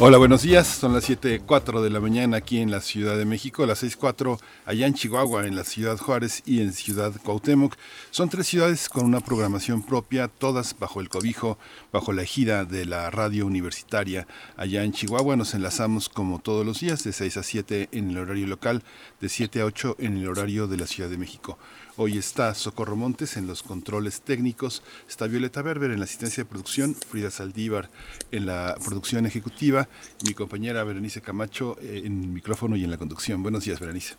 [0.00, 0.66] Hola, buenos días.
[0.66, 4.88] Son las 7.04 de la mañana aquí en la Ciudad de México, las 6.04 allá
[4.88, 7.76] en Chihuahua, en la Ciudad Juárez y en Ciudad Cuauhtémoc.
[8.10, 11.58] Son tres ciudades con una programación propia, todas bajo el cobijo,
[11.92, 14.26] bajo la ejida de la radio universitaria.
[14.56, 18.18] Allá en Chihuahua nos enlazamos como todos los días, de 6 a 7 en el
[18.18, 18.82] horario local,
[19.20, 21.56] de 7 a 8 en el horario de la Ciudad de México.
[21.96, 26.50] Hoy está Socorro Montes en los controles técnicos, está Violeta Berber en la asistencia de
[26.50, 27.88] producción, Frida Saldívar
[28.32, 29.88] en la producción ejecutiva
[30.26, 33.44] mi compañera Berenice Camacho eh, en el micrófono y en la conducción.
[33.44, 34.16] Buenos días, Berenice.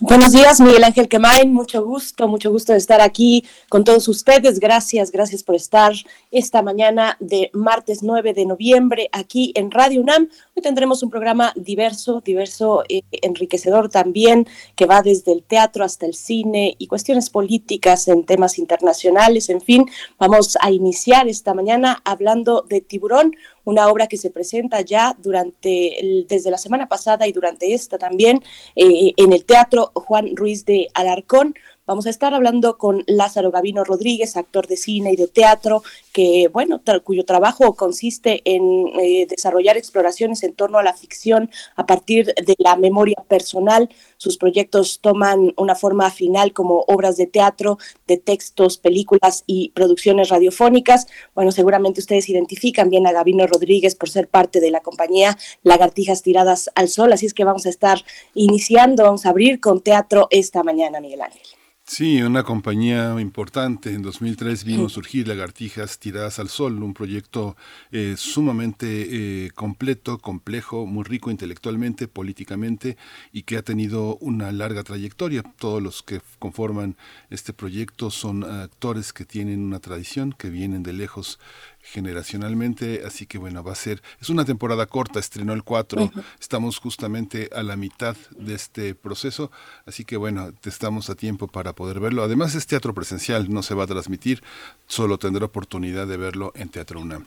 [0.00, 1.52] Buenos días, Miguel Ángel Quemain.
[1.52, 4.58] Mucho gusto, mucho gusto de estar aquí con todos ustedes.
[4.58, 5.92] Gracias, gracias por estar
[6.32, 10.28] esta mañana de martes 9 de noviembre aquí en Radio UNAM.
[10.56, 16.06] Hoy tendremos un programa diverso, diverso, eh, enriquecedor también, que va desde el teatro hasta
[16.06, 19.48] el cine y cuestiones políticas en temas internacionales.
[19.48, 19.86] En fin,
[20.18, 26.24] vamos a iniciar esta mañana hablando de Tiburón, una obra que se presenta ya durante
[26.28, 28.42] desde la semana pasada y durante esta también
[28.76, 31.54] eh, en el Teatro Juan Ruiz de Alarcón.
[31.86, 35.82] Vamos a estar hablando con Lázaro Gavino Rodríguez, actor de cine y de teatro,
[36.14, 41.84] que, bueno, cuyo trabajo consiste en eh, desarrollar exploraciones en torno a la ficción a
[41.84, 43.90] partir de la memoria personal.
[44.16, 47.76] Sus proyectos toman una forma final como obras de teatro,
[48.06, 51.06] de textos, películas y producciones radiofónicas.
[51.34, 56.22] Bueno, seguramente ustedes identifican bien a Gavino Rodríguez por ser parte de la compañía Lagartijas
[56.22, 57.98] Tiradas al Sol, así es que vamos a estar
[58.32, 61.63] iniciando, vamos a abrir con teatro esta mañana, Miguel Ángel.
[61.86, 63.92] Sí, una compañía importante.
[63.92, 67.56] En 2003 vino surgir Lagartijas Tiradas al Sol, un proyecto
[67.92, 72.96] eh, sumamente eh, completo, complejo, muy rico intelectualmente, políticamente
[73.32, 75.42] y que ha tenido una larga trayectoria.
[75.58, 76.96] Todos los que conforman
[77.28, 81.38] este proyecto son actores que tienen una tradición, que vienen de lejos
[81.84, 86.78] generacionalmente, así que bueno, va a ser, es una temporada corta, estrenó el 4, estamos
[86.78, 89.50] justamente a la mitad de este proceso,
[89.86, 92.22] así que bueno, estamos a tiempo para poder verlo.
[92.22, 94.42] Además es teatro presencial, no se va a transmitir,
[94.86, 97.26] solo tendrá oportunidad de verlo en Teatro UNAM.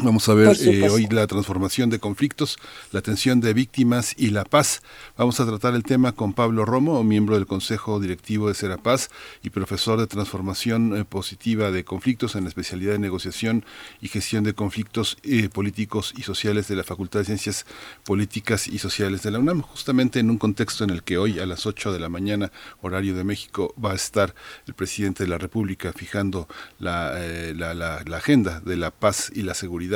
[0.00, 2.56] Vamos a ver eh, hoy la transformación de conflictos,
[2.92, 4.80] la atención de víctimas y la paz.
[5.16, 9.08] Vamos a tratar el tema con Pablo Romo, miembro del Consejo Directivo de Serapaz
[9.42, 13.64] y profesor de transformación eh, positiva de conflictos en la especialidad de negociación
[14.00, 17.66] y gestión de conflictos eh, políticos y sociales de la Facultad de Ciencias
[18.04, 21.46] Políticas y Sociales de la UNAM, justamente en un contexto en el que hoy a
[21.46, 24.32] las 8 de la mañana, horario de México, va a estar
[24.68, 26.46] el presidente de la República fijando
[26.78, 27.18] la,
[27.52, 29.87] la, la agenda de la paz y la seguridad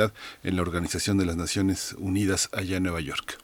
[0.43, 3.39] en la Organización de las Naciones Unidas allá en Nueva York.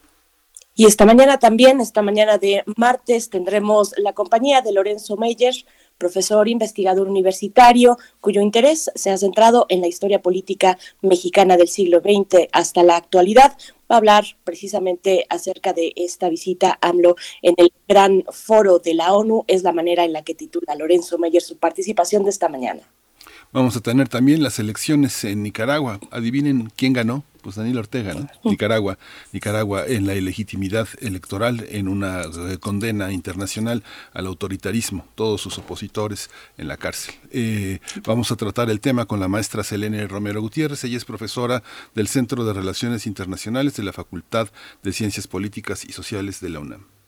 [0.79, 5.53] Y esta mañana también, esta mañana de martes, tendremos la compañía de Lorenzo Meyer,
[5.97, 11.99] profesor investigador universitario, cuyo interés se ha centrado en la historia política mexicana del siglo
[11.99, 13.57] XX hasta la actualidad.
[13.91, 19.13] Va a hablar precisamente acerca de esta visita AMLO en el gran foro de la
[19.13, 19.43] ONU.
[19.47, 22.89] Es la manera en la que titula Lorenzo Meyer su participación de esta mañana.
[23.51, 25.99] Vamos a tener también las elecciones en Nicaragua.
[26.11, 27.23] Adivinen quién ganó.
[27.41, 28.27] Pues Daniel Ortega, ¿no?
[28.43, 28.99] Nicaragua.
[29.31, 33.81] Nicaragua en la ilegitimidad electoral, en una eh, condena internacional
[34.13, 37.15] al autoritarismo, todos sus opositores en la cárcel.
[37.31, 40.83] Eh, vamos a tratar el tema con la maestra Selene Romero Gutiérrez.
[40.83, 41.63] Ella es profesora
[41.95, 44.49] del Centro de Relaciones Internacionales de la Facultad
[44.83, 46.98] de Ciencias Políticas y Sociales de la UNAM.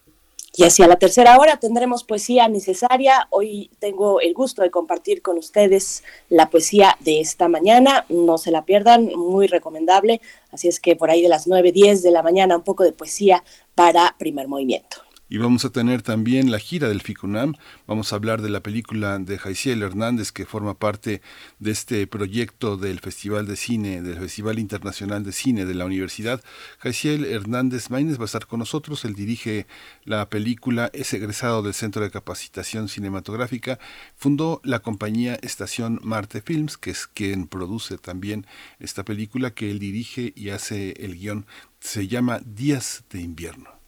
[0.53, 3.27] Y hacia la tercera hora tendremos poesía necesaria.
[3.29, 8.05] Hoy tengo el gusto de compartir con ustedes la poesía de esta mañana.
[8.09, 10.19] No se la pierdan, muy recomendable.
[10.51, 12.91] Así es que por ahí de las 9, 10 de la mañana un poco de
[12.91, 13.45] poesía
[13.75, 14.97] para primer movimiento.
[15.31, 17.53] Y vamos a tener también la gira del FICUNAM.
[17.87, 21.21] Vamos a hablar de la película de Jaiciel Hernández, que forma parte
[21.57, 26.43] de este proyecto del Festival de Cine, del Festival Internacional de Cine de la Universidad.
[26.79, 29.05] Jaiciel Hernández Maínez va a estar con nosotros.
[29.05, 29.67] Él dirige
[30.03, 33.79] la película, es egresado del Centro de Capacitación Cinematográfica.
[34.17, 38.45] Fundó la compañía Estación Marte Films, que es quien produce también
[38.79, 41.45] esta película que él dirige y hace el guion.
[41.79, 43.80] Se llama Días de Invierno.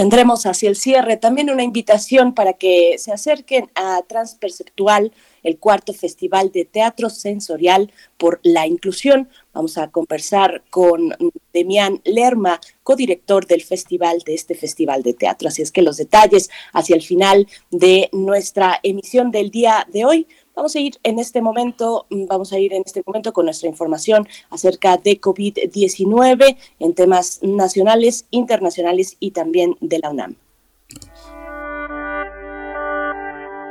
[0.00, 5.12] Tendremos hacia el cierre también una invitación para que se acerquen a Transperceptual,
[5.42, 9.28] el cuarto Festival de Teatro Sensorial por la Inclusión.
[9.52, 11.14] Vamos a conversar con
[11.52, 15.48] Demián Lerma, codirector del festival, de este festival de teatro.
[15.48, 20.26] Así es que los detalles hacia el final de nuestra emisión del día de hoy
[20.60, 23.66] Vamos a ir en este momento, mm, vamos a ir en este momento con nuestra
[23.66, 30.36] información acerca de COVID-19 en temas nacionales, internacionales y también de la UNAM.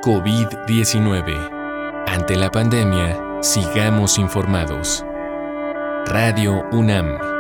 [0.02, 2.06] COVID-19.
[2.08, 5.06] Ante la pandemia, sigamos informados.
[6.08, 7.39] Radio UNAM.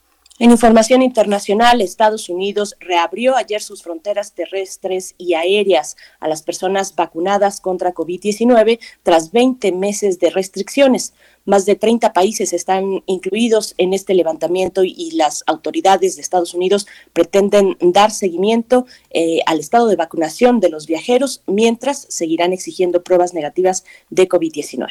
[0.42, 6.96] En información internacional, Estados Unidos reabrió ayer sus fronteras terrestres y aéreas a las personas
[6.96, 11.12] vacunadas contra COVID-19 tras 20 meses de restricciones.
[11.44, 16.86] Más de 30 países están incluidos en este levantamiento y las autoridades de Estados Unidos
[17.12, 23.34] pretenden dar seguimiento eh, al estado de vacunación de los viajeros mientras seguirán exigiendo pruebas
[23.34, 24.88] negativas de COVID-19.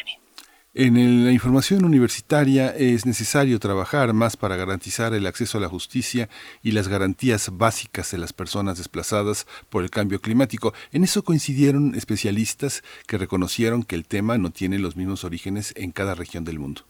[0.75, 6.29] En la información universitaria es necesario trabajar más para garantizar el acceso a la justicia
[6.61, 10.75] y las garantías básicas de las personas desplazadas por el cambio climático.
[10.91, 15.91] En eso coincidieron especialistas que reconocieron que el tema no tiene los mismos orígenes en
[15.91, 16.83] cada región del mundo.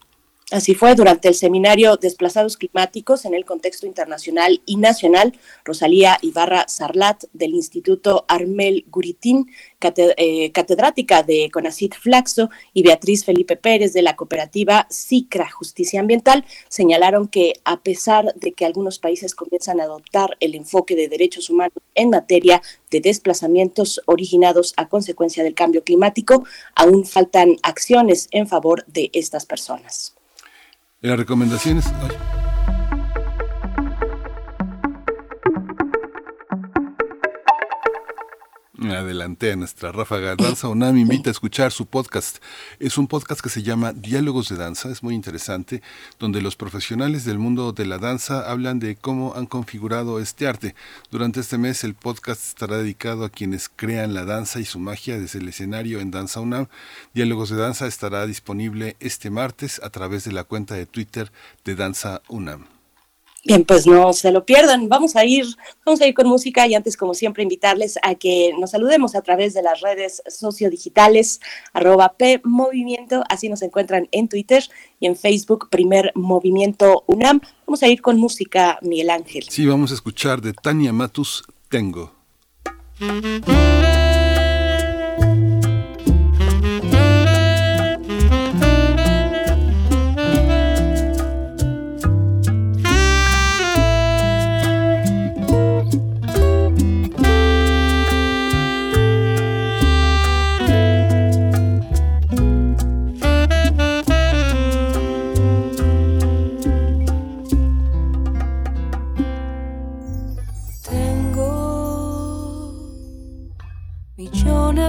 [0.50, 5.32] Así fue durante el seminario Desplazados Climáticos en el contexto internacional y nacional,
[5.64, 9.46] Rosalía Ibarra Sarlat del Instituto Armel Guritín,
[9.80, 16.44] eh, catedrática de CONACIT Flaxo, y Beatriz Felipe Pérez de la cooperativa CICRA Justicia Ambiental
[16.68, 21.48] señalaron que a pesar de que algunos países comienzan a adoptar el enfoque de derechos
[21.48, 22.60] humanos en materia
[22.90, 26.44] de desplazamientos originados a consecuencia del cambio climático,
[26.74, 30.16] aún faltan acciones en favor de estas personas.
[31.02, 31.86] Las recomendaciones.
[38.82, 40.36] Adelante a nuestra ráfaga.
[40.36, 42.38] Danza UNAM invita a escuchar su podcast.
[42.78, 45.82] Es un podcast que se llama Diálogos de Danza, es muy interesante,
[46.18, 50.74] donde los profesionales del mundo de la danza hablan de cómo han configurado este arte.
[51.10, 55.18] Durante este mes el podcast estará dedicado a quienes crean la danza y su magia
[55.18, 56.68] desde el escenario en Danza UNAM.
[57.12, 61.30] Diálogos de Danza estará disponible este martes a través de la cuenta de Twitter
[61.66, 62.79] de Danza UNAM.
[63.44, 64.88] Bien, pues no se lo pierdan.
[64.88, 65.46] Vamos a ir,
[65.84, 69.22] vamos a ir con música y antes, como siempre, invitarles a que nos saludemos a
[69.22, 71.40] través de las redes sociodigitales,
[71.72, 74.62] arroba P Movimiento, así nos encuentran en Twitter
[74.98, 77.40] y en Facebook, Primer Movimiento UNAM.
[77.66, 79.44] Vamos a ir con música, Miguel Ángel.
[79.48, 82.12] Sí, vamos a escuchar de Tania Matus, Tengo.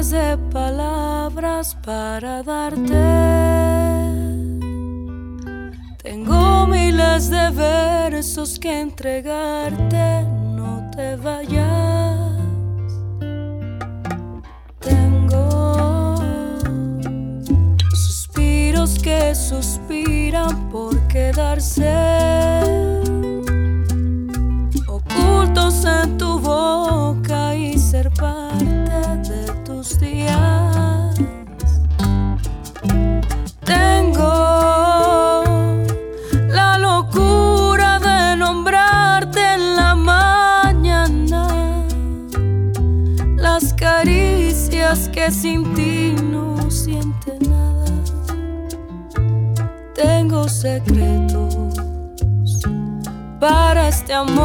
[0.10, 2.92] De palabras para darte.
[6.02, 10.24] Tengo miles de versos que entregarte,
[10.56, 12.20] no te vayas.
[14.80, 16.16] Tengo
[17.94, 21.94] suspiros que suspiran por quedarse.
[24.88, 26.81] Ocultos en tu boca
[33.66, 35.44] Tengo
[36.50, 41.48] la locura de nombrarte en la mañana,
[43.36, 47.86] las caricias que sin ti no siente nada.
[49.96, 51.56] Tengo secretos
[53.40, 54.42] para este amor.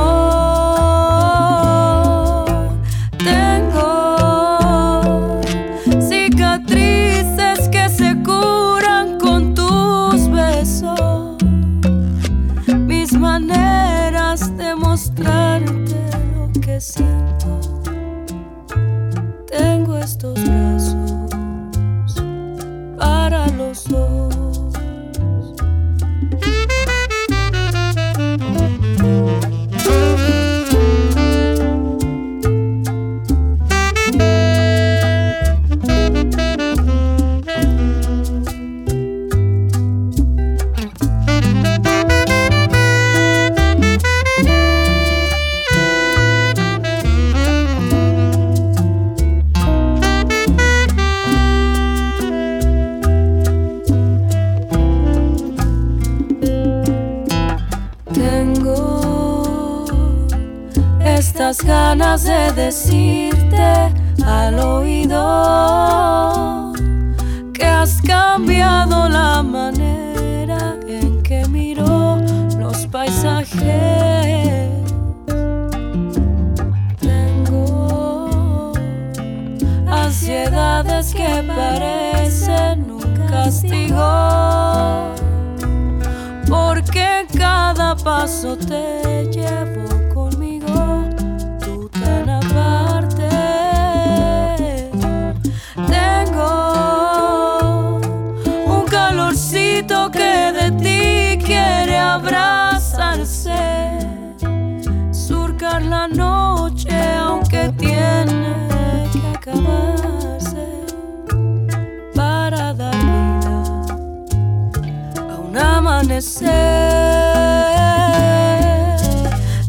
[3.19, 4.06] Tengo
[14.67, 15.97] maneras de mostrarte
[16.35, 17.61] lo que siento.
[19.47, 21.31] Tengo estos brazos
[22.99, 24.36] para los dos.
[61.99, 63.91] Ganas de decirte
[64.27, 65.15] al oído
[67.55, 72.19] que has cambiado la manera en que miro
[72.59, 74.69] los paisajes.
[77.01, 78.75] Tengo
[79.89, 85.15] ansiedades que parecen un castigo
[86.47, 89.96] porque cada paso te llevo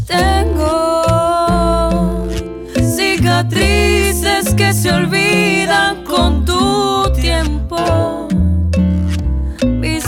[0.06, 1.04] Tengo
[2.96, 8.28] cicatrices que se olvidan con tu tiempo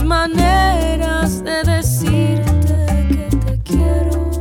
[0.09, 2.77] maneras de decirte
[3.09, 4.31] que te quiero.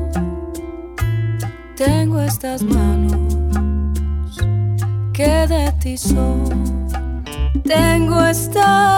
[1.76, 4.38] Tengo estas manos
[5.12, 6.49] que de ti son.
[7.64, 8.98] Tengo estas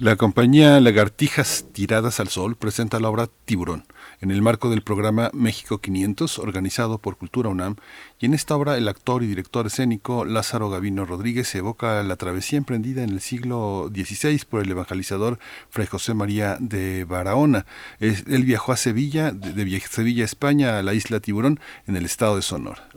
[0.00, 3.84] La compañía Lagartijas Tiradas al Sol presenta la obra Tiburón
[4.20, 7.74] en el marco del programa México 500 organizado por Cultura UNAM
[8.20, 12.58] y en esta obra el actor y director escénico Lázaro Gavino Rodríguez evoca la travesía
[12.58, 17.66] emprendida en el siglo XVI por el evangelizador Fray José María de Barahona.
[17.98, 22.42] él viajó a Sevilla, de, Sevilla, España, a la isla Tiburón en el estado de
[22.42, 22.88] Sonora.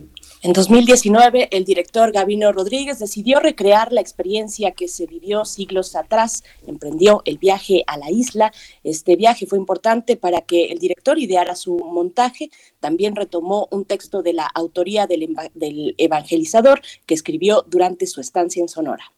[0.44, 6.44] En 2019, el director Gavino Rodríguez decidió recrear la experiencia que se vivió siglos atrás.
[6.66, 8.52] Emprendió el viaje a la isla.
[8.84, 12.50] Este viaje fue importante para que el director ideara su montaje.
[12.80, 18.68] También retomó un texto de la autoría del, evangelizador que escribió durante su estancia en
[18.68, 19.14] Sonora.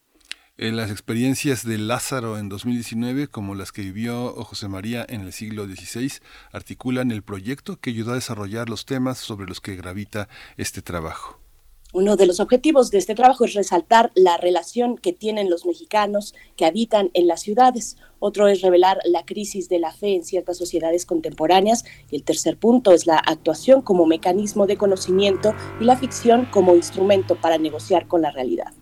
[0.56, 5.32] En las experiencias de Lázaro en 2019, como las que vivió José María en el
[5.32, 6.12] siglo XVI,
[6.52, 11.40] articulan el proyecto que ayudó a desarrollar los temas sobre los que gravita este trabajo.
[11.92, 16.36] Uno de los objetivos de este trabajo es resaltar la relación que tienen los mexicanos
[16.56, 17.96] que habitan en las ciudades.
[18.20, 21.84] Otro es revelar la crisis de la fe en ciertas sociedades contemporáneas.
[22.12, 26.76] Y el tercer punto es la actuación como mecanismo de conocimiento y la ficción como
[26.76, 28.72] instrumento para negociar con la realidad.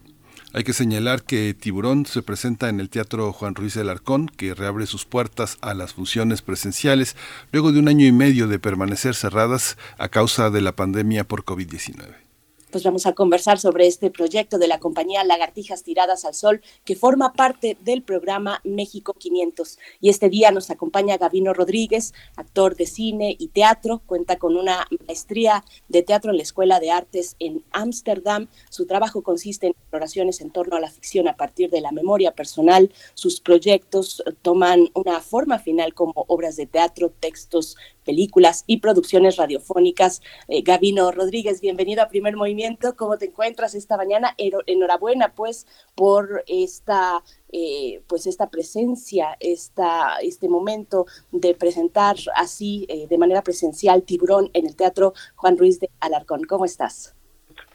[0.54, 4.54] Hay que señalar que Tiburón se presenta en el Teatro Juan Ruiz del Arcón, que
[4.54, 7.16] reabre sus puertas a las funciones presenciales
[7.52, 11.44] luego de un año y medio de permanecer cerradas a causa de la pandemia por
[11.44, 12.31] COVID-19.
[12.72, 16.96] Pues vamos a conversar sobre este proyecto de la compañía Lagartijas Tiradas al Sol, que
[16.96, 19.78] forma parte del programa México 500.
[20.00, 24.88] Y este día nos acompaña Gabino Rodríguez, actor de cine y teatro, cuenta con una
[25.06, 28.48] maestría de teatro en la Escuela de Artes en Ámsterdam.
[28.70, 32.32] Su trabajo consiste en exploraciones en torno a la ficción a partir de la memoria
[32.32, 32.90] personal.
[33.12, 40.22] Sus proyectos toman una forma final como obras de teatro, textos, películas y producciones radiofónicas.
[40.48, 42.61] Eh, Gabino Rodríguez, bienvenido a Primer Movimiento.
[42.96, 44.34] ¿Cómo te encuentras esta mañana?
[44.66, 45.66] Enhorabuena, pues,
[45.96, 53.42] por esta, eh, pues, esta presencia, esta, este momento de presentar así, eh, de manera
[53.42, 56.44] presencial, Tiburón en el Teatro Juan Ruiz de Alarcón.
[56.44, 57.16] ¿Cómo estás?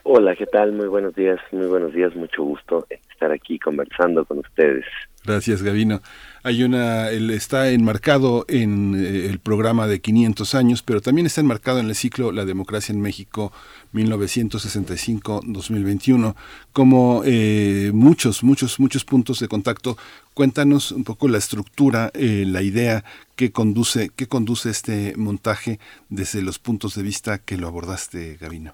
[0.04, 0.72] Hola, ¿qué tal?
[0.72, 4.86] Muy buenos días, muy buenos días, mucho gusto estar aquí conversando con ustedes.
[5.26, 6.00] Gracias, Gavino.
[6.48, 11.42] Hay una, él está enmarcado en eh, el programa de 500 años, pero también está
[11.42, 13.52] enmarcado en el ciclo La democracia en México
[13.94, 16.36] 1965-2021,
[16.72, 19.98] como eh, muchos, muchos, muchos puntos de contacto.
[20.34, 23.04] Cuéntanos un poco la estructura, eh, la idea
[23.36, 28.74] que conduce, que conduce este montaje desde los puntos de vista que lo abordaste, Gavino.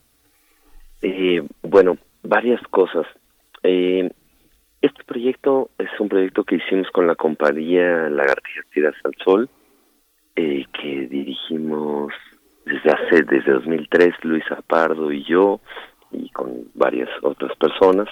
[1.64, 3.08] bueno, varias cosas.
[4.84, 9.50] Este proyecto es un proyecto que hicimos con la compañía Lagartijas Tiras al Sol,
[10.36, 12.12] eh, que dirigimos
[12.66, 15.62] desde hace, desde 2003, Luis Apardo y yo,
[16.12, 18.10] y con varias otras personas.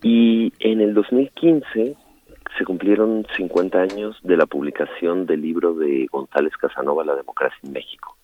[0.00, 1.96] Y en el 2015
[2.56, 7.72] se cumplieron 50 años de la publicación del libro de González Casanova, La democracia en
[7.72, 8.16] México.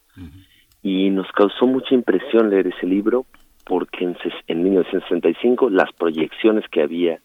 [0.84, 3.26] Y nos causó mucha impresión leer ese libro
[3.64, 7.18] porque en, en 1965 las proyecciones que había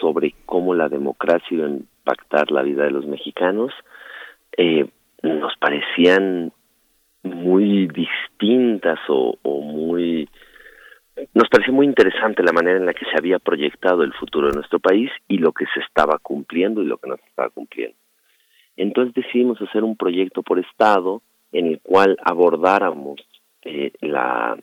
[0.00, 3.72] sobre cómo la democracia iba a impactar la vida de los mexicanos,
[4.56, 4.86] eh,
[5.22, 6.52] nos parecían
[7.22, 10.28] muy distintas o, muy...
[11.32, 14.54] Nos parecía muy interesante la manera en la que se había proyectado el futuro de
[14.56, 17.96] nuestro país y lo que se estaba cumpliendo y lo que no se estaba cumpliendo.
[18.76, 21.22] Entonces decidimos hacer un proyecto por Estado
[21.52, 23.20] en el cual abordáramos
[23.62, 24.58] eh, la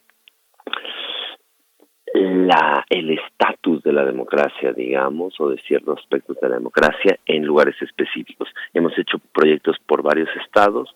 [2.13, 7.75] el estatus de la democracia, digamos, o de ciertos aspectos de la democracia en lugares
[7.81, 8.49] específicos.
[8.73, 10.93] Hemos hecho proyectos por varios estados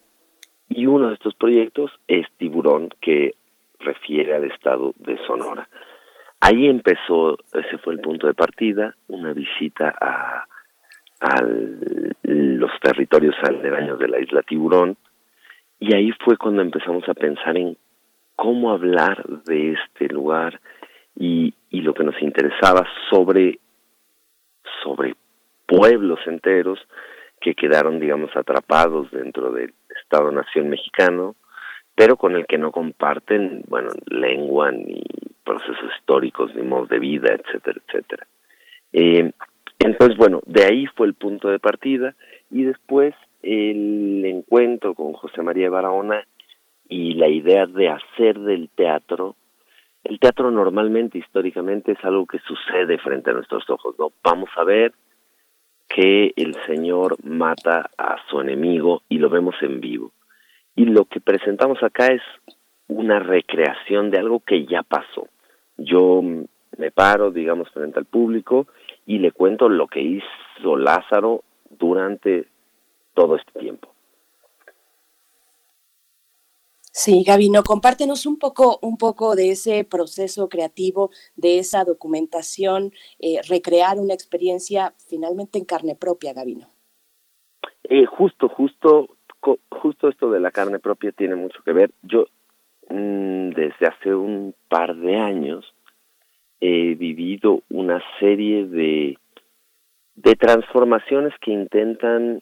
[0.70, 3.36] y uno de estos proyectos es Tiburón, que
[3.80, 5.70] refiere al estado de Sonora.
[6.42, 10.46] Ahí empezó, ese fue el punto de partida, una visita a,
[11.22, 11.44] a
[12.24, 14.98] los territorios aledaños de la isla Tiburón,
[15.80, 17.78] y ahí fue cuando empezamos a pensar en
[18.36, 20.60] cómo hablar de este lugar,
[21.16, 23.60] y, y lo que nos interesaba sobre,
[24.84, 25.16] sobre
[25.66, 26.80] pueblos enteros
[27.42, 31.36] que quedaron, digamos, atrapados dentro del Estado-Nación mexicano,
[31.96, 35.04] pero con el que no comparten, bueno, lengua ni
[35.44, 38.28] procesos históricos, ni modos de vida, etcétera, etcétera.
[38.92, 39.32] Eh,
[39.80, 42.16] entonces, bueno, de ahí fue el punto de partida
[42.50, 46.26] y después el encuentro con José María Barahona
[46.90, 49.36] y la idea de hacer del teatro
[50.06, 54.12] el teatro normalmente, históricamente, es algo que sucede frente a nuestros ojos, ¿no?
[54.24, 54.94] Vamos a ver
[55.88, 60.12] que el Señor mata a su enemigo y lo vemos en vivo.
[60.76, 62.22] Y lo que presentamos acá es
[62.88, 65.28] una recreación de algo que ya pasó.
[65.78, 68.68] Yo me paro, digamos, frente al público
[69.08, 72.46] y le cuento lo que hizo Lázaro durante
[73.16, 73.95] todo este tiempo.
[76.98, 83.42] Sí, Gabino, compártenos un poco, un poco de ese proceso creativo, de esa documentación, eh,
[83.50, 86.70] recrear una experiencia finalmente en carne propia, Gabino.
[87.84, 89.10] Eh, justo, justo,
[89.70, 91.92] justo esto de la carne propia tiene mucho que ver.
[92.02, 92.28] Yo
[92.90, 95.66] mm, desde hace un par de años
[96.62, 99.18] he vivido una serie de
[100.16, 102.42] de transformaciones que intentan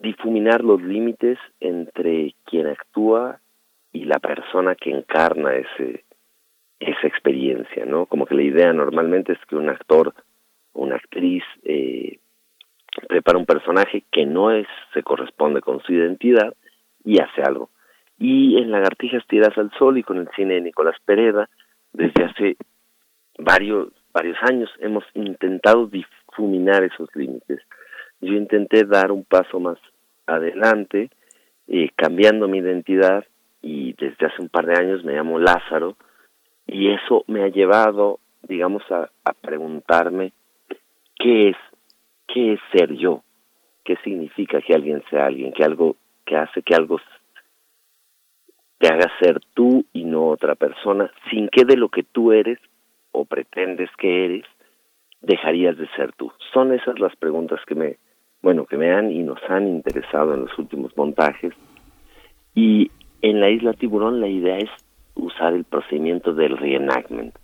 [0.00, 3.40] difuminar los límites entre quien actúa
[3.92, 6.04] y la persona que encarna ese
[6.80, 8.06] esa experiencia, ¿no?
[8.06, 10.12] Como que la idea normalmente es que un actor
[10.74, 12.18] una actriz eh,
[13.08, 16.54] prepara un personaje que no es se corresponde con su identidad
[17.04, 17.70] y hace algo.
[18.18, 21.48] Y en Lagartijas tiras al sol y con el cine de Nicolás Pereda
[21.92, 22.56] desde hace
[23.38, 27.60] varios varios años hemos intentado difuminar esos límites
[28.24, 29.78] yo intenté dar un paso más
[30.26, 31.10] adelante,
[31.68, 33.24] eh, cambiando mi identidad
[33.62, 35.96] y desde hace un par de años me llamo Lázaro
[36.66, 40.32] y eso me ha llevado, digamos, a, a preguntarme
[41.16, 41.56] qué es,
[42.26, 43.22] qué es ser yo,
[43.84, 47.00] qué significa que alguien sea alguien, que algo, que hace que algo
[48.78, 52.58] te haga ser tú y no otra persona, sin que de lo que tú eres
[53.12, 54.44] o pretendes que eres,
[55.22, 56.32] dejarías de ser tú.
[56.52, 57.96] Son esas las preguntas que me,
[58.44, 61.54] bueno, que me han y nos han interesado en los últimos montajes.
[62.54, 62.90] Y
[63.22, 64.68] en la isla Tiburón la idea es
[65.14, 67.34] usar el procedimiento del reenactment.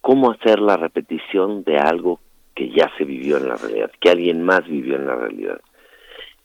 [0.00, 2.18] Cómo hacer la repetición de algo
[2.54, 5.60] que ya se vivió en la realidad, que alguien más vivió en la realidad.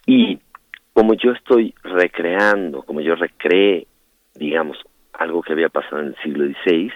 [0.05, 0.37] Y
[0.91, 3.87] como yo estoy recreando, como yo recreé,
[4.35, 4.77] digamos,
[5.13, 6.91] algo que había pasado en el siglo XVI,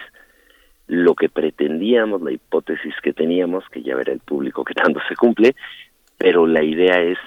[0.88, 5.16] lo que pretendíamos, la hipótesis que teníamos, que ya verá el público que tanto se
[5.16, 5.54] cumple,
[6.18, 7.18] pero la idea es,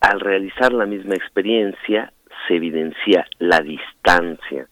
[0.00, 2.12] al realizar la misma experiencia,
[2.46, 4.66] se evidencia la distancia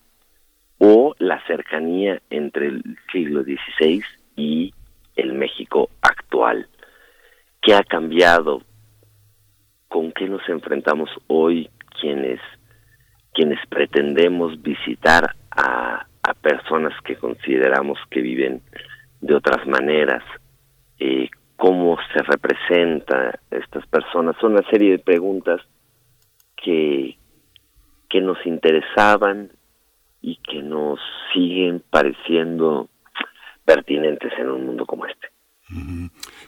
[0.79, 4.03] o la cercanía entre el siglo XVI
[4.37, 4.73] y
[5.17, 6.69] el México actual.
[7.61, 8.63] ¿Qué ha cambiado?
[9.89, 11.69] ¿Con qué nos enfrentamos hoy
[12.01, 12.41] quienes,
[13.35, 18.63] quienes pretendemos visitar a, a personas que consideramos que viven
[19.21, 20.23] de otras maneras?
[21.01, 24.37] Eh, ¿Cómo se representa estas personas?
[24.41, 25.61] Son una serie de preguntas
[26.57, 27.19] que,
[28.09, 29.51] que nos interesaban
[30.23, 30.99] y que nos
[31.33, 32.89] siguen pareciendo
[33.65, 35.29] pertinentes en un mundo como este.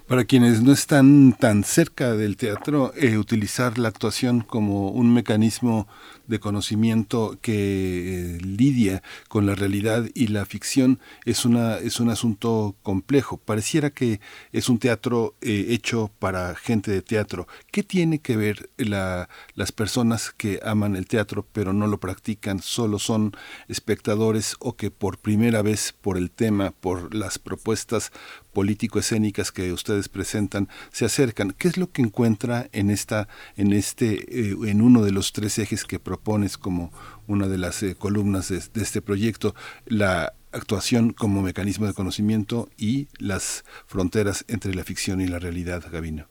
[0.08, 5.86] Para quienes no están tan cerca del teatro, eh, utilizar la actuación como un mecanismo
[6.30, 12.08] de conocimiento que eh, lidia con la realidad y la ficción es una es un
[12.08, 13.36] asunto complejo.
[13.36, 14.20] Pareciera que
[14.52, 17.48] es un teatro eh, hecho para gente de teatro.
[17.72, 22.62] ¿Qué tiene que ver la, las personas que aman el teatro pero no lo practican,
[22.62, 23.32] solo son
[23.66, 28.12] espectadores o que por primera vez por el tema, por las propuestas
[28.52, 31.52] político-escénicas que ustedes presentan se acercan.
[31.58, 35.58] ¿Qué es lo que encuentra en esta, en este, eh, en uno de los tres
[35.58, 36.90] ejes que propones como
[37.26, 39.54] una de las eh, columnas de, este proyecto,
[39.86, 45.82] la actuación como mecanismo de conocimiento y las fronteras entre la ficción y la realidad,
[45.90, 46.26] Gabino?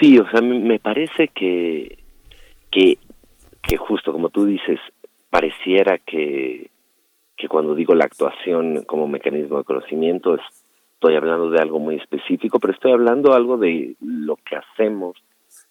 [0.00, 1.98] Sí, o sea, me parece que,
[2.70, 2.98] que,
[3.62, 4.78] que justo como tú dices,
[5.30, 6.70] pareciera que,
[7.36, 10.40] que cuando digo la actuación como mecanismo de conocimiento es
[10.96, 15.22] estoy hablando de algo muy específico, pero estoy hablando algo de lo que hacemos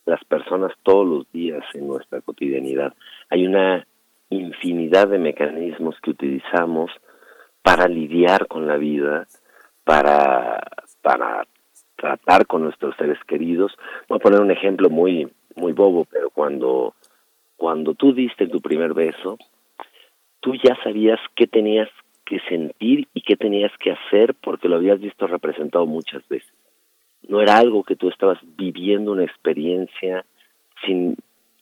[0.06, 2.94] las personas todos los días en nuestra cotidianidad.
[3.32, 3.88] Hay una
[4.30, 6.92] infinidad de mecanismos que utilizamos
[7.64, 9.28] para lidiar con la vida,
[9.84, 10.62] para,
[11.02, 11.48] para
[11.96, 13.76] tratar con nuestros seres queridos.
[14.08, 16.94] Voy a poner un ejemplo muy, muy bobo, pero cuando,
[17.58, 19.40] cuando tú diste tu primer beso,
[20.40, 21.90] tú ya sabías qué tenías
[22.26, 26.52] que sentir y qué tenías que hacer porque lo habías visto representado muchas veces.
[27.28, 30.26] No era algo que tú estabas viviendo una experiencia
[30.86, 31.16] sin,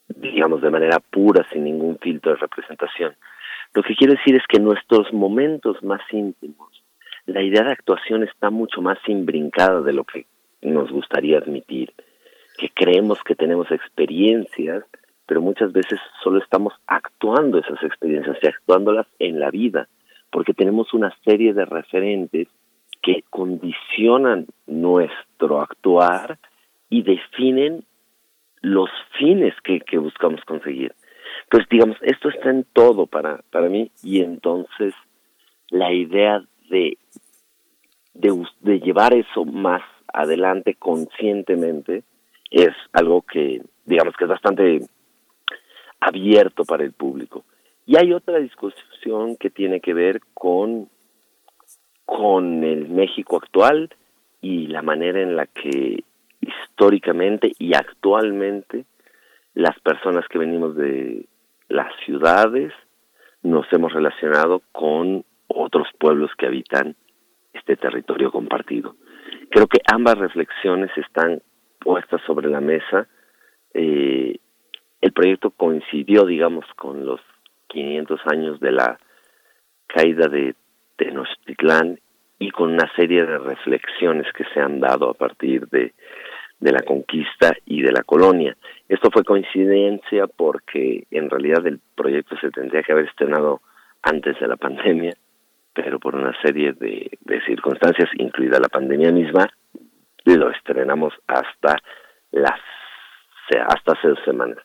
[0.08, 3.14] digamos, de manera pura, sin ningún filtro de representación.
[3.72, 6.82] Lo que quiero decir es que en nuestros momentos más íntimos,
[7.26, 10.26] la idea de actuación está mucho más imbrincada de lo que
[10.62, 11.92] nos gustaría admitir,
[12.58, 14.84] que creemos que tenemos experiencias,
[15.26, 19.88] pero muchas veces solo estamos actuando esas experiencias y actuándolas en la vida
[20.34, 22.48] porque tenemos una serie de referentes
[23.00, 26.40] que condicionan nuestro actuar
[26.90, 27.84] y definen
[28.60, 30.92] los fines que, buscamos conseguir.
[31.48, 34.92] Pues digamos, esto está en todo para, para mí y entonces
[35.70, 36.98] la idea de,
[38.14, 42.02] de, de llevar eso más adelante conscientemente
[42.50, 44.80] es algo que digamos que es bastante
[46.00, 47.44] abierto para el público.
[47.86, 50.88] Y hay otra discusión que tiene que ver con,
[52.04, 53.90] con el México actual
[54.40, 56.04] y la manera en la que
[56.40, 58.84] históricamente y actualmente
[59.54, 61.26] las personas que venimos de
[61.68, 62.72] las ciudades
[63.42, 66.96] nos hemos relacionado con otros pueblos que habitan
[67.52, 68.96] este territorio compartido.
[69.50, 71.42] Creo que ambas reflexiones están
[71.78, 73.06] puestas sobre la mesa.
[73.74, 74.38] Eh,
[75.00, 77.20] el proyecto coincidió, digamos, con los
[77.74, 78.98] 500 años de la
[79.86, 80.54] caída de
[80.96, 82.00] Tenochtitlán
[82.38, 85.92] y con una serie de reflexiones que se han dado a partir de,
[86.60, 88.56] de la conquista y de la colonia.
[88.88, 93.60] Esto fue coincidencia porque en realidad el proyecto se tendría que haber estrenado
[94.02, 95.14] antes de la pandemia,
[95.74, 97.10] pero por una serie de,
[97.46, 99.46] circunstancias, incluida la pandemia misma,
[100.24, 101.76] lo estrenamos hasta
[102.30, 102.60] las
[103.68, 104.58] hasta hace dos semanas.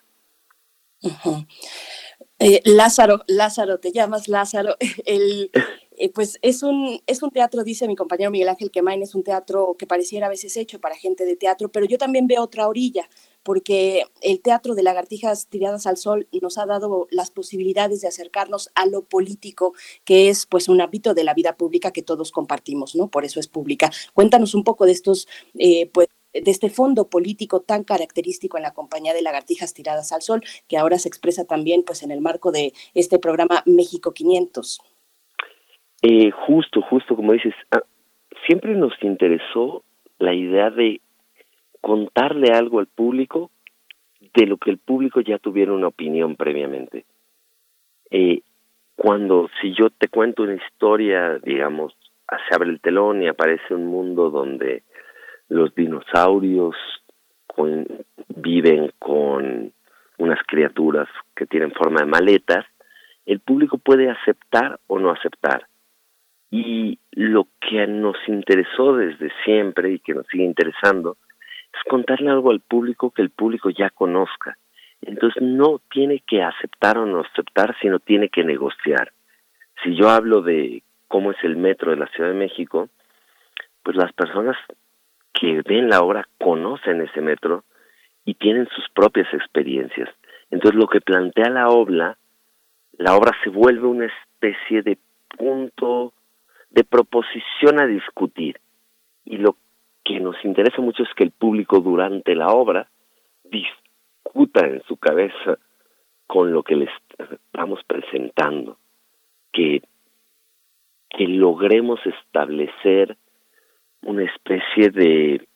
[2.42, 4.76] Eh, Lázaro, Lázaro, te llamas Lázaro.
[5.04, 5.50] El,
[5.98, 9.22] eh, pues es un, es un teatro, dice mi compañero Miguel Ángel Quemain, es un
[9.22, 12.66] teatro que pareciera a veces hecho para gente de teatro, pero yo también veo otra
[12.66, 13.10] orilla,
[13.42, 18.70] porque el teatro de lagartijas tiradas al sol nos ha dado las posibilidades de acercarnos
[18.74, 19.74] a lo político,
[20.04, 23.08] que es pues un hábito de la vida pública que todos compartimos, ¿no?
[23.08, 23.90] Por eso es pública.
[24.14, 28.72] Cuéntanos un poco de estos, eh, pues, de este fondo político tan característico en la
[28.72, 32.52] compañía de lagartijas tiradas al sol, que ahora se expresa también pues en el marco
[32.52, 34.80] de este programa México 500.
[36.02, 37.82] Eh, justo, justo como dices, ah,
[38.46, 39.82] siempre nos interesó
[40.18, 41.00] la idea de
[41.80, 43.50] contarle algo al público
[44.34, 47.04] de lo que el público ya tuviera una opinión previamente.
[48.10, 48.42] Eh,
[48.96, 51.96] cuando, si yo te cuento una historia, digamos,
[52.28, 54.82] se abre el telón y aparece un mundo donde
[55.50, 56.74] los dinosaurios
[58.28, 59.72] viven con
[60.16, 62.64] unas criaturas que tienen forma de maletas,
[63.26, 65.66] el público puede aceptar o no aceptar.
[66.50, 71.16] Y lo que nos interesó desde siempre y que nos sigue interesando
[71.72, 74.56] es contarle algo al público que el público ya conozca.
[75.02, 79.12] Entonces no tiene que aceptar o no aceptar, sino tiene que negociar.
[79.82, 82.88] Si yo hablo de cómo es el metro de la Ciudad de México,
[83.82, 84.56] pues las personas
[85.40, 87.64] que ven la obra conocen ese metro
[88.26, 90.10] y tienen sus propias experiencias.
[90.50, 92.18] Entonces lo que plantea la obra,
[92.98, 94.98] la obra se vuelve una especie de
[95.38, 96.12] punto
[96.68, 98.60] de proposición a discutir.
[99.24, 99.56] Y lo
[100.04, 102.88] que nos interesa mucho es que el público durante la obra
[103.44, 105.58] discuta en su cabeza
[106.26, 108.76] con lo que les estamos presentando,
[109.52, 109.82] que,
[111.08, 113.16] que logremos establecer
[114.02, 115.46] una especie de,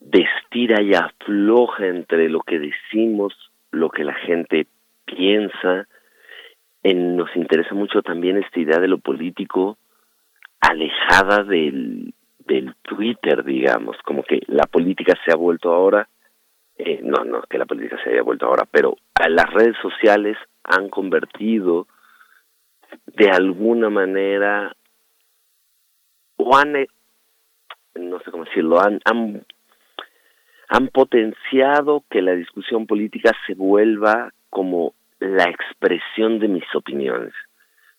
[0.00, 0.26] de
[0.56, 3.34] y afloja entre lo que decimos,
[3.70, 4.66] lo que la gente
[5.04, 5.86] piensa.
[6.82, 9.76] En, nos interesa mucho también esta idea de lo político
[10.60, 12.14] alejada del,
[12.46, 16.08] del Twitter, digamos, como que la política se ha vuelto ahora,
[16.78, 20.36] eh, no, no que la política se haya vuelto ahora, pero a las redes sociales
[20.64, 21.86] han convertido
[23.06, 24.74] de alguna manera
[26.36, 26.72] o han,
[27.94, 29.44] no sé cómo decirlo, han, han,
[30.68, 37.32] han potenciado que la discusión política se vuelva como la expresión de mis opiniones.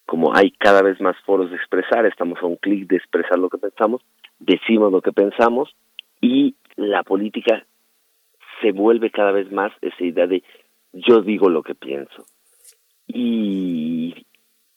[0.06, 3.50] Como hay cada vez más foros de expresar, estamos a un clic de expresar lo
[3.50, 4.02] que pensamos,
[4.40, 5.76] decimos lo que pensamos
[6.22, 7.66] y la política
[8.62, 10.44] se vuelve cada vez más esa idea de
[10.94, 12.26] yo digo lo que pienso.
[13.08, 14.26] Y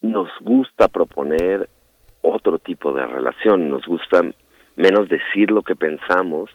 [0.00, 1.68] nos gusta proponer
[2.22, 4.22] otro tipo de relación, nos gusta
[4.76, 6.50] menos decir lo que pensamos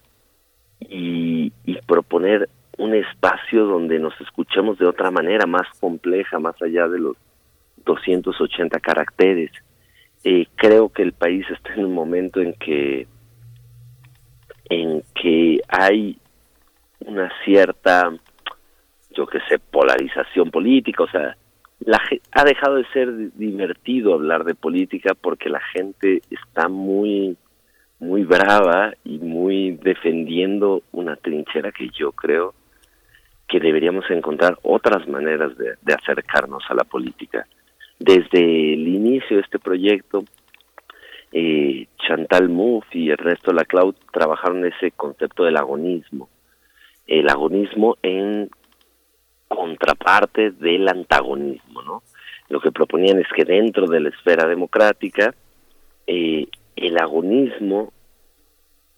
[0.80, 1.52] y,
[1.88, 7.16] proponer un espacio donde nos escuchemos de otra manera, más compleja, más allá de los
[7.86, 9.52] 280 caracteres.
[10.24, 13.08] Eh, creo que el país está en un momento en que
[14.68, 16.18] en que hay
[17.00, 18.12] una cierta
[19.12, 21.38] yo que sé polarización política o sea
[21.80, 27.38] la, ha dejado de ser divertido hablar de política porque la gente está muy
[28.00, 32.54] muy brava y muy defendiendo una trinchera que yo creo
[33.48, 37.48] que deberíamos encontrar otras maneras de, acercarnos a la política.
[38.00, 40.24] Desde el inicio de este proyecto,
[41.32, 46.30] eh, Chantal Mouffe y Ernesto Laclau trabajaron ese concepto del agonismo.
[47.08, 48.50] El agonismo en
[49.48, 52.04] contraparte del antagonismo, ¿no?
[52.50, 55.34] Lo que proponían es que dentro de la esfera democrática
[56.08, 57.92] eh, el agonismo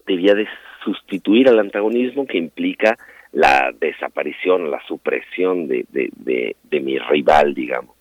[0.05, 0.47] debía de
[0.83, 2.97] sustituir al antagonismo que implica
[3.31, 7.95] la desaparición, la supresión de, de, de mi rival, digamos.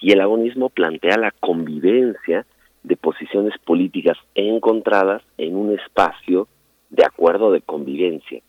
[0.00, 2.46] Y el agonismo plantea la convivencia
[2.82, 6.48] de posiciones políticas encontradas en un espacio
[6.90, 8.40] de acuerdo de convivencia.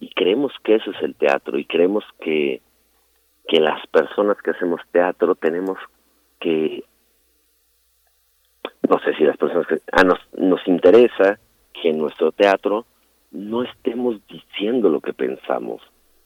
[0.00, 2.60] Y creemos que eso es el teatro y creemos que
[3.46, 5.78] que las personas que hacemos teatro tenemos
[6.40, 6.84] que
[8.88, 11.38] no sé si las personas que ah, nos nos interesa
[11.72, 12.86] que en nuestro teatro
[13.30, 15.82] no estemos diciendo lo que pensamos.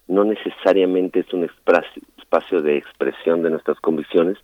[0.07, 4.38] No necesariamente es un espacio de expresión de nuestras convicciones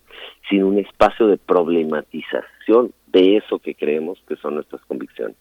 [0.48, 5.36] sino un espacio de problematización de eso que creemos que son nuestras convicciones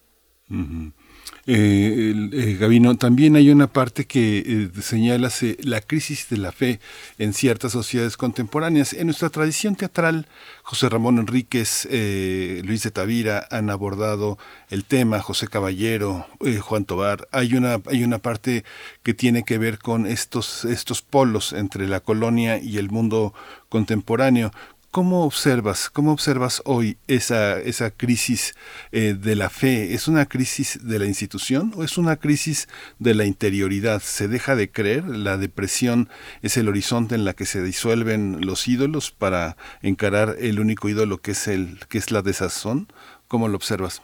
[1.46, 6.80] eh, eh, Gabino, también hay una parte que eh, señala la crisis de la fe
[7.18, 8.94] en ciertas sociedades contemporáneas.
[8.94, 10.28] En nuestra tradición teatral,
[10.62, 14.38] José Ramón Enríquez, eh, Luis de Tavira han abordado
[14.70, 16.28] el tema, José Caballero,
[16.62, 17.28] Juan Tobar.
[17.32, 18.64] Hay una, hay una parte
[19.04, 23.34] que tiene que ver con estos, estos polos entre la colonia y el mundo
[23.68, 24.52] contemporáneo.
[24.94, 28.54] ¿Cómo observas, cómo observas hoy esa, esa crisis
[28.92, 29.96] eh, de la fe?
[29.96, 32.68] ¿Es una crisis de la institución o es una crisis
[33.00, 34.02] de la interioridad?
[34.02, 35.06] ¿Se deja de creer?
[35.06, 36.10] ¿La depresión
[36.44, 41.18] es el horizonte en la que se disuelven los ídolos para encarar el único ídolo
[41.18, 42.86] que es, el, que es la desazón?
[43.28, 44.04] ¿Cómo lo observas?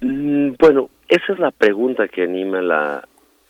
[0.00, 3.06] Mm, bueno, esa es la pregunta que anima la,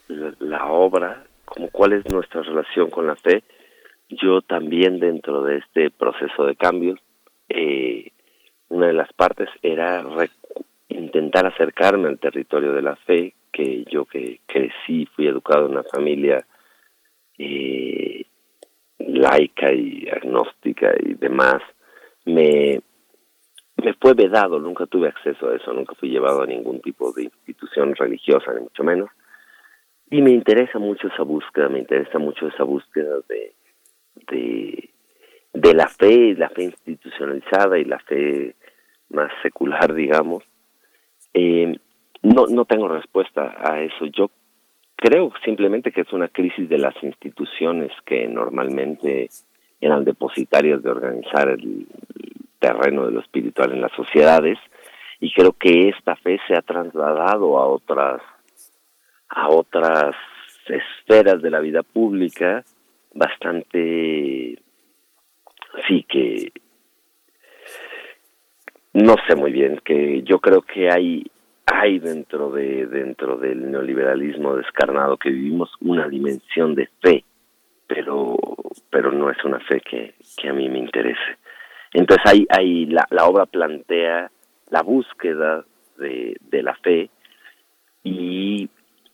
[0.08, 3.44] la obra, como cuál es nuestra relación con la fe
[4.08, 6.98] yo también dentro de este proceso de cambios,
[7.48, 8.10] eh,
[8.68, 10.04] una de las partes era
[10.88, 15.82] intentar acercarme al territorio de la fe, que yo que crecí, fui educado en una
[15.84, 16.46] familia
[17.38, 18.24] eh,
[18.98, 21.62] laica y agnóstica y demás,
[22.24, 22.80] me,
[23.76, 27.24] me fue vedado, nunca tuve acceso a eso, nunca fui llevado a ningún tipo de
[27.24, 29.10] institución religiosa, ni mucho menos.
[30.10, 33.54] Y me interesa mucho esa búsqueda, me interesa mucho esa búsqueda de,
[34.30, 34.90] de,
[35.52, 38.54] de la fe, la fe institucionalizada y la fe
[39.10, 40.44] más secular, digamos.
[41.34, 41.78] Eh,
[42.22, 44.06] no, no tengo respuesta a eso.
[44.06, 44.30] Yo
[44.96, 49.28] creo simplemente que es una crisis de las instituciones que normalmente
[49.80, 51.86] eran depositarias de organizar el
[52.58, 54.58] terreno de lo espiritual en las sociedades
[55.20, 58.20] y creo que esta fe se ha trasladado a otras
[59.28, 60.16] a otras
[60.66, 62.64] esferas de la vida pública
[63.18, 64.58] bastante,
[65.86, 66.52] sí que
[68.94, 71.24] no sé muy bien, que yo creo que hay
[71.66, 77.24] hay dentro de dentro del neoliberalismo descarnado que vivimos una dimensión de fe,
[77.86, 78.36] pero
[78.90, 81.36] pero no es una fe que, que a mí me interese.
[81.92, 82.46] Entonces
[82.88, 84.30] la, la obra plantea
[84.70, 85.64] la búsqueda
[85.98, 87.10] de, de la fe
[88.04, 88.68] y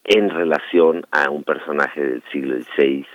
[0.04, 3.06] en relación a un personaje del siglo XVI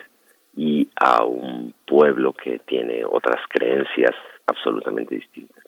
[0.55, 5.63] y a un pueblo que tiene otras creencias absolutamente distintas.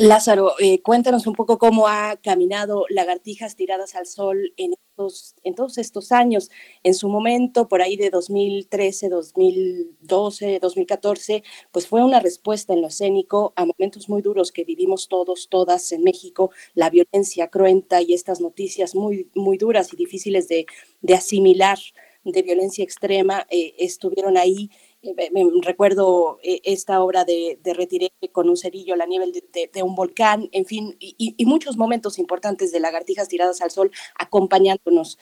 [0.00, 5.56] Lázaro, eh, cuéntanos un poco cómo ha caminado Lagartijas Tiradas al Sol en, estos, en
[5.56, 6.50] todos estos años.
[6.84, 12.86] En su momento, por ahí de 2013, 2012, 2014, pues fue una respuesta en lo
[12.86, 18.14] escénico a momentos muy duros que vivimos todos, todas en México, la violencia cruenta y
[18.14, 20.66] estas noticias muy, muy duras y difíciles de,
[21.00, 21.78] de asimilar
[22.24, 24.70] de violencia extrema eh, estuvieron ahí.
[25.02, 25.30] Eh,
[25.62, 29.30] recuerdo eh, esta obra de, de, Retiré con un cerillo a la nieve
[29.72, 35.18] de, un volcán, en fin, y, muchos momentos importantes de lagartijas tiradas al sol acompañándonos,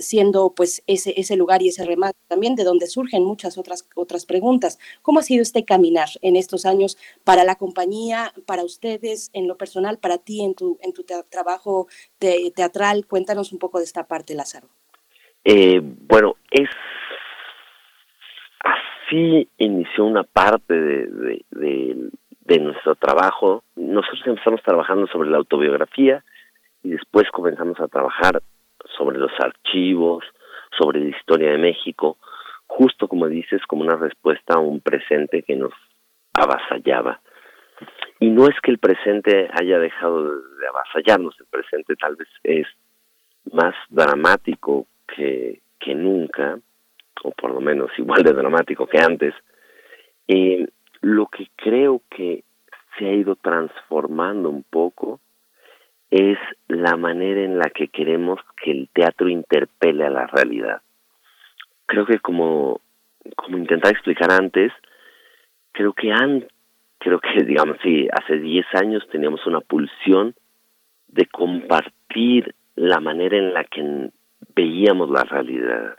[0.00, 4.24] siendo pues ese, ese lugar y ese remate también de donde surgen muchas otras, otras
[4.24, 4.78] preguntas.
[5.02, 9.56] ¿Cómo ha sido este caminar en estos años para la compañía, para ustedes, en lo
[9.58, 11.86] personal, para ti, en tu, en tu trabajo
[12.18, 13.06] teatral?
[13.06, 14.70] Cuéntanos un poco de esta parte, Lázaro.
[15.44, 16.70] Eh, bueno, es
[18.60, 23.62] así inició una parte de, de, nuestro trabajo.
[23.76, 26.24] Nosotros empezamos trabajando sobre la autobiografía
[26.82, 28.42] y después comenzamos a trabajar
[28.96, 30.24] sobre los archivos,
[30.78, 32.16] sobre la historia de México,
[32.66, 35.72] justo como dices, como una respuesta a un presente que nos
[36.32, 37.20] avasallaba.
[38.20, 42.66] Y no es que el presente haya dejado de avasallarnos, el presente tal vez es
[43.52, 45.60] más dramático que,
[45.94, 46.58] nunca,
[47.22, 49.34] o por lo menos igual de dramático que antes,
[50.28, 50.66] eh,
[51.00, 52.44] lo que creo que
[52.98, 55.20] se ha ido transformando un poco
[56.10, 56.38] es
[56.68, 60.80] la manera en la que queremos que el teatro interpele a la realidad.
[61.86, 62.80] Creo que como,
[63.36, 64.72] como intentaba explicar antes,
[65.72, 66.46] creo que han,
[66.98, 70.34] creo que digamos sí, hace 10 años teníamos una pulsión
[71.08, 74.10] de compartir la manera en la que
[74.54, 75.96] veíamos la realidad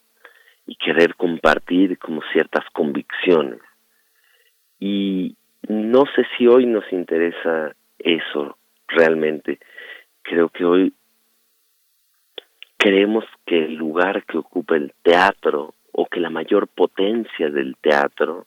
[0.66, 3.60] y querer compartir como ciertas convicciones.
[4.80, 5.36] Y
[5.68, 9.60] no sé si hoy nos interesa eso realmente.
[10.22, 10.94] Creo que hoy
[12.78, 18.46] creemos que el lugar que ocupa el teatro o que la mayor potencia del teatro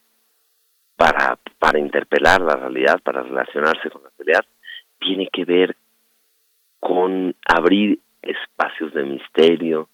[0.96, 4.44] para, para interpelar la realidad, para relacionarse con la realidad,
[4.98, 5.76] tiene que ver
[6.80, 9.88] con abrir espacios de misterio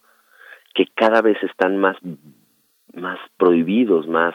[0.75, 1.97] que cada vez están más,
[2.93, 4.35] más prohibidos, más,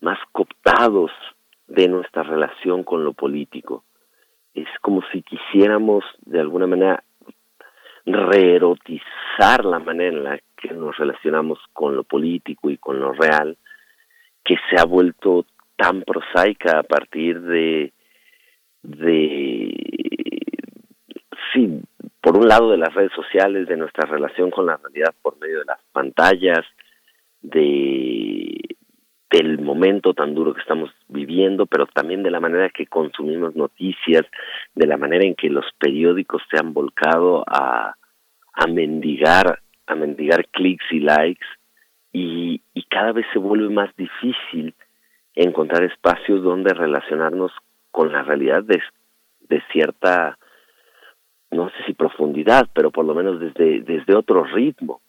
[0.00, 1.12] más cooptados
[1.68, 3.84] de nuestra relación con lo político.
[4.54, 7.04] Es como si quisiéramos de alguna manera
[8.06, 13.56] reerotizar la manera en la que nos relacionamos con lo político y con lo real,
[14.44, 15.44] que se ha vuelto
[15.76, 17.92] tan prosaica a partir de,
[18.82, 19.74] de
[21.52, 21.82] sí,
[22.20, 25.60] por un lado de las redes sociales, de nuestra relación con la realidad por medio
[25.60, 26.64] de las pantallas,
[27.40, 28.60] de,
[29.30, 34.26] del momento tan duro que estamos viviendo, pero también de la manera que consumimos noticias,
[34.74, 37.94] de la manera en que los periódicos se han volcado a,
[38.68, 41.46] mendigar, a mendigar clics y likes,
[42.12, 44.74] y, cada vez se vuelve más difícil
[45.36, 47.52] encontrar espacios donde relacionarnos
[47.92, 50.36] con la realidad de cierta,
[51.50, 55.00] no sé si profundidad, pero por lo menos desde, desde otro ritmo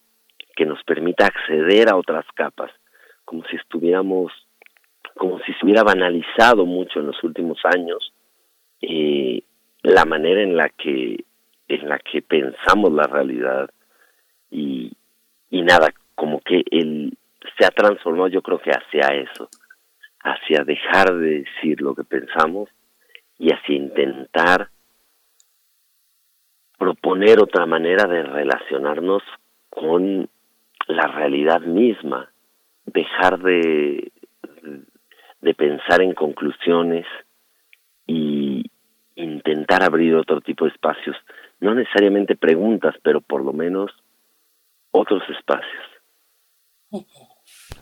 [0.56, 2.72] que nos permita acceder a otras capas
[3.26, 4.32] como si estuviéramos,
[5.16, 8.14] como si se hubiera banalizado mucho en los últimos años
[8.82, 9.44] eh,
[9.84, 11.24] la manera en la que
[11.68, 13.70] en la que pensamos la realidad
[14.50, 14.92] y,
[15.50, 17.18] y nada, como que él
[17.58, 19.48] se ha transformado yo creo que hacia eso,
[20.20, 22.70] hacia dejar de decir lo que pensamos
[23.40, 24.70] y hacia intentar
[26.82, 29.22] proponer otra manera de relacionarnos
[29.70, 30.28] con
[30.88, 32.32] la realidad misma
[32.88, 34.12] dejar de,
[35.42, 37.06] de pensar en conclusiones
[38.08, 38.66] y
[39.14, 41.16] intentar abrir otro tipo de espacios,
[41.60, 43.92] no necesariamente preguntas, pero por lo menos
[44.90, 45.84] otros espacios.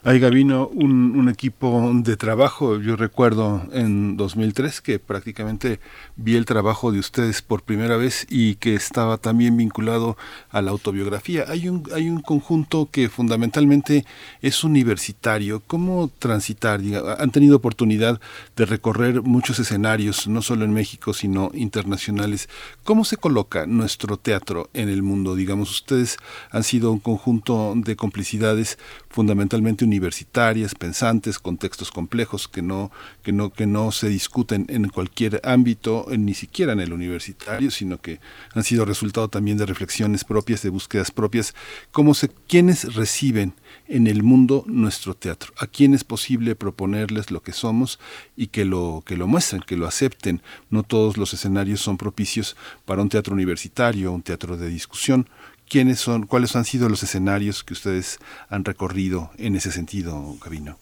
[0.02, 2.80] Hay, Gabino, un, equipo de trabajo.
[2.80, 5.82] Yo recuerdo en 2003 que prácticamente
[6.16, 10.16] vi el trabajo de ustedes por primera vez y que estaba también vinculado
[10.52, 11.46] a la autobiografía.
[11.50, 14.06] Hay un, hay un conjunto que fundamentalmente
[14.42, 15.62] es universitario.
[15.68, 16.80] ¿Cómo transitar?
[17.20, 18.22] Han tenido oportunidad
[18.56, 22.48] de recorrer muchos escenarios, no solo en México, sino internacionales.
[22.86, 25.36] ¿Cómo se coloca nuestro teatro en el mundo?
[25.36, 26.18] Digamos, ustedes
[26.52, 28.80] han sido un conjunto de complicidades
[29.10, 32.92] fundamentalmente universitarias, pensantes, con textos complejos que no,
[33.24, 38.00] que no, que no se discuten en cualquier ámbito, ni siquiera en el universitario, sino
[38.00, 38.20] que
[38.54, 41.56] han sido resultado también de reflexiones propias, de búsquedas propias,
[41.92, 43.56] cómo se, quiénes reciben
[43.88, 48.00] en el mundo nuestro teatro, a quién es posible proponerles lo que somos
[48.38, 50.42] y que lo, que lo muestren, que lo acepten.
[50.70, 55.28] No todos los escenarios son propicios para un teatro universitario, un teatro de discusión,
[55.70, 60.78] quiénes son, cuáles han sido los escenarios que ustedes han recorrido en ese sentido, Gabino.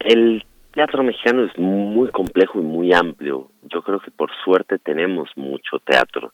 [0.00, 3.50] El teatro mexicano es muy complejo y muy amplio.
[3.62, 6.32] Yo creo que por suerte tenemos mucho teatro.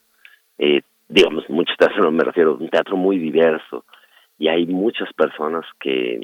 [0.59, 3.85] Eh, digamos, mucho teatro, no me refiero, un teatro muy diverso.
[4.39, 6.21] Y hay muchas personas que,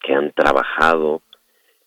[0.00, 1.22] que han trabajado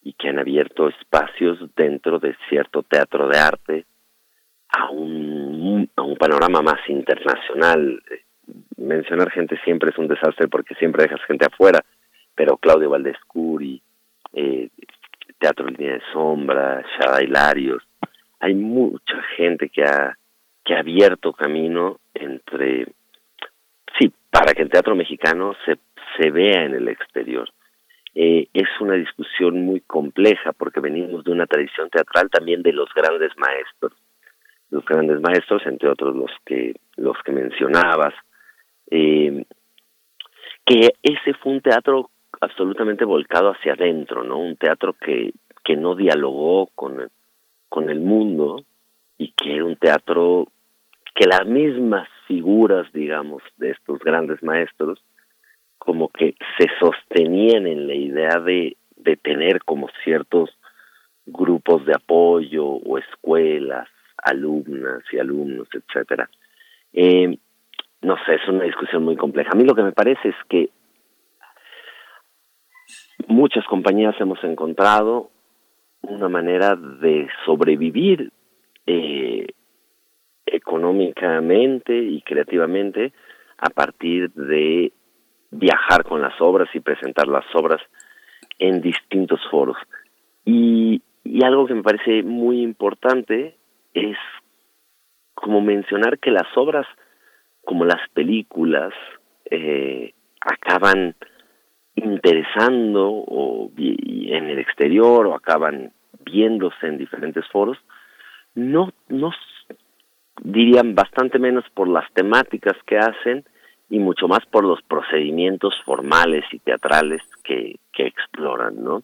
[0.04, 3.86] y que han abierto espacios dentro de cierto teatro de arte
[4.70, 8.02] a un, a un panorama más internacional
[8.78, 11.84] mencionar gente siempre es un desastre porque siempre dejas gente afuera,
[12.36, 13.82] pero Claudio Valdescuri,
[14.34, 14.70] eh,
[15.38, 17.84] Teatro Línea de Sombra, Shada Hilarios,
[18.40, 20.18] hay mucha gente que ha,
[20.64, 22.88] que abierto camino entre,
[23.98, 25.78] sí, para que el teatro mexicano se,
[26.18, 27.50] se vea en el exterior.
[28.16, 32.90] Eh, es una discusión muy compleja porque venimos de una tradición teatral también de los
[32.94, 33.94] grandes maestros
[34.72, 38.14] los grandes maestros entre otros los que los que mencionabas
[38.90, 39.46] eh,
[40.66, 42.10] que ese fue un teatro
[42.42, 44.40] absolutamente volcado hacia adentro, ¿no?
[44.40, 45.34] Un teatro que,
[45.64, 47.10] que no dialogó con,
[47.68, 48.64] con el mundo
[49.18, 50.48] y que era un teatro
[51.16, 55.04] que las mismas figuras, digamos, de estos grandes maestros,
[55.78, 60.52] como que se sostenían en la idea de, de tener como ciertos
[61.26, 63.88] grupos de apoyo o escuelas,
[64.18, 66.30] alumnas y alumnos, etcétera.
[66.94, 67.38] Eh,
[68.02, 69.52] no sé, es una discusión muy compleja.
[69.52, 70.70] A mí lo que me parece es que
[73.28, 75.30] muchas compañías hemos encontrado
[76.02, 78.32] una manera de sobrevivir
[78.86, 79.48] eh,
[80.46, 83.14] económicamente y creativamente
[83.58, 84.94] a partir de
[85.52, 87.82] viajar con las obras y presentar las obras
[88.58, 89.78] en distintos foros.
[90.46, 93.58] Y, y algo que me parece muy importante
[93.94, 94.18] es
[95.34, 96.88] como mencionar que las obras
[97.70, 98.92] como las películas
[99.46, 100.12] eh,
[100.42, 101.14] acaban
[101.94, 105.94] interesando o en el exterior o acaban
[106.26, 107.78] viéndose en diferentes foros,
[108.56, 109.32] no, no
[110.42, 113.46] dirían bastante menos por las temáticas que hacen
[113.88, 119.04] y mucho más por los procedimientos formales y teatrales que, exploran, ¿no?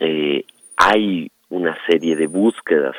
[0.00, 0.44] Eh,
[0.76, 2.96] hay una serie de búsquedas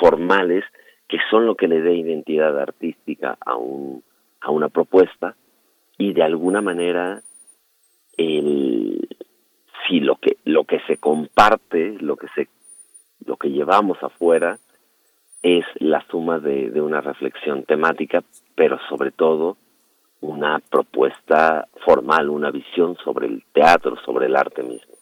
[0.00, 0.64] formales
[1.08, 4.02] que son lo que le dé identidad artística a un
[4.40, 5.34] a una propuesta
[5.98, 7.22] y de alguna manera
[8.16, 9.08] el
[9.86, 12.48] si lo que lo que se comparte lo que se
[13.24, 14.58] lo que llevamos afuera
[15.42, 18.22] es la suma de, de una reflexión temática
[18.54, 19.56] pero sobre todo
[20.20, 24.95] una propuesta formal una visión sobre el teatro sobre el arte mismo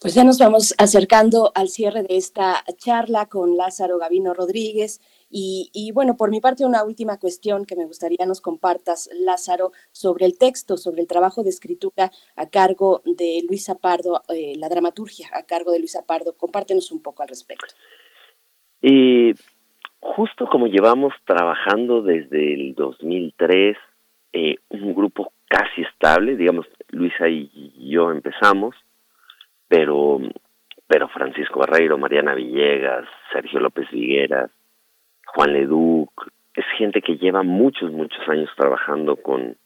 [0.00, 5.00] Pues ya nos vamos acercando al cierre de esta charla con Lázaro Gavino Rodríguez.
[5.36, 10.26] Y, bueno, por mi parte, una última cuestión que me gustaría nos compartas, Lázaro, sobre
[10.26, 15.28] el texto, sobre el trabajo de escritura a cargo de Luisa Pardo, eh, la dramaturgia
[15.32, 16.36] a cargo de Luisa Pardo.
[16.36, 17.74] Compártenos un poco al respecto.
[18.80, 19.32] Y
[19.98, 23.76] justo como llevamos trabajando desde el 2003,
[24.34, 28.76] eh, un grupo casi estable, digamos, Luisa y yo empezamos,
[29.68, 30.20] pero,
[30.86, 34.50] pero Francisco Barreiro, Mariana Villegas, Sergio López Vigueras,
[35.26, 36.10] Juan Leduc,
[36.54, 39.56] es gente que lleva muchos, muchos años trabajando con,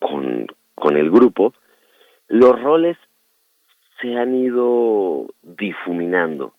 [0.00, 1.54] con, con el grupo.
[2.28, 2.96] Los roles
[4.00, 6.54] se han ido difuminando.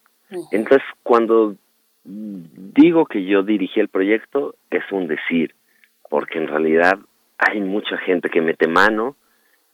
[0.51, 1.55] Entonces, cuando
[2.05, 5.53] digo que yo dirigí el proyecto, es un decir,
[6.09, 6.99] porque en realidad
[7.37, 9.15] hay mucha gente que mete mano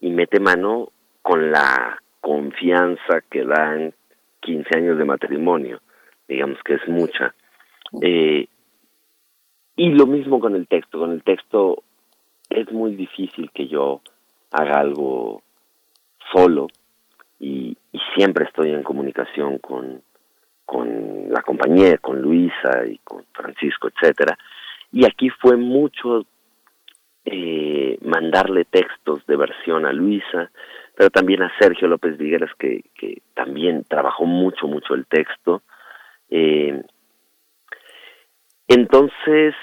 [0.00, 0.90] y mete mano
[1.22, 3.92] con la confianza que dan
[4.40, 5.80] 15 años de matrimonio,
[6.28, 7.34] digamos que es mucha.
[8.02, 8.46] Eh,
[9.76, 11.82] y lo mismo con el texto, con el texto
[12.48, 14.02] es muy difícil que yo
[14.50, 15.42] haga algo
[16.32, 16.68] solo
[17.38, 17.76] y,
[18.16, 20.02] siempre estoy en comunicación con,
[20.64, 24.36] con la compañía, con Luisa y con Francisco, etcétera.
[24.92, 26.24] Y aquí fue mucho
[27.24, 30.50] eh, mandarle textos de versión a Luisa,
[31.00, 35.62] pero también a Sergio López Vigueras, que, que también trabajó mucho, mucho el texto.
[36.28, 36.78] Eh,
[38.68, 39.54] entonces,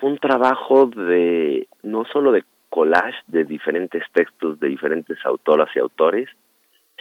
[0.00, 5.78] fue un trabajo de, no solo de collage de diferentes textos de diferentes autoras y
[5.78, 6.28] autores,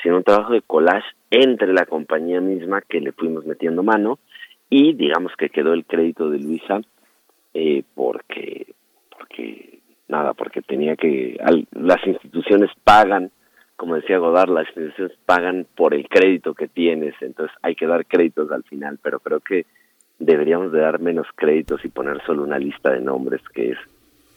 [0.04, 4.20] sino un trabajo de collage entre la compañía misma que le fuimos metiendo mano
[4.70, 6.82] y digamos que quedó el crédito de Luisa
[7.56, 8.76] eh, porque
[9.18, 11.40] porque nada porque tenía que
[11.72, 13.32] las instituciones pagan
[13.82, 18.06] como decía Godard, las instituciones pagan por el crédito que tienes, entonces hay que dar
[18.06, 19.66] créditos al final, pero creo que
[20.20, 23.80] deberíamos de dar menos créditos y poner solo una lista de nombres que es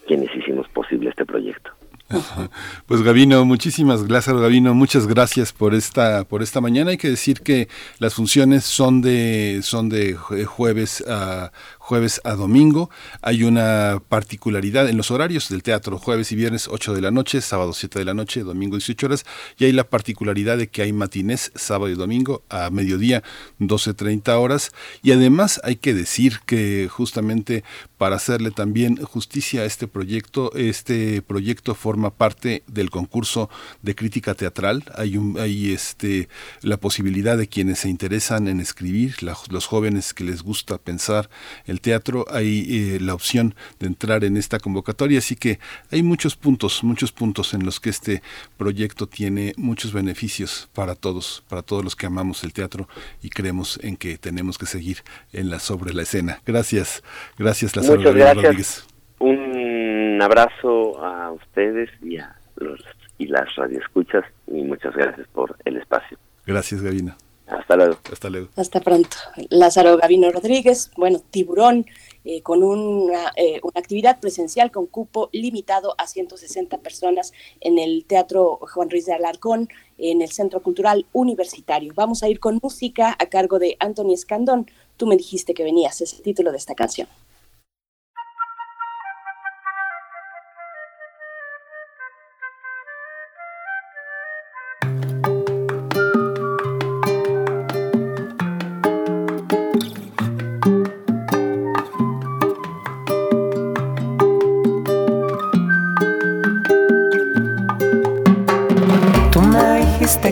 [0.07, 1.73] quienes hicimos posible este proyecto.
[2.87, 6.93] Pues Gavino, muchísimas gracias Gavino, muchas gracias por esta por esta mañana.
[6.93, 7.69] Hay que decir que
[7.99, 11.51] las funciones son de son de jueves a
[11.85, 12.89] jueves a domingo.
[13.21, 17.43] Hay una particularidad en los horarios del teatro, jueves y viernes 8 de la noche,
[17.43, 19.27] sábado 7 de la noche, domingo 18 horas,
[19.59, 23.23] y hay la particularidad de que hay matinés sábado y domingo a mediodía
[23.61, 24.73] 12.30 horas,
[25.03, 27.65] y además hay que decir que justamente
[27.99, 33.51] para hacerle también justicia a este proyecto, este proyecto forma parte del concurso
[33.83, 36.31] de crítica teatral, hay, un, este,
[36.63, 41.29] la posibilidad de quienes se interesan en escribir, los jóvenes que les gusta pensar
[41.75, 45.59] el teatro hay eh, la opción de entrar en esta convocatoria, así que
[45.91, 48.23] hay muchos puntos, muchos puntos en los que este
[48.57, 52.87] proyecto tiene muchos beneficios para todos, para todos los que amamos el teatro
[53.23, 54.99] y creemos en que tenemos que seguir
[55.33, 56.39] en la sobre la escena.
[56.47, 57.03] Gracias,
[57.37, 58.45] gracias Lázaro Muchas gracias.
[58.45, 58.87] Rodríguez.
[59.19, 62.81] Un abrazo a ustedes y a los
[63.19, 66.19] y las radioescuchas y muchas gracias por el espacio.
[66.47, 67.17] Gracias, Gavina.
[67.47, 67.97] Hasta luego.
[68.11, 68.49] Hasta luego.
[68.57, 69.17] Hasta pronto.
[69.51, 71.87] Lázaro Gavino Rodríguez, bueno, tiburón,
[72.25, 78.07] eh, con una, eh, una, actividad presencial con cupo limitado a 160 personas en el
[78.07, 79.69] Teatro Juan Ruiz de Alarcón,
[79.99, 81.93] en el Centro Cultural Universitario.
[81.95, 84.71] Vamos a ir con música a cargo de Anthony Escandón.
[84.97, 87.09] Tú me dijiste que venías, es el título de esta canción.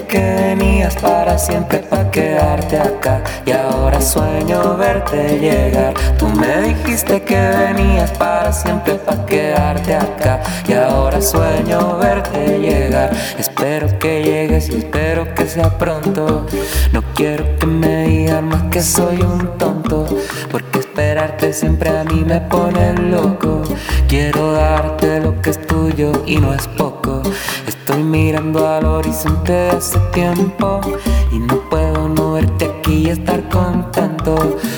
[0.01, 5.95] Que venías para siempre para quedarte acá y ahora sueño verte llegar.
[6.19, 13.11] Tú me dijiste que venías para siempre para quedarte acá y ahora sueño verte llegar.
[13.39, 16.47] Espero que llegues y espero que sea pronto.
[16.93, 20.07] No quiero que me digan más que soy un tonto,
[20.51, 23.63] porque esperarte siempre a mí me pone loco.
[24.09, 26.92] Quiero darte lo que es tuyo y no es poco.
[27.67, 30.81] Estoy mirando al horizonte hace tiempo
[31.33, 34.37] y no puedo no verte aquí y estar contento.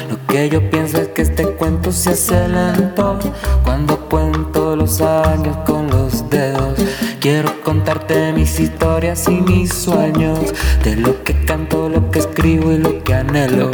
[0.08, 3.18] Lo que yo pienso es que este cuento se hace lento
[3.62, 6.78] cuando cuento los años con los dedos.
[7.24, 10.52] Quiero contarte mis historias y mis sueños,
[10.84, 13.70] de lo que canto, lo que escribo y lo que anhelo.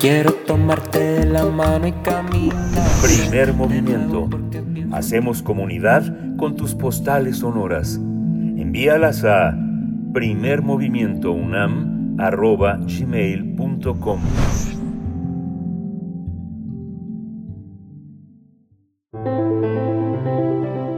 [0.00, 2.58] Quiero tomarte de la mano y caminar.
[3.00, 4.28] Primer movimiento.
[4.90, 7.94] Hacemos comunidad con tus postales sonoras.
[7.94, 9.56] Envíalas a
[10.12, 12.16] primermovimientounam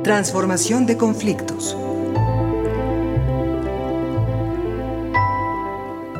[0.02, 1.76] Transformación de conflictos.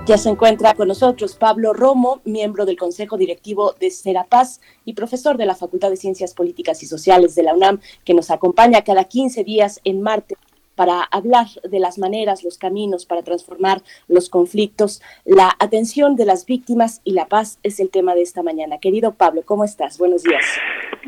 [0.07, 5.37] Ya se encuentra con nosotros Pablo Romo, miembro del Consejo Directivo de Serapaz y profesor
[5.37, 9.03] de la Facultad de Ciencias Políticas y Sociales de la UNAM, que nos acompaña cada
[9.03, 10.39] 15 días en martes
[10.75, 15.03] para hablar de las maneras, los caminos para transformar los conflictos.
[15.25, 18.79] La atención de las víctimas y la paz es el tema de esta mañana.
[18.79, 19.99] Querido Pablo, ¿cómo estás?
[19.99, 20.45] Buenos días.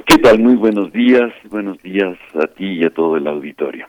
[0.07, 0.39] ¿Qué tal?
[0.39, 1.33] Muy buenos días.
[1.51, 3.87] Buenos días a ti y a todo el auditorio.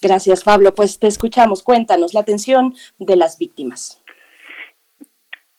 [0.00, 0.74] Gracias, Pablo.
[0.74, 1.62] Pues te escuchamos.
[1.62, 4.02] Cuéntanos la atención de las víctimas.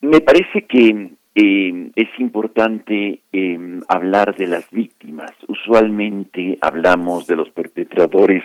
[0.01, 5.31] Me parece que eh, es importante eh, hablar de las víctimas.
[5.47, 8.43] Usualmente hablamos de los perpetradores,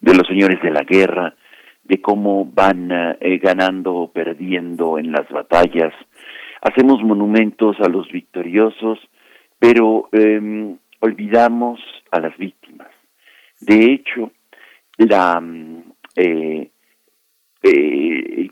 [0.00, 1.34] de los señores de la guerra,
[1.84, 5.94] de cómo van eh, ganando o perdiendo en las batallas.
[6.60, 8.98] Hacemos monumentos a los victoriosos,
[9.58, 11.80] pero em, olvidamos
[12.10, 12.88] a las víctimas.
[13.60, 14.32] De hecho,
[14.98, 15.42] la,
[16.16, 16.70] el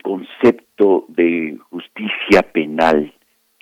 [0.02, 3.13] concepto de justicia penal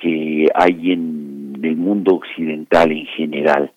[0.03, 3.73] que hay en el mundo occidental en general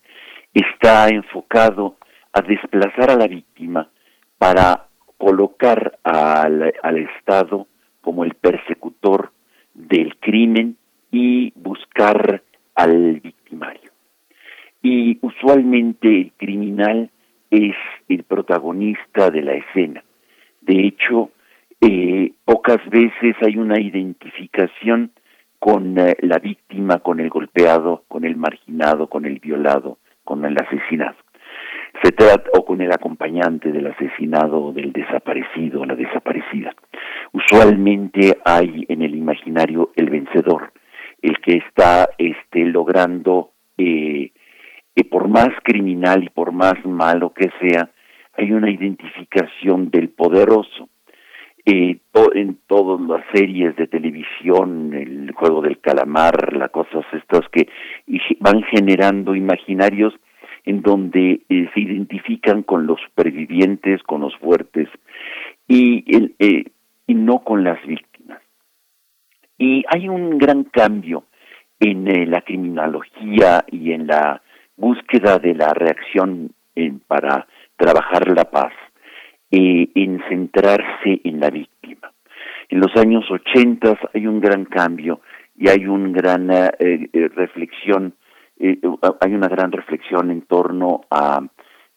[0.52, 1.96] está enfocado
[2.32, 3.88] a desplazar a la víctima
[4.36, 7.68] para colocar al, al Estado
[8.00, 9.30] como el persecutor
[9.72, 10.76] del crimen
[11.12, 12.42] y buscar
[12.74, 13.92] al victimario.
[14.82, 17.10] Y usualmente el criminal
[17.50, 17.76] es
[18.08, 20.02] el protagonista de la escena.
[20.60, 21.30] De hecho,
[21.80, 25.12] eh, pocas veces hay una identificación
[25.58, 30.56] con eh, la víctima, con el golpeado, con el marginado, con el violado, con el
[30.56, 31.16] asesinado.
[32.02, 36.74] Se trata, o con el acompañante del asesinado o del desaparecido o la desaparecida.
[37.32, 40.72] Usualmente hay en el imaginario el vencedor,
[41.22, 44.32] el que está este, logrando, eh,
[44.94, 47.90] eh por más criminal y por más malo que sea,
[48.34, 50.88] hay una identificación del poderoso
[51.66, 51.98] eh,
[52.34, 57.68] en todas las series de televisión, el juego del calamar, las cosas estas que
[58.40, 60.14] van generando imaginarios
[60.64, 64.88] en donde eh, se identifican con los supervivientes, con los fuertes
[65.66, 66.04] y,
[66.38, 66.64] eh,
[67.06, 68.40] y no con las víctimas.
[69.58, 71.24] Y hay un gran cambio
[71.80, 74.42] en eh, la criminología y en la
[74.76, 76.52] búsqueda de la reacción
[77.06, 77.46] para
[77.76, 78.72] trabajar la paz
[79.48, 82.10] eh, en centrarse en la víctima.
[82.68, 85.20] En los años 80 hay un gran cambio
[85.56, 88.14] y hay una gran eh, eh, reflexión,
[88.58, 91.46] hay una gran reflexión en torno a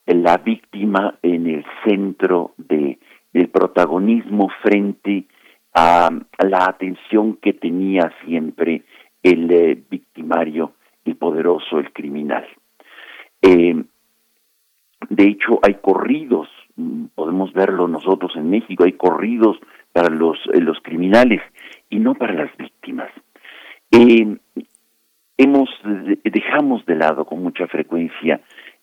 [0.06, 3.00] la víctima en el centro de,
[3.34, 5.26] del protagonismo frente
[5.74, 6.12] a,
[6.48, 8.84] la atención que tenía siempre
[9.24, 10.74] el victimario,
[11.04, 12.46] el poderoso, el criminal.
[13.42, 16.48] de hecho, hay corridos
[17.16, 19.58] podemos verlo nosotros en México, hay corridos
[19.92, 21.42] para los, eh, criminales
[21.90, 23.10] y no para las víctimas.
[23.92, 24.38] Eh,
[25.38, 25.70] hemos
[26.24, 28.42] dejamos de lado con mucha frecuencia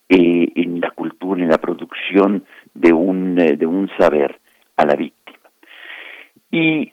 [0.08, 2.44] eh, en la cultura, en la producción
[2.74, 4.38] de un saber
[4.76, 5.38] a la víctima.
[6.50, 6.90] Y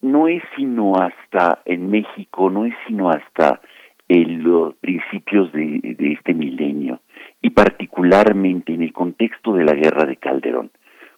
[0.00, 3.60] no es sino hasta en México, no es sino hasta
[4.08, 7.00] en los principios de este milenio
[7.40, 10.70] y particularmente en el contexto de la guerra de Calderón,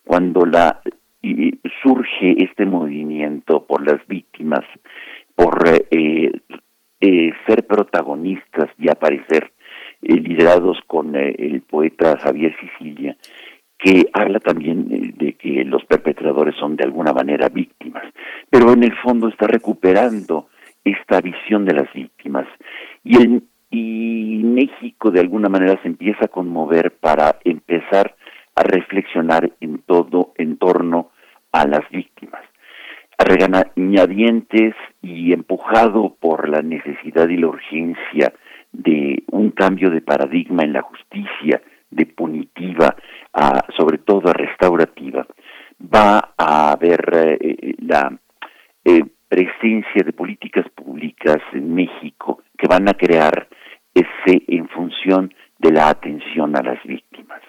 [0.04, 0.80] cuando la
[1.82, 4.64] surge este movimiento por las víctimas,
[5.34, 6.32] por eh,
[7.00, 9.52] eh, ser protagonistas y aparecer
[10.02, 13.16] eh, liderados con el poeta Javier Sicilia,
[13.78, 18.04] que habla también de que los perpetradores son de alguna manera víctimas,
[18.50, 20.48] pero en el fondo está recuperando
[20.84, 22.46] esta visión de las víctimas.
[23.04, 28.16] Y el, y México de alguna manera se empieza a conmover para empezar
[28.56, 31.10] a reflexionar en todo en torno
[31.52, 32.42] a las víctimas.
[33.18, 38.32] Regañadientes y empujado por la necesidad y la urgencia
[38.72, 41.60] de un cambio de paradigma en la justicia,
[41.90, 42.96] de punitiva,
[43.32, 45.26] a, sobre todo a restaurativa,
[45.82, 48.16] va a haber eh, la
[48.84, 53.48] eh, presencia de políticas públicas en México que van a crear
[53.94, 57.40] ese en función de la atención a las víctimas.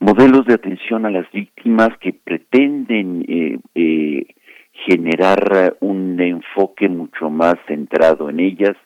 [0.00, 4.26] Modelos de atención a las víctimas que pretenden eh, eh,
[4.86, 8.76] generar un enfoque mucho más centrado en ellas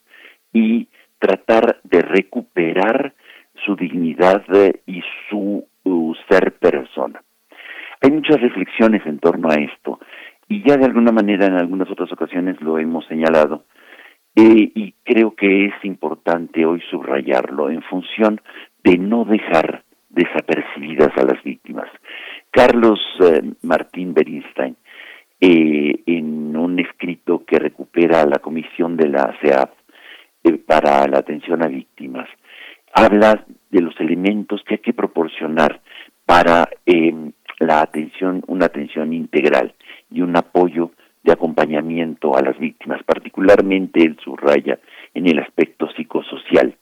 [0.53, 0.89] y
[1.19, 3.15] tratar de recuperar
[3.65, 4.45] su dignidad
[4.87, 5.67] y su
[6.29, 7.23] ser persona.
[8.01, 9.99] Hay muchas reflexiones en torno a esto.
[10.51, 13.65] y ya de alguna manera en algunas otras ocasiones lo hemos señalado,
[14.41, 18.41] eh, y creo que es importante hoy subrayarlo en función
[18.85, 21.89] de no dejar desapercibidas a las víctimas.
[22.53, 24.77] Carlos eh, Martín Berinstein,
[25.41, 29.73] eh, en un escrito que recupera la comisión de la CEAP
[30.69, 32.29] para la atención a víctimas,
[32.95, 35.81] habla de los elementos que hay que proporcionar
[36.25, 36.69] para
[37.59, 39.75] la atención, una atención integral
[40.13, 40.93] y un apoyo
[41.23, 44.79] de acompañamiento a las víctimas, particularmente él subraya
[45.15, 46.77] en el aspecto psicosocial.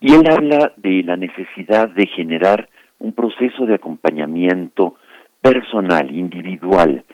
[0.00, 2.68] Y él habla de la necesidad de generar
[2.98, 4.96] un proceso de acompañamiento
[5.40, 7.04] personal, individual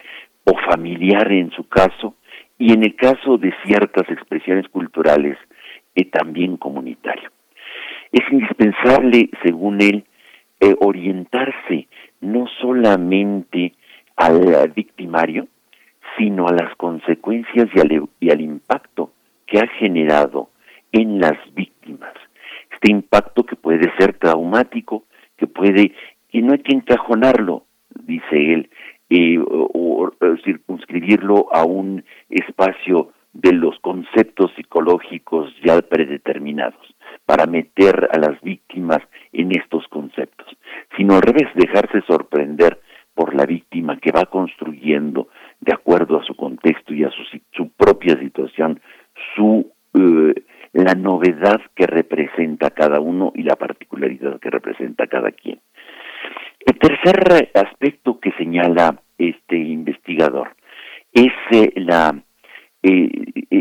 [0.44, 2.16] o familiar en su caso,
[2.58, 5.36] y en el caso de ciertas expresiones culturales,
[5.94, 7.30] eh, también comunitario.
[8.12, 10.04] Es indispensable, según él,
[10.60, 11.88] eh, orientarse
[12.20, 13.72] no solamente
[14.16, 15.48] al victimario,
[16.16, 19.12] sino a las consecuencias y al, y al impacto
[19.46, 20.50] que ha generado
[20.92, 22.14] en las víctimas.
[22.70, 25.04] Este impacto que puede ser traumático,
[25.36, 25.92] que puede,
[26.30, 27.64] y no hay que encajonarlo,
[28.04, 28.70] dice él,
[29.10, 30.10] eh, o,
[30.44, 36.94] circunscribirlo a un espacio de los conceptos psicológicos ya predeterminados,
[37.26, 39.00] para meter a las víctimas
[39.32, 40.46] en estos conceptos,
[40.96, 42.80] sino al revés, dejarse sorprender
[43.14, 45.28] por la víctima que va construyendo
[45.62, 48.80] de acuerdo a su contexto y a su, su propia situación,
[49.34, 50.34] su eh,
[50.72, 55.60] la novedad que representa cada uno y la particularidad que representa cada quien.
[56.66, 60.56] El tercer aspecto que señala este investigador
[61.12, 62.22] es eh, la
[62.82, 63.08] eh,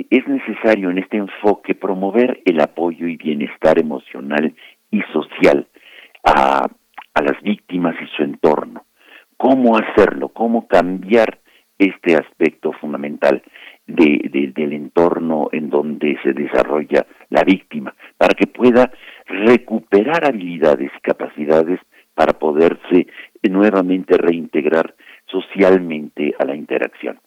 [0.09, 4.55] es necesario en este enfoque promover el apoyo y bienestar emocional
[4.89, 5.67] y social
[6.23, 6.65] a,
[7.13, 8.85] a las víctimas y su entorno.
[9.37, 10.29] ¿Cómo hacerlo?
[10.29, 11.41] ¿Cómo cambiar
[11.81, 13.41] este aspecto fundamental
[13.87, 18.91] de, del entorno en donde se desarrolla la víctima, para que pueda
[19.25, 21.79] recuperar habilidades y capacidades
[22.13, 23.07] para poderse
[23.49, 24.93] nuevamente reintegrar
[25.25, 27.19] socialmente a la interacción.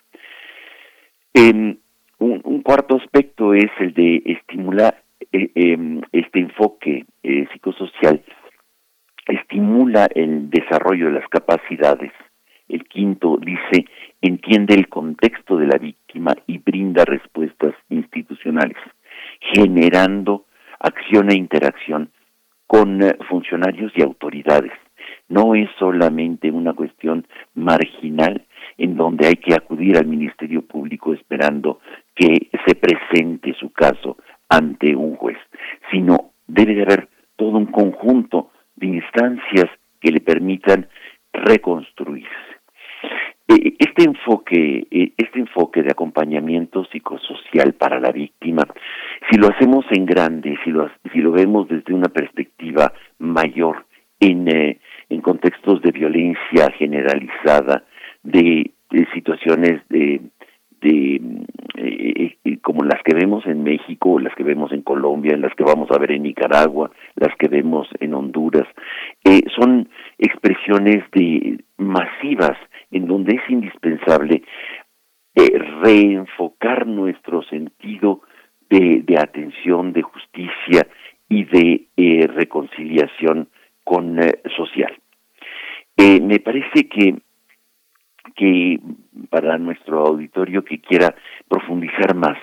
[1.34, 5.02] un, cuarto aspecto es el de estimular
[5.32, 8.22] eh, em, este enfoque eh, psicosocial,
[9.26, 12.12] estimula el desarrollo de las capacidades
[12.68, 13.86] el quinto dice,
[14.20, 18.76] entiende el contexto de la víctima y brinda respuestas institucionales,
[19.54, 20.46] generando
[20.78, 22.10] acción e interacción
[22.66, 24.72] con eh, funcionarios y autoridades.
[25.28, 28.46] No es solamente una cuestión marginal
[28.78, 31.80] en donde hay que acudir al Ministerio Público esperando
[32.14, 34.16] que se presente su caso
[34.48, 35.38] ante un juez,
[35.90, 39.66] sino debe de haber todo un conjunto de instancias
[40.00, 40.88] que le permitan
[41.32, 42.53] reconstruirse.
[43.46, 48.62] Eh, este enfoque, eh, este enfoque de acompañamiento psicosocial para la víctima,
[49.30, 53.84] si lo hacemos en grande, si lo, si lo vemos desde una perspectiva mayor
[54.18, 54.78] en, eh,
[55.10, 57.84] en contextos de violencia generalizada,
[58.22, 58.70] de,
[59.12, 60.20] situaciones de,
[60.80, 61.20] de
[62.62, 65.98] como las que vemos en México, las que vemos en Colombia, las que vamos a
[65.98, 68.68] ver en Nicaragua, las que vemos en Honduras,
[69.56, 69.88] son
[70.18, 72.56] expresiones de masivas
[72.94, 74.42] en donde es indispensable
[75.34, 78.22] eh, reenfocar nuestro sentido
[78.70, 80.86] de, atención, de justicia
[81.28, 83.48] y de eh, reconciliación
[83.82, 84.92] con eh, social.
[85.98, 87.16] me parece que
[88.36, 88.80] que
[89.30, 91.14] para nuestro auditorio que quiera
[91.46, 92.36] profundizar más,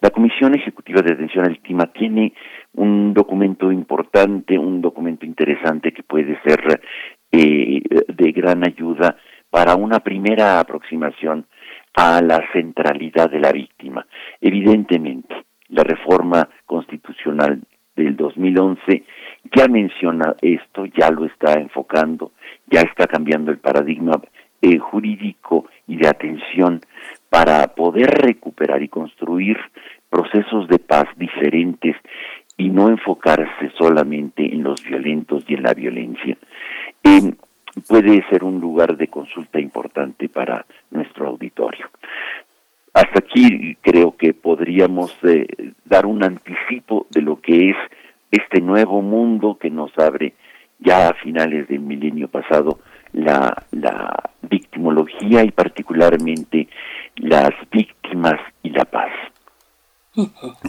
[0.00, 2.32] la Comisión Ejecutiva de Atención a Víctima tiene
[2.74, 6.80] un documento importante, un documento interesante que puede ser
[7.30, 9.16] de gran ayuda
[9.56, 11.46] para una primera aproximación
[11.94, 14.06] a la centralidad de la víctima.
[14.38, 15.34] Evidentemente,
[15.68, 17.62] la reforma constitucional
[17.96, 19.02] del 2011
[19.56, 22.32] ya menciona esto, ya lo está enfocando,
[22.66, 24.20] ya está cambiando el paradigma
[24.60, 26.82] eh, jurídico y de atención
[27.30, 29.56] para poder recuperar y construir
[30.10, 31.96] procesos de paz diferentes
[32.58, 36.36] y no enfocarse solamente en los violentos y en la violencia
[37.88, 41.88] puede ser un lugar de consulta importante para nuestro auditorio.
[42.92, 45.46] Hasta aquí creo que podríamos eh,
[45.84, 47.76] dar un anticipo de lo que es
[48.30, 50.34] este nuevo mundo que nos abre
[50.78, 52.80] ya a finales del milenio pasado
[53.12, 56.68] la, la victimología y particularmente
[57.16, 59.10] las víctimas y la paz.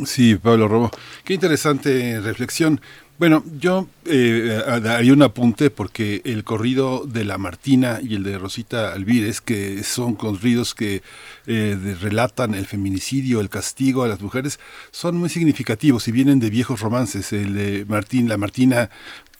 [0.06, 0.92] Sí, Pablo Robo.
[1.24, 2.82] Qué interesante reflexión.
[3.20, 8.38] Bueno, yo eh, hay un apunte porque el corrido de la Martina y el de
[8.38, 11.02] Rosita Alvírez, que son corridos que
[11.48, 14.60] eh, relatan el feminicidio, el castigo a las mujeres,
[14.92, 17.34] son muy significativos y vienen de viejos romances.
[17.34, 18.92] El de Martín, la Martina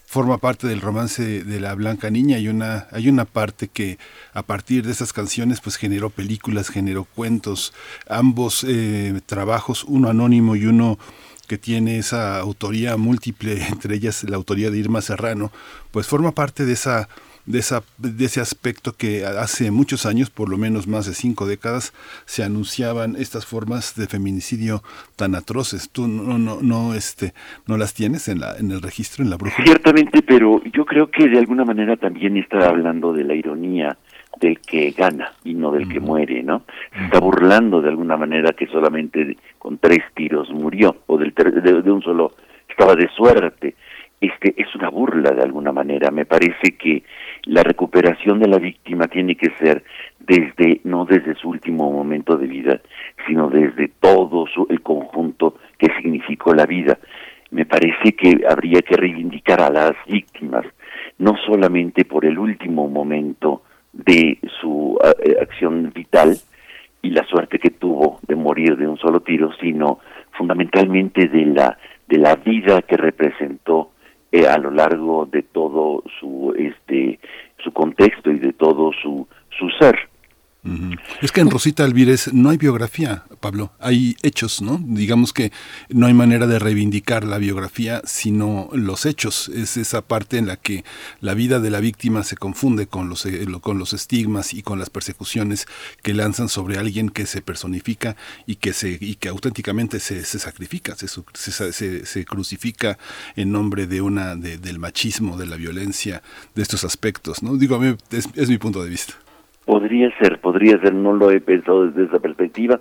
[0.08, 4.00] forma parte del romance de la Blanca Niña y una hay una parte que
[4.34, 7.74] a partir de esas canciones pues generó películas, generó cuentos,
[8.10, 10.98] ambos eh, trabajos, uno anónimo y uno
[11.48, 15.52] que tiene esa autoría múltiple, entre ellas la autoría de Irma Serrano,
[15.92, 17.08] pues forma parte de esa
[17.48, 21.48] de, esa, de ese aspecto que hace muchos años, por lo menos más de cinco
[21.48, 21.94] décadas,
[22.26, 24.84] se anunciaban estas formas de feminicidio
[25.16, 25.90] tan atroces.
[25.90, 27.34] Tú no, no, no, este,
[27.66, 29.66] no las tienes en, la, en el registro, en la brújula.
[29.66, 33.98] Ciertamente, pero yo creo que de alguna manera también está hablando de la ironía
[34.40, 36.64] del que gana y no del que muere, ¿no?
[36.96, 41.92] Se está burlando de alguna manera que solamente con tres tiros murió, o del de,
[41.92, 42.34] un solo,
[42.70, 43.76] estaba de suerte.
[44.20, 46.10] Este es una burla de alguna manera.
[46.10, 47.04] Me parece que
[47.44, 49.84] la recuperación de la víctima tiene que ser
[50.20, 52.82] desde, no desde su último momento de vida,
[53.28, 56.98] sino desde todo su, el conjunto que significó la vida.
[57.52, 60.66] Me parece que habría que reivindicar a las víctimas,
[61.20, 63.62] no solamente por el último momento
[64.06, 66.38] de su eh, acción vital
[67.02, 70.00] y la suerte que tuvo de morir de un solo tiro, sino
[70.32, 71.78] fundamentalmente de la
[72.08, 73.92] de la vida que representó
[74.32, 77.20] eh, a lo largo de todo su este
[77.64, 80.07] su contexto y de todo su su ser.
[81.22, 84.80] Es que en Rosita Alvírez no hay biografía, Pablo, hay hechos, ¿no?
[84.84, 85.52] Digamos que
[85.90, 89.50] no hay manera de reivindicar la biografía, sino los hechos.
[89.50, 90.84] Es esa parte en la que
[91.22, 94.80] la vida de la víctima se confunde con los, eh, con los estigmas y con
[94.80, 95.68] las persecuciones
[96.04, 98.16] que lanzan sobre alguien que se personifica
[98.46, 102.98] y que, se, y que auténticamente se, se sacrifica, se, se, se, crucifica
[103.36, 106.22] en nombre de una, de, del machismo, de la violencia,
[106.56, 107.56] de estos aspectos, ¿no?
[107.58, 109.16] Digo, a mí es mi punto de vista.
[109.68, 112.80] Podría ser, podría ser, no lo he pensado desde esa perspectiva.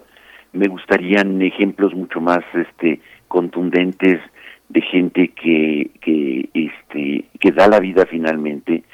[0.53, 4.21] Me gustarían ejemplos mucho más este contundentes
[4.69, 8.85] de gente que que este que da la vida finalmente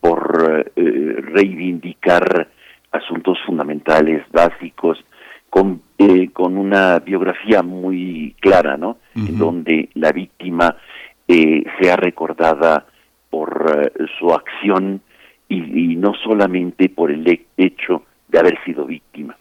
[0.00, 2.48] por eh, reivindicar
[2.92, 5.04] asuntos fundamentales, básicos,
[5.48, 8.98] con, eh, con una biografía muy clara, ¿no?
[9.16, 10.76] En donde la víctima
[11.26, 12.86] eh, sea recordada
[13.28, 15.02] por su acción
[15.50, 17.26] y, no solamente por el
[17.56, 19.36] hecho de haber sido víctima.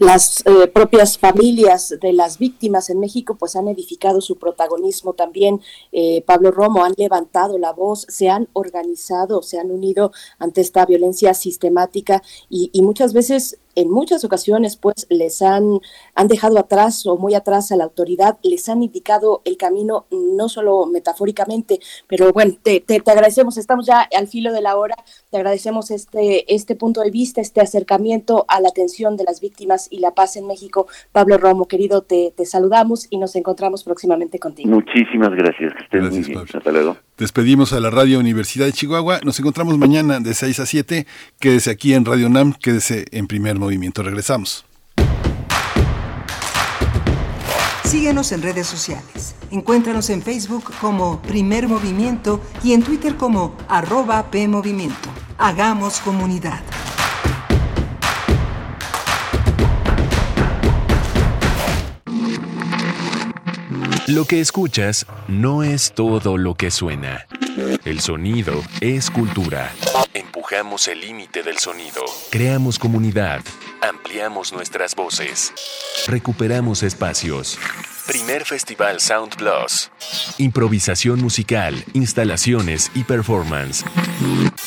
[0.00, 5.60] Las eh, propias familias de las víctimas en México pues han edificado su protagonismo también.
[5.92, 10.86] Eh, Pablo Romo han levantado la voz, se han organizado, se han unido ante esta
[10.86, 15.80] violencia sistemática y, y muchas veces en muchas ocasiones pues les han,
[16.14, 20.48] han dejado atrás o muy atrás a la autoridad, les han indicado el camino no
[20.48, 24.96] solo metafóricamente, pero bueno, te, te, agradecemos, estamos ya al filo de la hora,
[25.30, 29.88] te agradecemos este, este punto de vista, este acercamiento a la atención de las víctimas
[29.90, 30.86] y la paz en México.
[31.12, 34.70] Pablo Romo, querido, te, te saludamos y nos encontramos próximamente contigo.
[34.70, 36.38] Muchísimas gracias, que muy bien.
[36.52, 36.96] Hasta luego.
[37.16, 41.06] Despedimos a la Radio Universidad de Chihuahua, nos encontramos mañana de 6 a 7,
[41.38, 44.02] quédese aquí en Radio NAM, quédese en primer movimiento.
[44.02, 44.64] Regresamos.
[47.84, 49.36] Síguenos en redes sociales.
[49.52, 55.08] Encuéntranos en Facebook como Primer Movimiento y en Twitter como arroba PMovimiento.
[55.38, 56.62] Hagamos comunidad.
[64.06, 67.26] Lo que escuchas no es todo lo que suena.
[67.86, 69.72] El sonido es cultura.
[70.12, 72.04] Empujamos el límite del sonido.
[72.30, 73.40] Creamos comunidad.
[73.80, 75.54] Ampliamos nuestras voces.
[76.06, 77.58] Recuperamos espacios.
[78.06, 79.90] Primer Festival Sound Plus.
[80.36, 83.82] Improvisación musical, instalaciones y performance.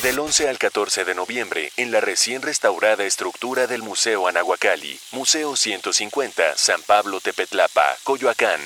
[0.02, 5.54] Del 11 al 14 de noviembre en la recién restaurada estructura del Museo Anahuacalli, Museo
[5.54, 8.60] 150, San Pablo Tepetlapa, Coyoacán.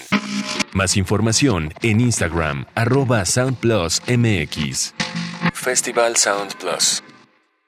[0.73, 4.95] Más información en Instagram, arroba SoundPlusMX.
[5.53, 7.03] Festival Sound Plus.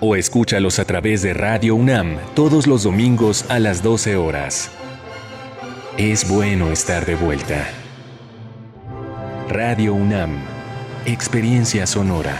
[0.00, 4.70] o escúchalos a través de Radio UNAM todos los domingos a las 12 horas.
[5.96, 7.66] Es bueno estar de vuelta.
[9.48, 10.38] Radio UNAM,
[11.06, 12.38] Experiencia Sonora.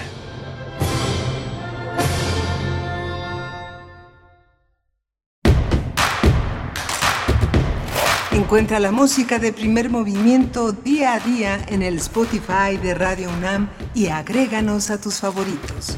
[8.33, 13.69] Encuentra la música de primer movimiento día a día en el Spotify de Radio UNAM
[13.95, 15.97] y agréganos a tus favoritos.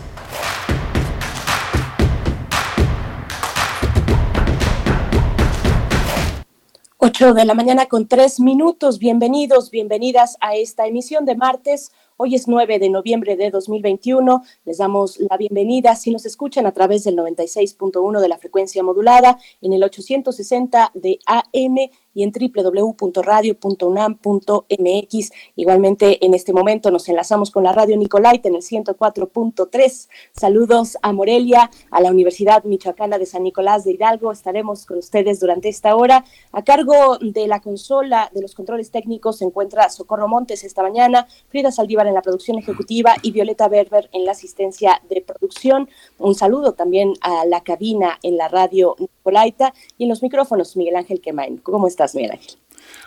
[7.01, 8.99] 8 de la mañana con tres minutos.
[8.99, 11.93] Bienvenidos, bienvenidas a esta emisión de martes.
[12.17, 14.43] Hoy es 9 de noviembre de 2021.
[14.65, 15.95] Les damos la bienvenida.
[15.95, 21.21] Si nos escuchan a través del 96.1 de la frecuencia modulada, en el 860 de
[21.25, 21.77] AM
[22.19, 25.31] y en www.radio.unam.mx.
[25.55, 30.09] Igualmente, en este momento nos enlazamos con la radio Nicolaita en el 104.3.
[30.33, 34.33] Saludos a Morelia, a la Universidad Michoacana de San Nicolás de Hidalgo.
[34.33, 36.25] Estaremos con ustedes durante esta hora.
[36.51, 41.29] A cargo de la consola de los controles técnicos se encuentra Socorro Montes esta mañana,
[41.47, 45.89] Frida Saldívar en la producción ejecutiva y Violeta Berber en la asistencia de producción.
[46.19, 48.97] Un saludo también a la cabina en la radio
[49.97, 51.59] Y en los micrófonos Miguel Ángel Quemain.
[51.59, 52.15] ¿Cómo estás?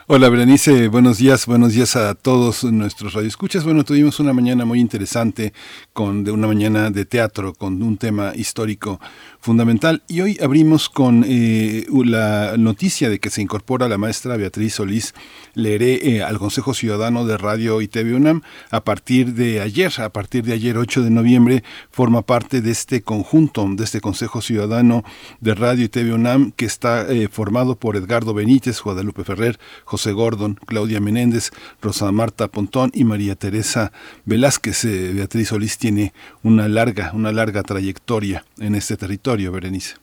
[0.08, 3.62] Hola Berenice, buenos días, buenos días a todos nuestros radioescuchas.
[3.62, 5.52] Bueno, tuvimos una mañana muy interesante
[5.92, 9.00] con de una mañana de teatro con un tema histórico
[9.40, 10.02] fundamental.
[10.08, 15.14] Y hoy abrimos con eh, la noticia de que se incorpora la maestra Beatriz Solís
[15.54, 20.10] Leeré eh, al Consejo Ciudadano de Radio y TV UNAM a partir de ayer, a
[20.10, 25.04] partir de ayer 8 de noviembre, forma parte de este conjunto, de este Consejo Ciudadano
[25.40, 30.12] de Radio y TV UNAM que está eh, formado por Edgardo Benítez, Guadalupe Ferrer, José
[30.12, 31.50] Gordon, Claudia Menéndez,
[31.80, 33.92] Rosa Marta Pontón y María Teresa
[34.24, 34.84] Velázquez.
[35.14, 36.12] Beatriz Solís tiene
[36.42, 39.96] una larga, una larga trayectoria en este territorio Berenice.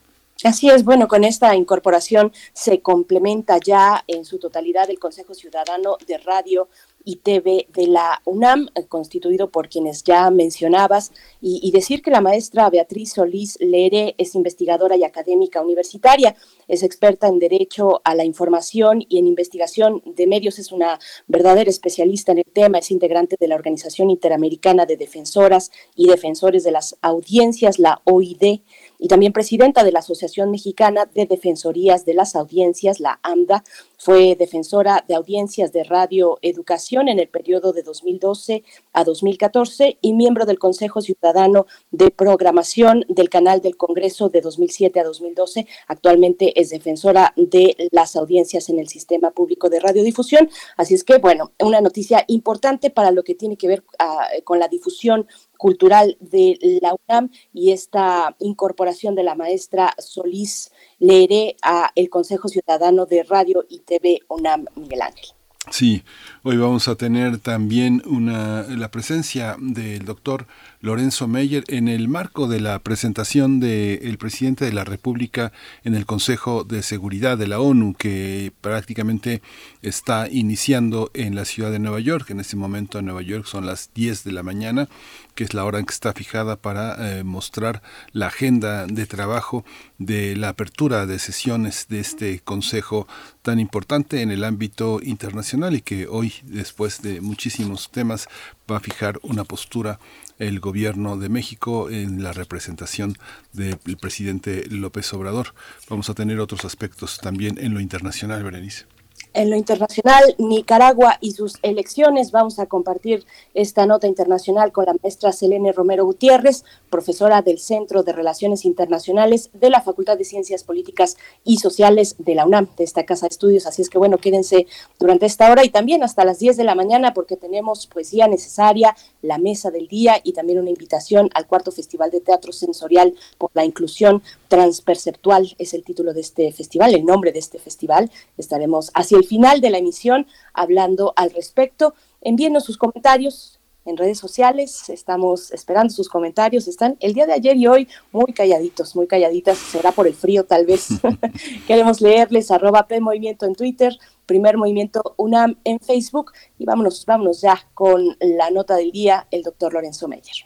[0.43, 5.97] Así es, bueno, con esta incorporación se complementa ya en su totalidad el Consejo Ciudadano
[6.07, 6.69] de Radio
[7.09, 12.21] y TV de la UNAM, eh, constituido por quienes ya mencionabas, y, decir que la
[12.21, 16.35] maestra Beatriz Solís Lere es investigadora y académica universitaria,
[16.67, 21.69] es experta en Derecho a la Información y en investigación de medios, es una verdadera
[21.69, 26.71] especialista en el tema, es integrante de la Organización Interamericana de Defensoras y Defensores de
[26.71, 28.59] las Audiencias, la OID,
[28.99, 33.63] y también presidenta de la Asociación Mexicana de Defensorías de las Audiencias, la AMDA.
[33.97, 40.13] Fue defensora de audiencias de Radio Educación en el periodo de 2012 a 2014 y
[40.13, 45.65] miembro del Consejo Ciudadano de Programación del Canal del Congreso de 2007 a 2012.
[45.87, 50.49] Actualmente es defensora de las audiencias en el sistema público de radiodifusión.
[50.75, 54.59] Así es que, bueno, una noticia importante para lo que tiene que ver ah, con
[54.59, 55.27] la difusión
[55.59, 62.47] cultural de la UNAM y esta incorporación de la maestra Solís Leeré a el Consejo
[62.47, 65.29] Ciudadano de Radio y TV UNAM Miguel Ángel.
[65.69, 66.03] Sí,
[66.43, 70.47] hoy vamos a tener también una, la presencia del doctor
[70.81, 75.51] Lorenzo Meyer en el marco de la presentación del presidente de la República
[75.83, 79.41] en el Consejo de Seguridad de la ONU, que prácticamente
[79.81, 82.29] está iniciando en la ciudad de Nueva York.
[82.29, 84.87] En este momento en Nueva York son las 10 de la mañana,
[85.35, 87.81] que es la hora en que está fijada para eh, mostrar
[88.13, 89.65] la agenda de trabajo
[89.97, 93.07] de la apertura de sesiones de este Consejo
[93.41, 98.27] tan importante en el ámbito internacional y que hoy, después de muchísimos temas,
[98.69, 99.99] va a fijar una postura
[100.37, 103.17] el gobierno de México en la representación
[103.53, 105.53] del presidente López Obrador.
[105.89, 108.85] Vamos a tener otros aspectos también en lo internacional, Berenice.
[109.33, 112.31] En lo internacional, Nicaragua y sus elecciones.
[112.31, 118.03] Vamos a compartir esta nota internacional con la maestra Selene Romero Gutiérrez, profesora del Centro
[118.03, 122.83] de Relaciones Internacionales de la Facultad de Ciencias Políticas y Sociales de la UNAM, de
[122.83, 123.67] esta casa de estudios.
[123.67, 124.65] Así es que bueno, quédense
[124.97, 128.95] durante esta hora y también hasta las 10 de la mañana porque tenemos poesía necesaria,
[129.21, 133.51] la mesa del día y también una invitación al cuarto Festival de Teatro Sensorial por
[133.53, 135.55] la Inclusión Transperceptual.
[135.57, 138.11] Es el título de este festival, el nombre de este festival.
[138.37, 141.93] Estaremos hacia el final de la emisión hablando al respecto.
[142.21, 147.57] Envíenos sus comentarios en redes sociales, estamos esperando sus comentarios, están el día de ayer
[147.57, 150.89] y hoy muy calladitos, muy calladitas, será por el frío tal vez.
[151.67, 157.41] Queremos leerles arroba P Movimiento en Twitter, Primer Movimiento UNAM en Facebook y vámonos, vámonos
[157.41, 160.45] ya con la nota del día, el doctor Lorenzo Meyer.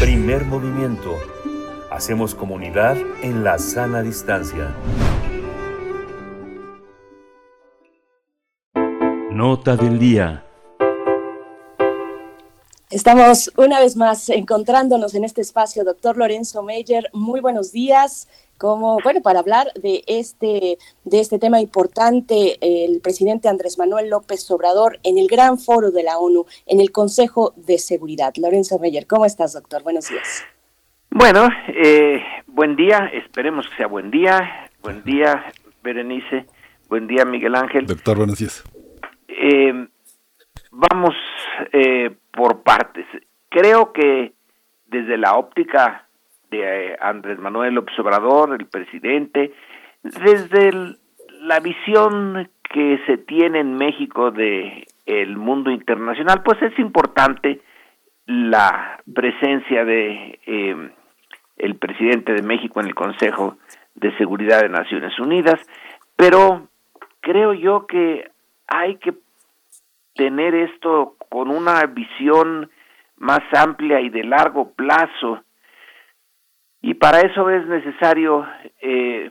[0.00, 1.16] Primer movimiento.
[1.94, 4.74] Hacemos comunidad en la sana distancia.
[9.30, 10.44] Nota del día.
[12.90, 17.10] Estamos una vez más encontrándonos en este espacio, doctor Lorenzo Meyer.
[17.12, 18.26] Muy buenos días.
[18.58, 24.50] Como, bueno, para hablar de este, de este tema importante, el presidente Andrés Manuel López
[24.50, 28.34] Obrador en el gran foro de la ONU, en el Consejo de Seguridad.
[28.34, 29.84] Lorenzo Meyer, ¿cómo estás, doctor?
[29.84, 30.42] Buenos días.
[31.16, 34.68] Bueno, eh, buen día, esperemos que sea buen día.
[34.82, 35.44] Buen día,
[35.80, 36.46] Berenice.
[36.88, 37.86] Buen día, Miguel Ángel.
[37.86, 38.64] Doctor, buenos días.
[39.28, 39.86] Eh,
[40.72, 41.14] vamos
[41.72, 43.06] eh, por partes.
[43.48, 44.32] Creo que
[44.86, 46.08] desde la óptica
[46.50, 49.54] de eh, Andrés Manuel López Obrador, el presidente,
[50.02, 50.96] desde
[51.42, 57.60] la visión que se tiene en México de el mundo internacional, pues es importante
[58.26, 60.90] la presencia de eh,
[61.56, 63.56] el presidente de México en el Consejo
[63.94, 65.60] de Seguridad de Naciones Unidas,
[66.16, 66.68] pero
[67.20, 68.30] creo yo que
[68.66, 69.14] hay que
[70.14, 72.70] tener esto con una visión
[73.16, 75.42] más amplia y de largo plazo.
[76.80, 78.46] Y para eso es necesario,
[78.80, 79.30] eh,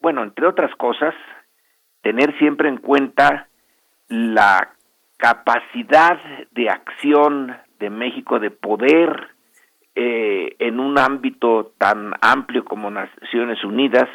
[0.00, 1.14] bueno, entre otras cosas,
[2.02, 3.48] tener siempre en cuenta
[4.08, 4.70] la
[5.16, 6.18] capacidad
[6.52, 9.33] de acción de México de poder
[9.94, 14.08] eh, en un ámbito tan amplio como Naciones Unidas,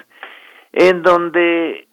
[0.74, 1.88] en donde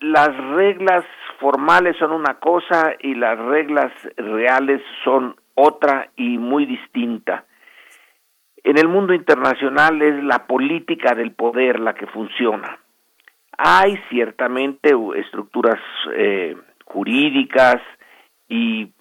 [0.00, 1.04] las reglas
[1.38, 7.44] formales son una cosa y las reglas reales son otra y muy distinta.
[8.64, 12.78] En el mundo internacional es la política del poder la que funciona.
[13.58, 15.80] Hay ciertamente estructuras
[16.16, 17.80] eh, jurídicas
[18.48, 18.92] y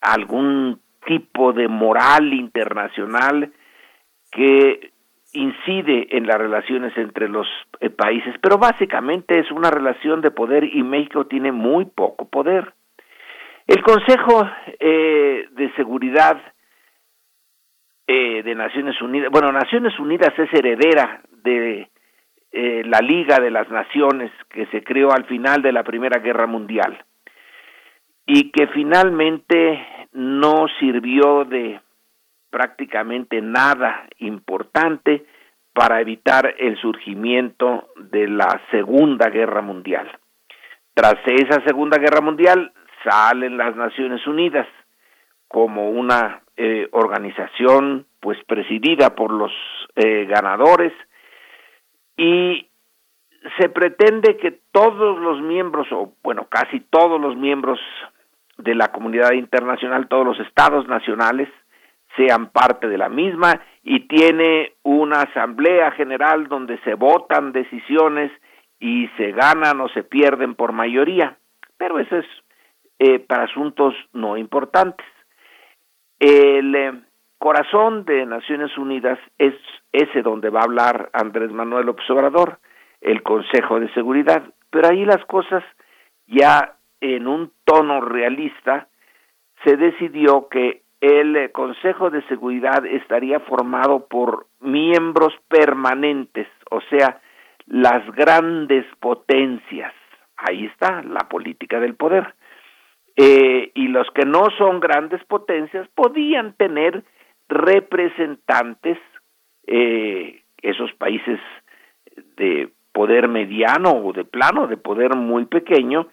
[0.00, 3.50] algún tipo de moral internacional
[4.30, 4.92] que
[5.32, 7.46] incide en las relaciones entre los
[7.80, 12.74] eh, países, pero básicamente es una relación de poder y México tiene muy poco poder.
[13.66, 14.48] El Consejo
[14.78, 16.40] eh, de Seguridad
[18.06, 21.88] eh, de Naciones Unidas, bueno, Naciones Unidas es heredera de
[22.50, 27.04] la Liga de las Naciones que se creó al final de la Primera Guerra Mundial
[28.30, 31.80] y que finalmente no sirvió de
[32.50, 35.24] prácticamente nada importante
[35.72, 40.10] para evitar el surgimiento de la Segunda Guerra Mundial.
[40.92, 42.72] Tras esa Segunda Guerra Mundial
[43.02, 44.68] salen las Naciones Unidas
[45.48, 49.52] como una eh, organización pues presidida por los
[49.96, 50.92] eh, ganadores
[52.18, 52.68] y
[53.58, 57.78] se pretende que todos los miembros o bueno casi todos los miembros
[58.58, 61.48] de la comunidad internacional todos los estados nacionales
[62.16, 68.32] sean parte de la misma y tiene una asamblea general donde se votan decisiones
[68.80, 71.38] y se ganan o se pierden por mayoría,
[71.76, 72.26] pero eso es
[72.98, 75.06] eh, para asuntos no importantes.
[76.18, 76.92] El eh,
[77.38, 79.54] corazón de Naciones Unidas es
[79.92, 82.58] ese donde va a hablar Andrés Manuel Observador,
[83.00, 85.62] el Consejo de Seguridad, pero ahí las cosas
[86.26, 88.88] ya en un tono realista
[89.64, 97.20] se decidió que el Consejo de Seguridad estaría formado por miembros permanentes, o sea,
[97.66, 99.92] las grandes potencias.
[100.36, 102.34] Ahí está la política del poder.
[103.16, 107.02] Eh, y los que no son grandes potencias podían tener
[107.48, 108.98] representantes,
[109.66, 111.40] eh, esos países
[112.36, 116.08] de poder mediano o de plano, de poder muy pequeño,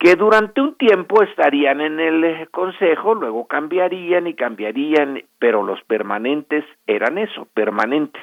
[0.00, 6.64] que durante un tiempo estarían en el Consejo, luego cambiarían y cambiarían, pero los permanentes
[6.86, 8.22] eran eso, permanentes.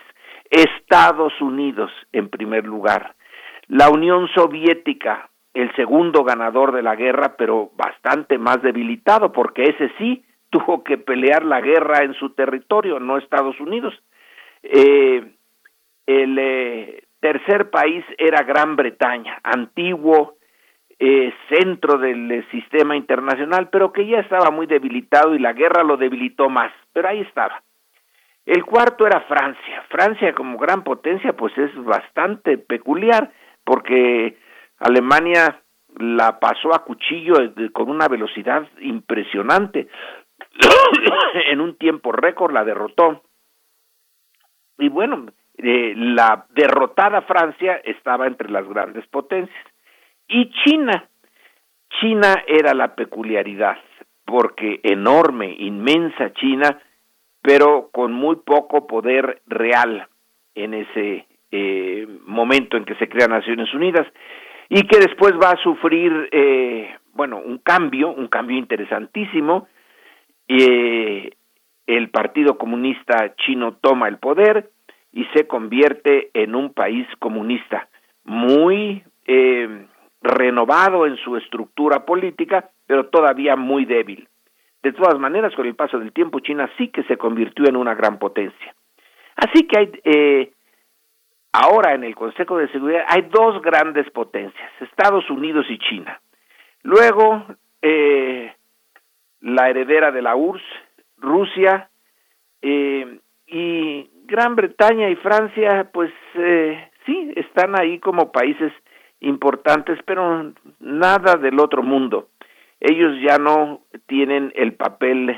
[0.49, 3.14] Estados Unidos, en primer lugar,
[3.68, 9.91] la Unión Soviética, el segundo ganador de la guerra, pero bastante más debilitado, porque ese
[9.99, 13.94] sí tuvo que pelear la guerra en su territorio, no Estados Unidos.
[14.64, 15.32] Eh,
[16.08, 20.36] el eh, tercer país era Gran Bretaña, antiguo
[20.99, 25.84] eh, centro del eh, sistema internacional, pero que ya estaba muy debilitado y la guerra
[25.84, 27.64] lo debilitó más, pero ahí estaba.
[28.45, 29.84] El cuarto era Francia.
[29.90, 33.32] Francia como gran potencia pues es bastante peculiar
[33.64, 34.38] porque
[34.80, 35.61] Alemania
[35.99, 37.36] la pasó a cuchillo
[37.74, 39.90] con una velocidad impresionante.
[41.52, 43.24] en un tiempo récord la derrotó.
[44.78, 45.26] Y bueno,
[45.57, 49.65] eh, la derrotada Francia estaba entre las grandes potencias.
[50.28, 51.08] Y China,
[51.99, 53.78] China era la peculiaridad,
[54.26, 56.80] porque enorme, inmensa China,
[57.41, 60.08] pero con muy poco poder real
[60.54, 64.06] en ese eh, momento en que se crea Naciones Unidas
[64.70, 69.68] y que después va a sufrir, eh, bueno, un cambio, un cambio interesantísimo.
[70.48, 71.32] Eh,
[71.86, 74.72] el Partido Comunista Chino toma el poder
[75.14, 77.88] y se convierte en un país comunista
[78.26, 79.88] muy eh,
[80.28, 84.28] renovado en su estructura política, pero todavía muy débil.
[84.84, 87.95] De todas maneras, con el paso del tiempo, China sí que se convirtió en una
[87.95, 88.76] gran potencia.
[89.36, 90.52] Así que hay, eh,
[91.52, 96.20] ahora en el Consejo de Seguridad hay dos grandes potencias, Estados Unidos y China.
[96.84, 97.45] Luego,
[97.82, 98.54] eh,
[99.41, 100.64] la heredera de la URSS,
[101.18, 101.90] Rusia,
[102.62, 108.74] eh, y Gran Bretaña y Francia, pues eh, sí, están ahí como países
[109.19, 112.30] importantes, pero nada del otro mundo.
[112.80, 115.38] Ellos ya no tienen el papel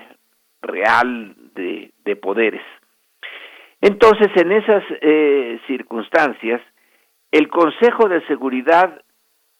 [0.61, 2.61] real de, de poderes.
[3.81, 6.61] Entonces, en esas eh, circunstancias,
[7.31, 9.01] el Consejo de Seguridad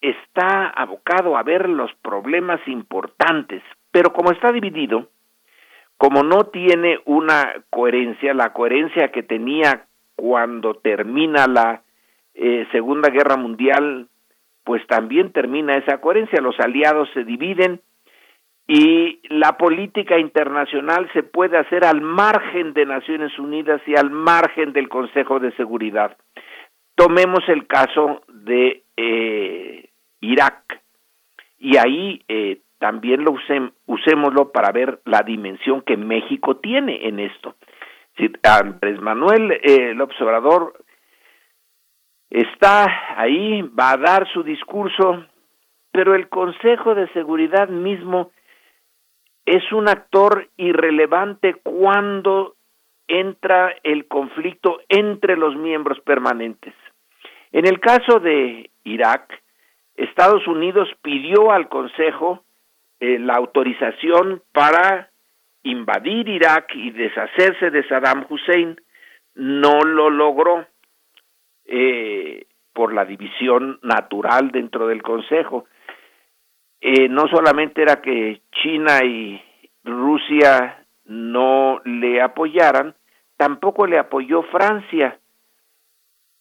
[0.02, 5.10] está abocado a ver los problemas importantes, pero como está dividido,
[5.98, 9.86] como no tiene una coherencia, la coherencia que tenía
[10.16, 11.84] cuando termina la
[12.42, 14.08] eh, Segunda Guerra Mundial,
[14.64, 17.82] pues también termina esa coherencia, los aliados se dividen
[18.68, 24.74] y la política internacional se puede hacer al margen de Naciones Unidas y al margen
[24.74, 26.16] del Consejo de Seguridad.
[26.96, 29.90] Tomemos el caso de eh,
[30.22, 30.82] Irak
[31.58, 33.36] y ahí eh, también lo
[33.88, 37.56] usémoslo para ver la dimensión que México tiene en esto.
[38.44, 40.74] Andrés Manuel eh, el observador
[42.30, 45.26] está ahí, va a dar su discurso,
[45.92, 48.32] pero el Consejo de Seguridad mismo
[49.46, 52.56] es un actor irrelevante cuando
[53.08, 56.76] entra el conflicto entre los miembros permanentes.
[57.52, 59.42] En el caso de Irak,
[59.96, 62.44] Estados Unidos pidió al Consejo
[63.00, 65.10] eh, la autorización para
[65.64, 68.80] invadir Irak y deshacerse de Saddam Hussein.
[69.34, 70.68] No lo logró
[71.72, 75.66] eh, por la división natural dentro del Consejo.
[76.82, 79.40] Eh, no solamente era que China y
[79.84, 82.96] Rusia no le apoyaran,
[83.38, 85.20] tampoco le apoyó Francia.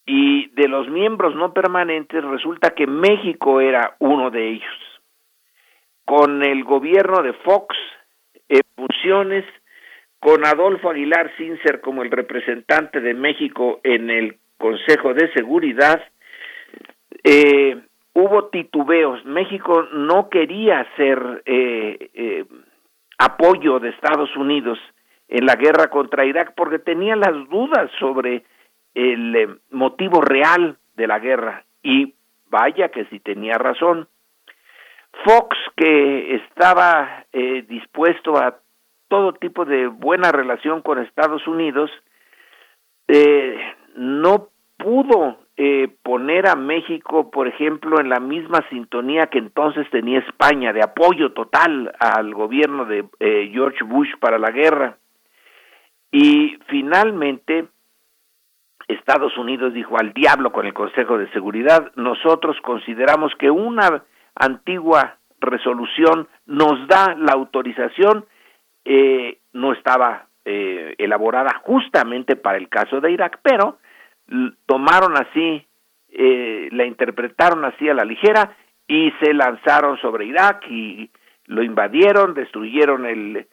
[0.07, 5.03] Y de los miembros no permanentes resulta que México era uno de ellos.
[6.07, 7.77] Con el gobierno de Fox
[8.49, 9.45] en funciones,
[10.21, 16.03] con Adolfo Aguilar Sincer como el representante de México en el Consejo de Seguridad,
[17.25, 17.81] eh,
[18.19, 19.25] hubo titubeos.
[19.25, 22.45] México no quería ser eh, eh,
[23.19, 24.79] apoyo de Estados Unidos
[25.29, 28.45] en la guerra contra Irak porque tenía las dudas sobre
[28.95, 32.15] el eh, motivo real de la guerra y
[32.51, 34.09] vaya que si tenía razón.
[35.25, 37.25] Fox, que estaba
[37.67, 38.59] dispuesto a
[39.09, 41.91] todo tipo de buena relación con Estados Unidos,
[43.99, 44.49] no
[44.79, 50.73] pudo eh, poner a México, por ejemplo, en la misma sintonía que entonces tenía España,
[50.73, 54.99] de apoyo total al gobierno de eh, George Bush para la guerra.
[56.13, 57.67] Y finalmente,
[58.87, 64.05] Estados Unidos dijo al diablo con el Consejo de Seguridad, nosotros consideramos que una
[64.37, 68.27] antigua resolución nos da la autorización,
[68.85, 73.77] eh, no estaba elaborada justamente para el caso de Irak, pero
[74.67, 75.67] tomaron así,
[76.11, 78.57] eh, la interpretaron así a la ligera
[78.87, 81.11] y se lanzaron sobre Irak y
[81.47, 83.47] lo invadieron, destruyeron el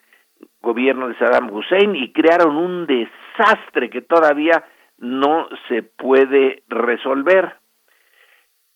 [0.60, 4.64] gobierno de Saddam Hussein y crearon un desastre que todavía
[4.98, 7.56] no se puede resolver.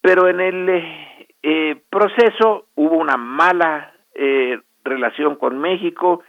[0.01, 6.23] Pero en el eh, eh, proceso hubo una mala eh, relación con México,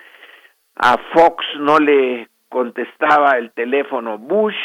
[0.76, 4.56] a Fox no le contestaba el teléfono Bush,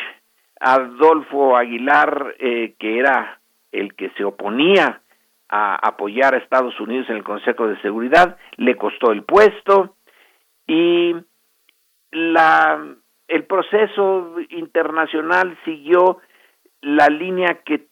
[0.61, 3.41] Adolfo Aguilar, eh, que era
[3.73, 5.03] el que se oponía
[5.49, 9.97] a apoyar a Estados Unidos en el Consejo de Seguridad, le costó el puesto
[10.66, 11.15] y
[12.11, 12.85] la
[13.28, 16.19] el proceso internacional siguió
[16.81, 17.87] la línea que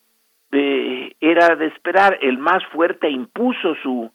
[0.53, 4.11] eh, era de esperar, el más fuerte impuso su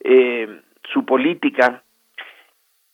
[0.00, 0.62] eh,
[0.92, 1.82] su política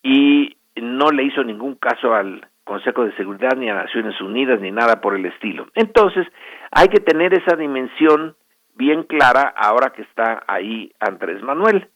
[0.03, 4.71] y no le hizo ningún caso al Consejo de Seguridad ni a Naciones Unidas ni
[4.71, 5.67] nada por el estilo.
[5.73, 6.27] Entonces,
[6.71, 8.35] hay que tener esa dimensión
[8.75, 11.87] bien clara ahora que está ahí Andrés Manuel.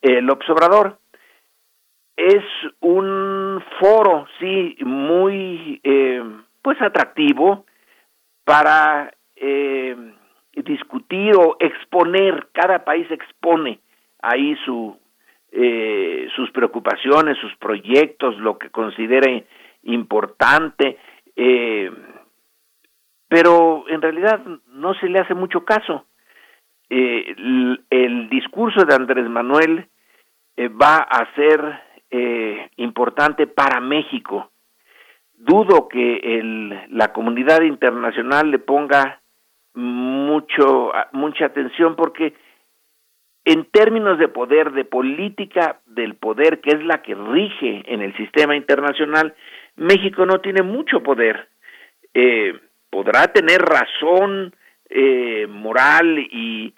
[0.00, 0.98] El observador
[2.16, 2.44] es
[2.80, 6.22] un foro, sí, muy, eh,
[6.62, 7.66] pues atractivo
[8.44, 9.96] para eh,
[10.54, 13.80] discutir o exponer, cada país expone
[14.20, 14.96] ahí su,
[15.50, 19.46] eh, sus preocupaciones, sus proyectos, lo que considere
[19.84, 20.98] importante,
[21.36, 21.90] eh,
[23.28, 26.06] pero en realidad no se le hace mucho caso.
[26.88, 27.34] Eh,
[27.90, 29.88] el, discurso de Andrés Manuel
[30.56, 31.92] eh, va a ser
[32.76, 34.50] importante para México.
[35.32, 39.22] Dudo que el, la comunidad internacional le ponga
[39.74, 42.34] mucho mucha atención porque
[43.44, 48.16] en términos de poder, de política del poder, que es la que rige en el
[48.16, 49.34] sistema internacional,
[49.76, 51.48] México no tiene mucho poder.
[52.14, 52.58] Eh,
[52.90, 54.54] podrá tener razón
[54.88, 56.74] eh, moral y,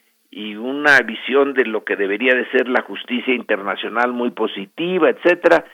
[0.57, 5.65] una visión de lo que debería de ser la justicia internacional muy positiva, etcétera,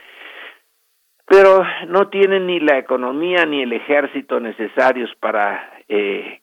[1.27, 6.41] pero no tiene ni la economía ni el ejército necesarios para eh,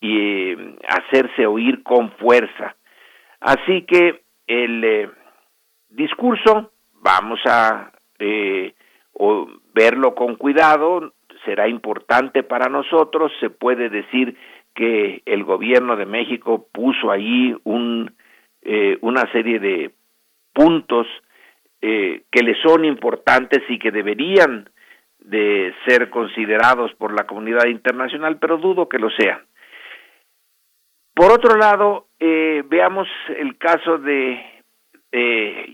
[0.00, 2.76] eh, hacerse oír con fuerza.
[3.40, 5.10] Así que el eh,
[5.88, 8.74] discurso, vamos a eh,
[9.74, 11.12] verlo con cuidado,
[11.44, 14.36] será importante para nosotros, se puede decir
[14.74, 18.12] que el gobierno de México puso ahí un,
[18.62, 19.90] eh, una serie de
[20.52, 21.06] puntos
[21.80, 24.70] que le son importantes y que deberían
[25.18, 29.42] de ser considerados por la comunidad internacional, pero dudo que lo sean.
[31.14, 34.42] Por otro lado, eh, veamos el caso de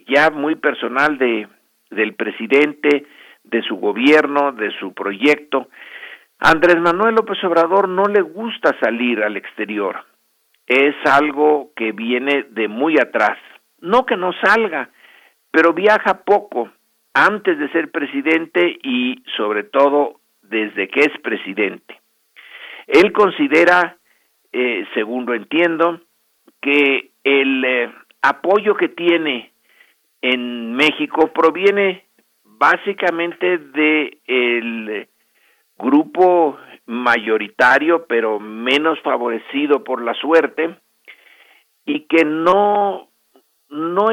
[0.09, 1.47] ya muy personal de
[1.91, 3.05] del presidente,
[3.51, 5.68] de su gobierno, de su proyecto.
[6.39, 10.05] Andrés Manuel López Obrador no le gusta salir al exterior.
[10.66, 13.39] Es algo que viene de muy atrás.
[13.81, 14.90] No que no salga,
[15.51, 16.70] pero viaja poco
[17.12, 22.01] antes de ser presidente y sobre todo desde que es presidente.
[22.86, 23.97] Él considera
[24.52, 26.01] eh, según lo entiendo,
[26.60, 29.52] que el eh, apoyo que tiene
[30.22, 32.05] en México proviene
[32.61, 35.09] básicamente de el
[35.78, 40.77] grupo mayoritario pero menos favorecido por la suerte
[41.87, 43.09] y que no
[43.70, 44.07] no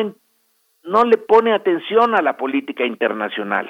[0.84, 3.70] no le pone atención a la política internacional.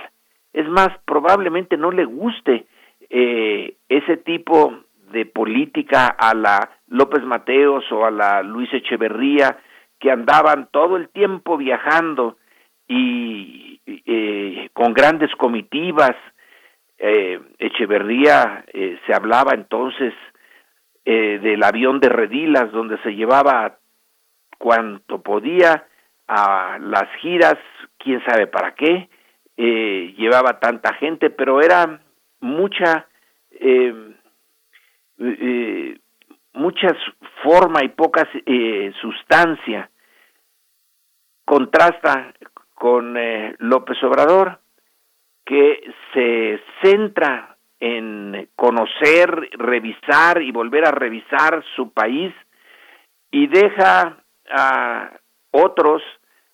[0.54, 2.68] Es más probablemente no le guste
[3.10, 9.58] eh, ese tipo de política a la López Mateos o a la Luis Echeverría,
[10.00, 12.38] que andaban todo el tiempo viajando
[12.88, 16.16] y eh, con grandes comitivas.
[16.98, 20.14] Eh, Echeverría eh, se hablaba entonces
[21.06, 23.78] del avión de Redilas, donde se llevaba
[24.58, 25.86] cuanto podía
[26.28, 27.56] a las giras,
[27.98, 29.08] quién sabe para qué,
[29.56, 32.02] llevaba tanta gente, pero era
[32.42, 33.08] mucha
[35.20, 35.98] eh,
[36.54, 36.96] mucha
[37.44, 39.90] forma y poca eh, sustancia.
[41.46, 42.34] Contrasta
[42.78, 44.60] con eh, López Obrador,
[45.46, 45.82] que
[46.14, 52.34] se centra en conocer, revisar y volver a revisar su país
[53.32, 54.18] y deja
[54.50, 55.12] a
[55.52, 56.04] otros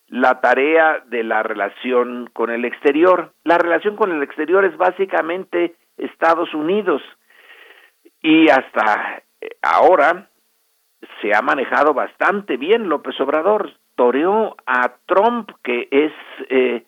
[0.08, 3.34] la tarea de la relación con el exterior.
[3.44, 7.02] La relación con el exterior es básicamente Estados Unidos
[8.22, 10.30] y hasta eh, ahora
[11.22, 13.74] se ha manejado bastante bien López Obrador.
[13.96, 16.12] Toreó a Trump, que es
[16.50, 16.84] eh,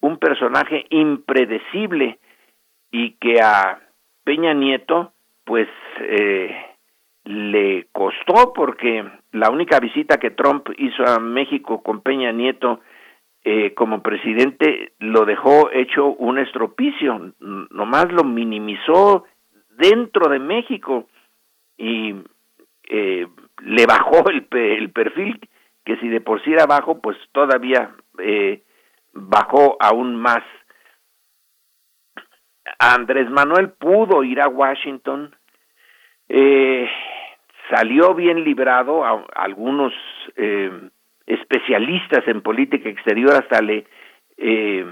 [0.00, 2.18] un personaje impredecible
[2.90, 3.80] y que a
[4.24, 5.12] Peña Nieto,
[5.44, 5.68] pues,
[6.00, 6.54] eh,
[7.24, 12.80] le costó porque la única visita que Trump hizo a México con Peña Nieto
[13.44, 19.24] eh, como presidente lo dejó hecho un estropicio, nomás lo minimizó
[19.70, 21.08] dentro de México
[21.76, 22.14] y
[22.88, 23.26] eh,
[23.62, 25.40] le bajó el, el perfil,
[25.84, 28.62] que si de por sí era bajo, pues todavía eh,
[29.12, 30.42] bajó aún más.
[32.78, 35.34] Andrés Manuel pudo ir a Washington,
[36.28, 36.88] eh,
[37.70, 39.92] salió bien librado, a, algunos
[40.36, 40.90] eh,
[41.26, 43.86] especialistas en política exterior hasta le
[44.36, 44.84] eh,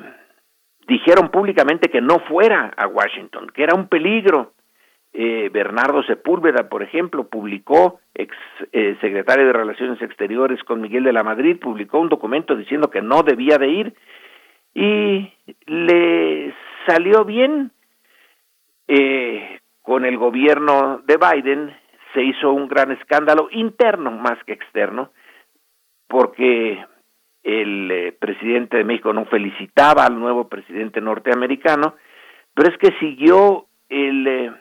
[0.87, 4.53] dijeron públicamente que no fuera a Washington, que era un peligro.
[5.13, 8.35] Eh, Bernardo Sepúlveda, por ejemplo, publicó, ex
[8.73, 13.03] eh, secretario de Relaciones Exteriores con Miguel de la Madrid, publicó un documento diciendo que
[13.03, 13.95] no debía de ir
[14.75, 15.33] y
[15.67, 16.55] le
[16.87, 17.73] salió bien.
[18.87, 21.77] Eh, con el gobierno de Biden
[22.13, 25.11] se hizo un gran escándalo interno más que externo,
[26.07, 26.85] porque
[27.43, 31.95] el eh, presidente de México no felicitaba al nuevo presidente norteamericano,
[32.55, 34.55] pero es que siguió el,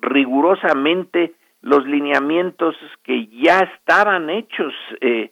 [0.00, 4.72] rigurosamente los lineamientos que ya estaban hechos.
[5.00, 5.30] Eh,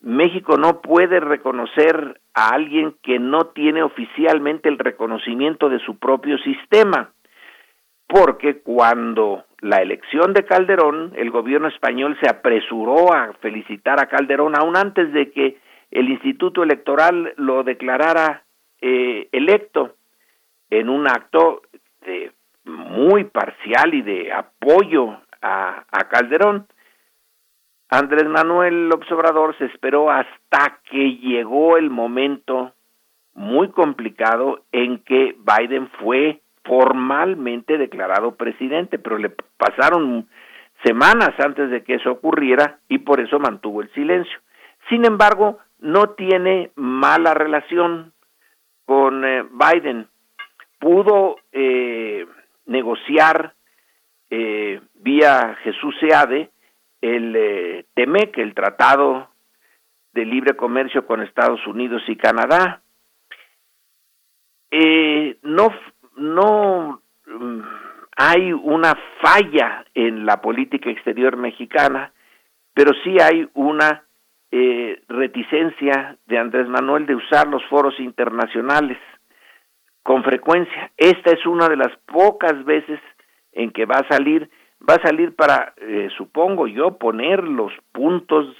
[0.00, 6.36] México no puede reconocer a alguien que no tiene oficialmente el reconocimiento de su propio
[6.38, 7.10] sistema,
[8.06, 14.54] porque cuando la elección de Calderón, el gobierno español se apresuró a felicitar a Calderón
[14.54, 15.58] aún antes de que
[15.90, 18.42] el Instituto Electoral lo declarara
[18.82, 19.94] eh, electo
[20.68, 21.62] en un acto
[22.04, 22.32] de
[22.64, 26.66] muy parcial y de apoyo a, Calderón.
[27.90, 32.72] Andrés Manuel Obrador se esperó hasta que llegó el momento
[33.34, 40.26] muy complicado en que Biden fue formalmente declarado presidente, pero le pasaron
[40.82, 44.38] semanas antes de que eso ocurriera y por eso mantuvo el silencio.
[44.88, 48.12] Sin embargo, no tiene mala relación
[48.86, 50.08] con eh, Biden.
[50.78, 52.26] Pudo eh,
[52.66, 53.54] negociar
[54.30, 56.50] eh, vía Jesús Seade
[57.00, 59.28] el eh, TEMEC, el Tratado
[60.12, 62.80] de Libre Comercio con Estados Unidos y Canadá.
[65.42, 65.68] no
[66.16, 67.60] no mm,
[68.16, 72.12] hay una falla en la política exterior mexicana,
[72.72, 74.04] pero sí hay una
[74.50, 78.98] eh, reticencia de Andrés Manuel de usar los foros internacionales
[80.04, 80.92] con frecuencia.
[80.96, 83.00] Esta es una de las pocas veces
[83.52, 84.48] en que va a salir,
[84.88, 88.54] va a salir para, eh, supongo yo, poner los puntos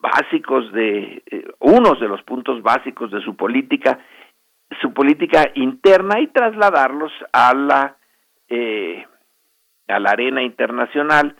[0.00, 3.98] básicos de, eh, unos de los puntos básicos de su política
[4.80, 7.96] su política interna y trasladarlos a la
[8.48, 9.04] eh,
[9.88, 11.36] a la arena internacional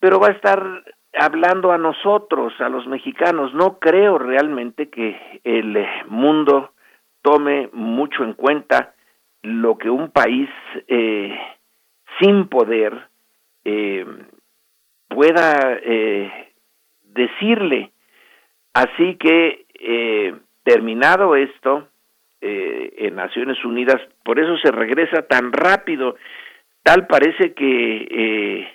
[0.00, 5.86] pero va a estar hablando a nosotros a los mexicanos no creo realmente que el
[6.08, 6.72] mundo
[7.22, 8.94] tome mucho en cuenta
[9.42, 10.48] lo que un país
[10.88, 11.38] eh,
[12.20, 13.08] sin poder
[13.64, 14.06] eh,
[15.08, 16.52] pueda eh,
[17.02, 17.92] decirle.
[18.74, 21.88] Así que eh, terminado esto
[22.40, 26.16] eh, en Naciones Unidas, por eso se regresa tan rápido,
[26.82, 28.68] tal parece que eh,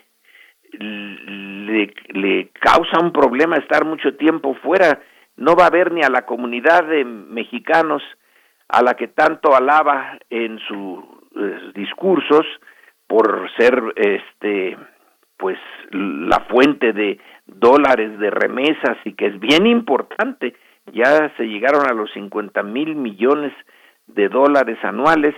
[0.73, 5.01] le, le causa un problema estar mucho tiempo fuera,
[5.37, 8.03] no va a ver ni a la comunidad de mexicanos
[8.67, 11.03] a la que tanto alaba en sus
[11.35, 12.45] eh, discursos
[13.07, 14.77] por ser este
[15.37, 15.57] pues
[15.91, 20.55] la fuente de dólares de remesas y que es bien importante
[20.91, 23.53] ya se llegaron a los 50 mil millones
[24.07, 25.33] de dólares anuales,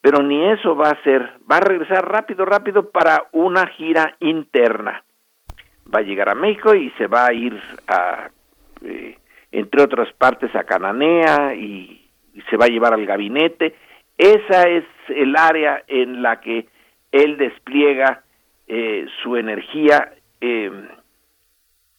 [0.00, 5.04] pero ni eso va a ser, va a regresar rápido, rápido para una gira interna.
[5.94, 8.30] Va a llegar a México y se va a ir a,
[8.82, 9.18] eh,
[9.52, 12.05] entre otras partes, a Cananea y,
[12.50, 13.74] se va a llevar al gabinete.
[14.18, 16.68] Esa es el área en la que
[17.12, 18.22] él despliega
[18.66, 20.70] eh, su energía eh,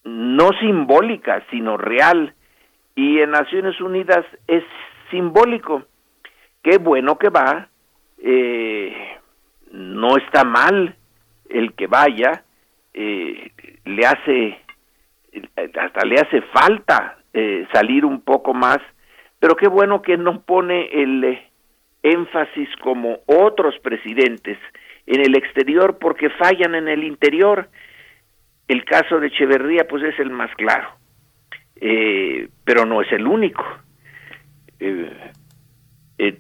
[0.03, 2.34] no simbólica, sino real,
[2.95, 4.64] y en Naciones Unidas es
[5.11, 5.84] simbólico.
[6.64, 7.68] Qué bueno que va,
[8.18, 9.18] eh,
[9.72, 10.95] no está mal
[11.49, 12.43] el que vaya,
[12.93, 13.51] eh,
[13.85, 14.59] le hace,
[15.80, 18.80] hasta le hace falta eh, salir un poco más,
[19.39, 21.39] pero qué bueno que no pone el
[22.03, 24.57] énfasis como otros presidentes
[25.05, 27.69] en el exterior porque fallan en el interior.
[28.68, 30.97] El caso de Echeverría pues es el más claro
[31.80, 33.64] eh, pero no es el único.
[34.80, 35.31] Eh,
[36.18, 36.39] eh,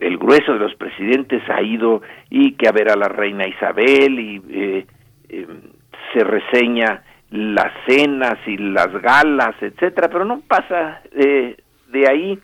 [0.00, 4.18] el grueso de los presidentes ha ido y que a ver a la reina Isabel
[4.18, 4.86] y
[6.12, 11.02] se reseña las cenas y las galas, etcétera, pero no pasa
[11.92, 12.38] de ahí.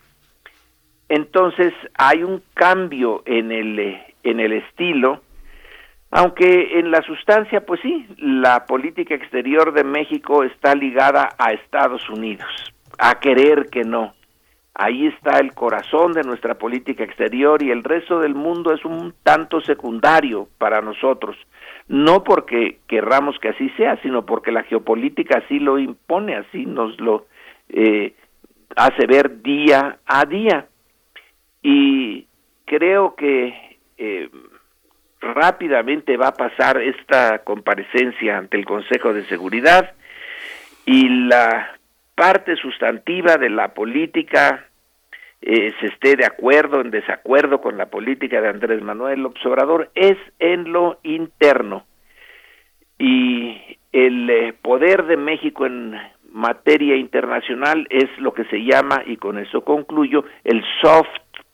[1.08, 5.22] Entonces hay un cambio en el en el estilo
[6.10, 12.08] Aunque en la sustancia, pues sí, la política exterior de México está ligada a Estados
[12.08, 12.48] Unidos,
[12.98, 14.14] a querer que no.
[14.74, 19.12] Ahí está el corazón de nuestra política exterior y el resto del mundo es un
[19.22, 21.36] tanto secundario para nosotros.
[21.88, 26.98] No porque querramos que así sea, sino porque la geopolítica así lo impone, así nos
[27.00, 27.26] lo
[27.70, 28.14] eh,
[28.78, 30.66] hace ver día a día.
[31.62, 32.26] Y
[32.64, 34.30] creo que eh,
[35.20, 39.92] rápidamente va a pasar esta comparecencia ante el Consejo de Seguridad
[40.86, 41.76] y la
[42.14, 44.66] parte sustantiva de la política
[45.40, 49.90] eh, se esté de acuerdo, en desacuerdo con la política de Andrés Manuel López Obrador,
[49.94, 51.84] es en lo interno.
[52.98, 55.96] Y el eh, poder de México en
[56.28, 61.08] materia internacional es lo que se llama, y con eso concluyo, el soft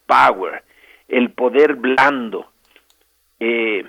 [0.07, 0.63] power,
[1.09, 2.47] el poder blando.
[3.41, 3.85] Eh,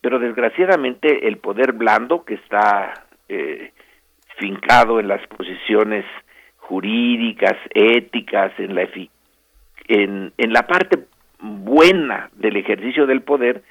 [0.00, 3.72] pero desgraciadamente el poder blando que está eh,
[4.36, 6.04] fincado en las posiciones
[6.58, 8.88] jurídicas, éticas, en la,
[9.88, 11.06] en, en la parte
[11.38, 13.62] buena del ejercicio del poder,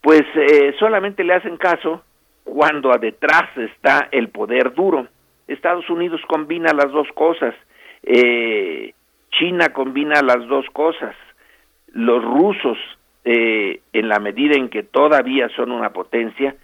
[0.00, 2.02] pues eh, solamente le hacen caso
[2.44, 5.06] cuando detrás está el poder duro.
[5.50, 7.54] Estados Unidos combina las dos cosas,
[8.04, 8.94] eh,
[9.32, 11.16] China combina las dos cosas,
[11.92, 12.78] los rusos,
[13.24, 16.54] eh, en la medida en que todavía son una potencia,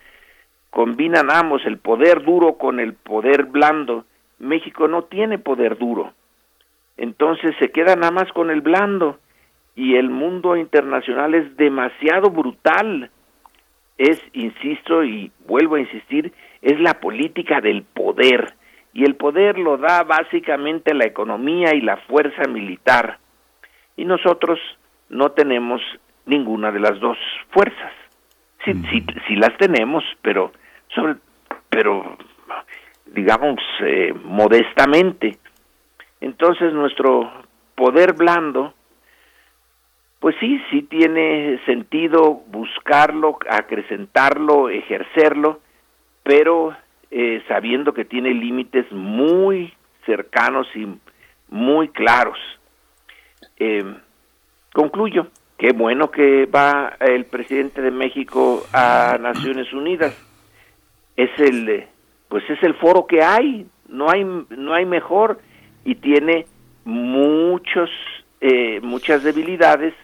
[0.70, 4.04] combinan ambos el poder duro con el poder blando.
[4.38, 6.12] México no tiene poder duro,
[6.96, 9.18] entonces se queda nada más con el blando
[9.74, 13.10] y el mundo internacional es demasiado brutal.
[13.98, 18.54] Es, insisto y vuelvo a insistir, es la política del poder
[18.96, 23.18] y el poder lo da básicamente la economía y la fuerza militar.
[23.94, 24.58] Y nosotros
[25.10, 25.82] no tenemos
[26.24, 27.18] ninguna de las dos
[27.50, 27.92] fuerzas.
[28.64, 28.72] Sí,
[29.28, 30.50] sí, las tenemos, pero,
[31.68, 32.16] pero
[33.04, 35.36] digamos, eh, modestamente.
[36.22, 37.30] Entonces nuestro
[37.74, 38.72] poder blando,
[40.20, 45.60] pues sí, sí tiene sentido buscarlo, acrecentarlo, ejercerlo,
[46.22, 46.74] pero
[47.10, 49.72] eh, sabiendo que tiene límites muy
[50.04, 50.86] cercanos y
[51.48, 52.38] muy claros.
[53.58, 53.84] Eh,
[54.72, 55.28] concluyo,
[55.58, 60.16] qué bueno que va el presidente de México a Naciones Unidas.
[61.16, 61.86] Es el,
[62.28, 65.38] pues es el foro que hay, no hay, no hay mejor
[65.84, 66.46] y tiene
[66.84, 67.90] muchos,
[68.40, 69.94] eh, muchas debilidades,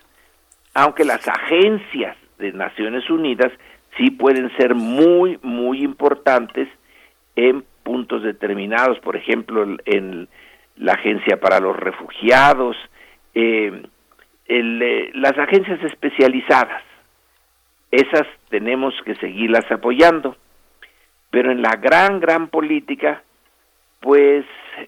[0.74, 3.52] aunque las agencias de Naciones Unidas
[3.96, 6.68] sí pueden ser muy, muy importantes
[7.36, 10.28] en puntos determinados, por ejemplo, en
[10.76, 12.76] la Agencia para los Refugiados,
[13.34, 13.82] eh,
[14.46, 16.82] eh, las agencias especializadas,
[17.90, 20.36] esas tenemos que seguirlas apoyando,
[21.30, 23.22] pero en la gran, gran política,
[24.00, 24.44] pues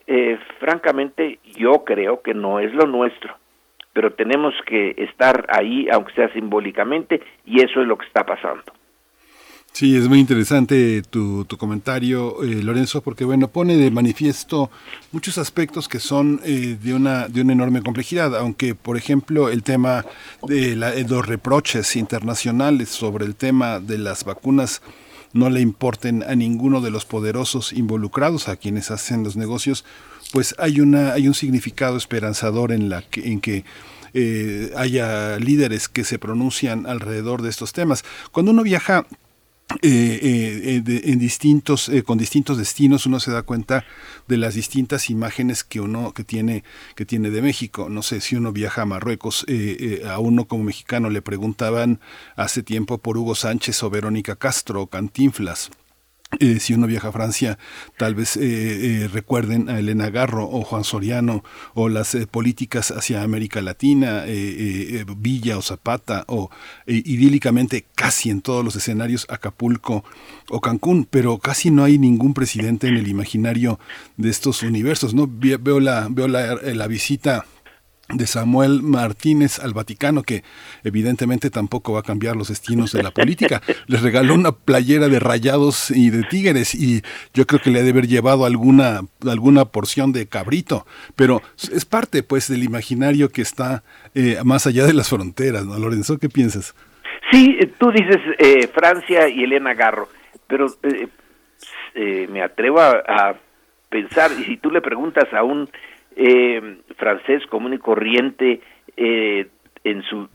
[0.06, 3.36] eh, francamente yo creo que no es lo nuestro,
[3.92, 8.64] pero tenemos que estar ahí, aunque sea simbólicamente, y eso es lo que está pasando.
[9.76, 14.70] Sí, es muy interesante tu, tu comentario, eh, Lorenzo, porque bueno, pone de manifiesto
[15.10, 19.64] muchos aspectos que son eh, de, una, de una enorme complejidad, aunque por ejemplo el
[19.64, 20.06] tema
[20.46, 24.80] de los reproches internacionales sobre el tema de las vacunas
[25.32, 29.84] no le importen a ninguno de los poderosos involucrados, a quienes hacen los negocios,
[30.32, 33.64] pues hay, una, hay un significado esperanzador en, la que, en que
[34.16, 38.04] eh, haya líderes que se pronuncian alrededor de estos temas.
[38.30, 39.04] Cuando uno viaja
[39.82, 43.84] eh, eh, eh en distintos eh, con distintos destinos uno se da cuenta
[44.28, 46.64] de las distintas imágenes que uno que tiene
[46.94, 47.88] que tiene de México.
[47.88, 49.46] No sé si uno viaja a Marruecos
[50.08, 52.00] a uno como mexicano le preguntaban
[52.36, 55.70] hace tiempo por Hugo Sánchez o Verónica Castro o Cantinflas
[56.40, 57.58] eh, si uno viaja a Francia,
[57.96, 61.44] tal vez eh, eh, recuerden a Elena Garro o Juan Soriano
[61.74, 64.24] o las políticas hacia América Latina,
[65.16, 66.50] Villa o Zapata o
[66.86, 70.04] idílicamente casi en todos los escenarios Acapulco
[70.48, 73.78] o Cancún, pero casi no hay ningún presidente en el imaginario
[74.16, 75.14] de estos universos.
[75.14, 75.28] ¿no?
[75.28, 77.46] Veo la, veo la, la visita
[78.08, 80.42] de Samuel Martínez al Vaticano, que
[80.82, 83.62] evidentemente tampoco va a cambiar los destinos de la política.
[83.86, 87.02] Les regaló una playera de rayados y de tigres y
[87.32, 90.86] yo creo que le ha de haber llevado alguna, alguna porción de cabrito,
[91.16, 91.40] pero
[91.72, 93.82] es parte pues del imaginario que está
[94.14, 96.18] eh, más allá de las fronteras, ¿no, Lorenzo?
[96.18, 96.74] ¿Qué piensas?
[97.30, 100.08] Sí, tú dices eh, Francia y Elena Garro,
[100.46, 100.66] pero
[101.94, 103.34] eh, me atrevo a
[103.88, 105.70] pensar, y si tú le preguntas a un
[106.16, 108.60] eh, francés común y corriente
[108.96, 109.48] eh,
[109.82, 110.28] en su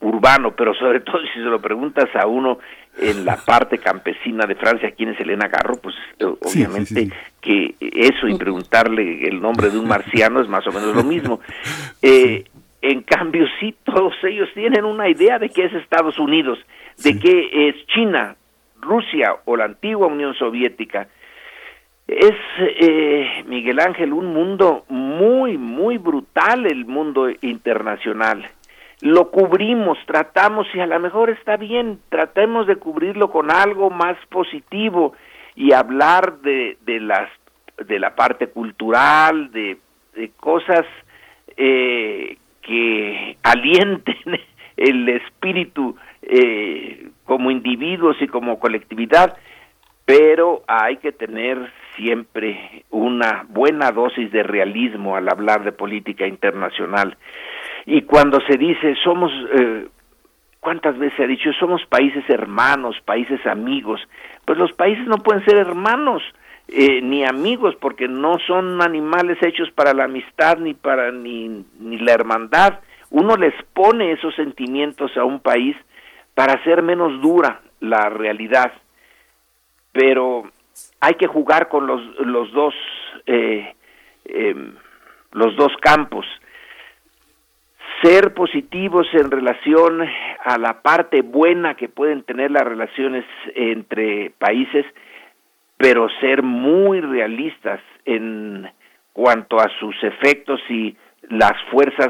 [0.00, 2.58] urbano, pero sobre todo si se lo preguntas a uno
[3.00, 8.26] en la parte campesina de Francia, quién es Elena Garro, pues eh, obviamente que eso
[8.26, 11.40] y preguntarle el nombre de un marciano es más o menos lo mismo.
[12.00, 12.44] Eh,
[12.80, 16.60] en cambio, sí, todos ellos tienen una idea de qué es Estados Unidos,
[17.02, 18.36] de qué es China,
[18.80, 21.08] Rusia o la antigua Unión Soviética.
[22.08, 28.48] Es, eh, Miguel Ángel, un mundo muy, muy brutal, el mundo internacional.
[29.02, 34.16] Lo cubrimos, tratamos y a lo mejor está bien, tratemos de cubrirlo con algo más
[34.30, 35.12] positivo
[35.54, 37.28] y hablar de, de las
[37.86, 39.78] de la parte cultural, de,
[40.14, 40.84] de cosas
[41.56, 44.40] eh, que alienten
[44.76, 49.36] el espíritu eh, como individuos y como colectividad,
[50.04, 57.18] pero hay que tener siempre una buena dosis de realismo al hablar de política internacional.
[57.84, 59.88] Y cuando se dice somos, eh,
[60.60, 64.00] ¿cuántas veces se ha dicho somos países hermanos, países amigos?
[64.46, 66.22] Pues los países no pueden ser hermanos,
[66.68, 71.98] eh, ni amigos porque no son animales hechos para la amistad ni para ni, ni
[71.98, 72.80] la hermandad
[73.10, 75.74] uno les pone esos sentimientos a un país
[76.34, 78.70] para hacer menos dura la realidad
[79.92, 80.44] pero
[81.00, 82.74] hay que jugar con los los dos
[83.26, 83.74] eh,
[84.24, 84.74] em,
[85.32, 86.26] los dos campos.
[88.02, 90.02] Ser positivos en relación
[90.44, 93.24] a la parte buena que pueden tener las relaciones
[93.54, 94.86] entre países
[95.78, 98.68] pero ser muy realistas en
[99.12, 100.96] cuanto a sus efectos y
[101.30, 102.08] las fuerzas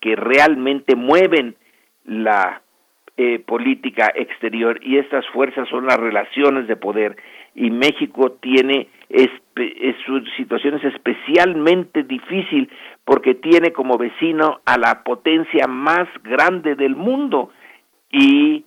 [0.00, 1.56] que realmente mueven
[2.04, 2.62] la
[3.16, 4.78] eh, política exterior.
[4.82, 7.16] Y estas fuerzas son las relaciones de poder
[7.58, 9.28] y México tiene es,
[10.06, 12.70] su situación es especialmente difícil
[13.04, 17.50] porque tiene como vecino a la potencia más grande del mundo
[18.10, 18.64] y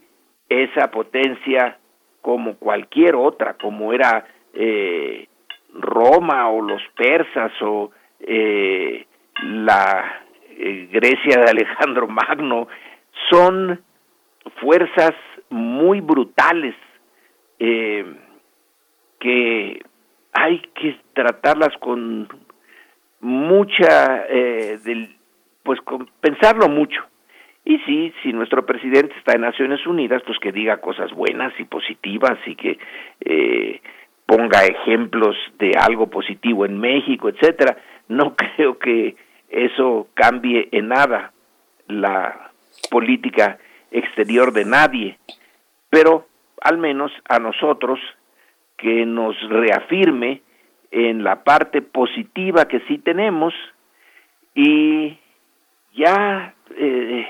[0.50, 1.78] esa potencia
[2.22, 5.28] como cualquier otra como era eh,
[5.74, 9.06] Roma o los persas o eh,
[9.44, 12.68] la eh, Grecia de Alejandro Magno,
[13.30, 13.82] son
[14.60, 15.14] fuerzas
[15.50, 16.76] muy brutales
[17.60, 18.06] eh,
[19.22, 19.82] que
[20.34, 22.28] hay que tratarlas con
[23.22, 25.16] mucha, eh, del,
[25.64, 27.02] pues con pensarlo mucho.
[27.64, 31.64] Y sí, si nuestro presidente está en Naciones Unidas, pues que diga cosas buenas y
[31.64, 32.80] positivas y que
[33.22, 33.82] eh,
[34.26, 37.78] ponga ejemplos de algo positivo en México, etcétera.
[38.08, 39.16] No creo que
[39.50, 41.32] eso cambie en nada
[41.88, 42.52] la
[42.90, 43.60] política
[43.92, 45.18] exterior de nadie,
[45.90, 46.26] pero
[46.62, 48.00] al menos a nosotros
[48.82, 50.42] que nos reafirme
[50.92, 53.54] en la parte positiva que sí tenemos
[54.54, 55.18] y
[55.94, 57.28] ya eh,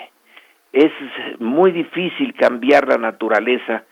[0.74, 0.92] es
[1.40, 3.84] muy difícil cambiar la naturaleza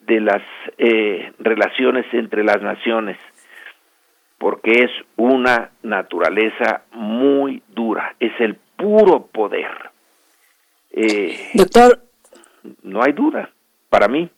[0.00, 0.42] de las
[0.78, 3.16] eh, relaciones entre las naciones,
[4.38, 9.70] porque es una naturaleza muy dura, es el puro poder.
[10.90, 12.00] Eh, Doctor.
[12.82, 13.50] No hay duda,
[13.90, 14.30] para mí.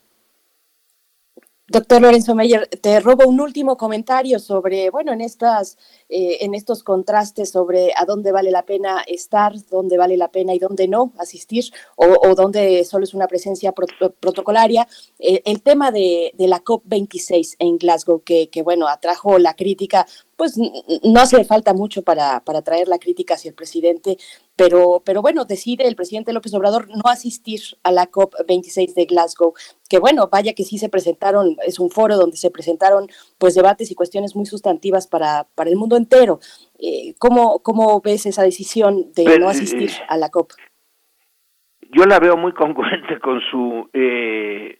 [1.68, 5.76] Doctor Lorenzo Meyer, te robo un último comentario sobre, bueno, en estas,
[6.08, 10.54] eh, en estos contrastes sobre a dónde vale la pena estar, dónde vale la pena
[10.54, 11.64] y dónde no asistir,
[11.96, 14.86] o, dónde solo es una presencia protocolaria.
[15.18, 20.06] Eh, el tema de, la COP26 en Glasgow, que, que, bueno, atrajo la crítica
[20.36, 20.56] pues
[21.02, 24.18] no hace falta mucho para, para traer la crítica hacia el presidente,
[24.56, 29.54] pero, pero bueno, decide el presidente López Obrador no asistir a la COP26 de Glasgow,
[29.88, 33.06] que bueno, vaya que sí se presentaron, es un foro donde se presentaron
[33.38, 36.40] pues debates y cuestiones muy sustantivas para, para el mundo entero.
[36.78, 40.52] Eh, ¿cómo, ¿Cómo ves esa decisión de pues, no asistir eh, a la COP?
[41.92, 44.76] Yo la veo muy congruente con su eh,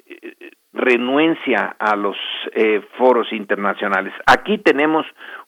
[0.76, 2.16] renuencia a los
[2.54, 4.12] eh, foros internacionales.
[4.26, 5.06] Aquí tenemos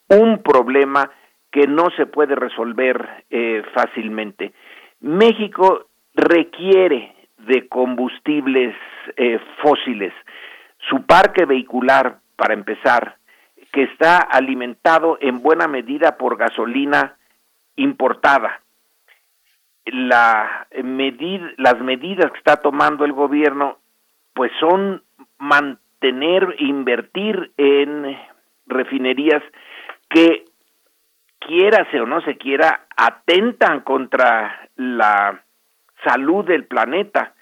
[0.08, 1.10] un problema
[1.50, 4.52] que no se puede resolver eh, fácilmente.
[5.00, 8.74] México requiere de combustibles
[9.16, 10.12] eh, fósiles.
[10.88, 13.16] Su parque vehicular, para empezar,
[13.72, 17.16] que está alimentado en buena medida por gasolina
[17.76, 18.60] importada.
[19.86, 20.66] La
[21.56, 23.78] las medidas que está tomando el gobierno
[24.34, 25.02] pues son
[25.38, 28.16] mantener, invertir en
[28.66, 29.42] refinerías
[30.10, 30.44] que
[31.38, 35.42] quiera o no se quiera, atentan contra la
[36.04, 37.34] salud del planeta.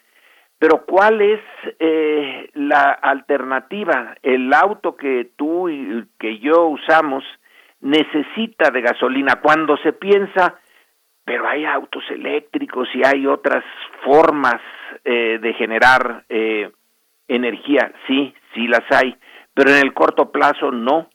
[0.58, 1.40] Pero ¿cuál es
[1.78, 4.16] eh, la alternativa?
[4.22, 7.24] El auto que tú y que yo usamos
[7.80, 9.40] necesita de gasolina.
[9.42, 10.58] Cuando se piensa
[11.26, 13.64] pero hay autos eléctricos y hay otras
[14.04, 14.60] formas
[15.04, 16.70] eh, de generar eh,
[17.26, 19.16] energía, sí, sí las hay,
[19.52, 21.10] pero en el corto plazo no,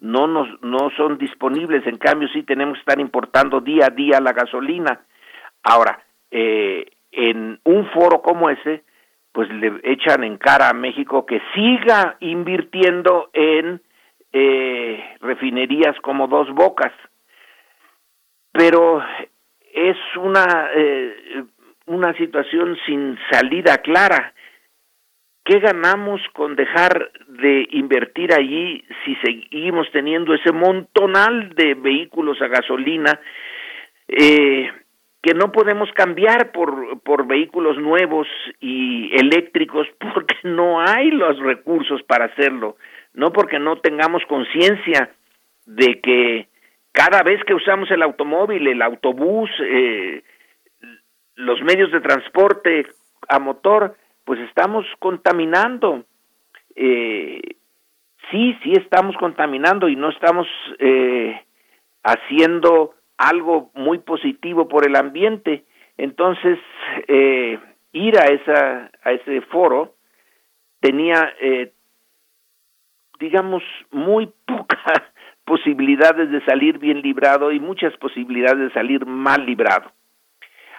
[0.00, 4.20] no nos, no son disponibles, en cambio sí tenemos que estar importando día a día
[4.20, 5.00] la gasolina.
[5.62, 8.84] Ahora, eh, en un foro como ese,
[9.32, 13.80] pues le echan en cara a México que siga invirtiendo en
[14.32, 16.92] eh, refinerías como dos bocas.
[18.52, 19.02] Pero
[19.72, 21.44] es una, eh,
[21.86, 24.34] una situación sin salida clara.
[25.44, 32.48] ¿Qué ganamos con dejar de invertir allí si seguimos teniendo ese montonal de vehículos a
[32.48, 33.20] gasolina
[34.08, 34.70] eh,
[35.22, 38.28] que no podemos cambiar por, por vehículos nuevos
[38.60, 42.76] y eléctricos porque no hay los recursos para hacerlo?
[43.14, 45.10] no porque no tengamos conciencia
[45.66, 46.48] de que
[46.92, 50.22] cada vez que usamos el automóvil, el autobús, eh,
[51.36, 52.86] los medios de transporte
[53.28, 56.04] a motor, pues estamos contaminando.
[56.74, 57.40] Eh,
[58.30, 60.46] sí, sí estamos contaminando y no estamos
[60.78, 61.40] eh,
[62.02, 65.64] haciendo algo muy positivo por el ambiente.
[65.96, 66.58] Entonces,
[67.08, 67.58] eh,
[67.92, 69.94] ir a, esa, a ese foro
[70.80, 71.72] tenía eh,
[73.20, 75.02] digamos, muy pocas
[75.44, 79.92] posibilidades de salir bien librado y muchas posibilidades de salir mal librado.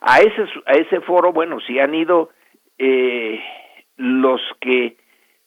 [0.01, 2.31] A ese, a ese foro, bueno, sí han ido
[2.83, 3.39] eh,
[3.97, 4.97] los que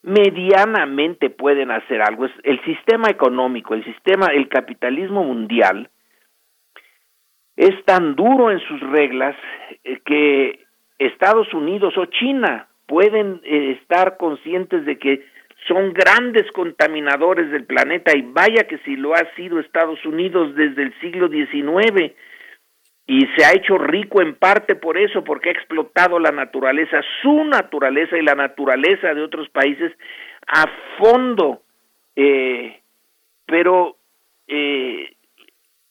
[0.02, 2.26] medianamente pueden hacer algo.
[2.26, 5.90] Es el sistema económico, el sistema, el capitalismo mundial
[7.56, 9.36] es tan duro en sus reglas
[9.84, 10.60] eh, que
[10.98, 15.24] Estados Unidos o China pueden eh, estar conscientes de que
[15.66, 20.82] son grandes contaminadores del planeta y vaya que si lo ha sido Estados Unidos desde
[20.82, 22.12] el siglo XIX
[23.06, 27.44] y se ha hecho rico en parte por eso, porque ha explotado la naturaleza, su
[27.44, 29.92] naturaleza y la naturaleza de otros países
[30.46, 30.64] a
[30.98, 31.62] fondo,
[32.16, 32.80] eh,
[33.44, 33.96] pero
[34.48, 35.14] eh,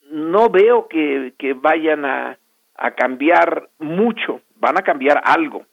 [0.10, 2.38] no veo que, vayan a,
[2.76, 5.66] a cambiar mucho, van a cambiar algo.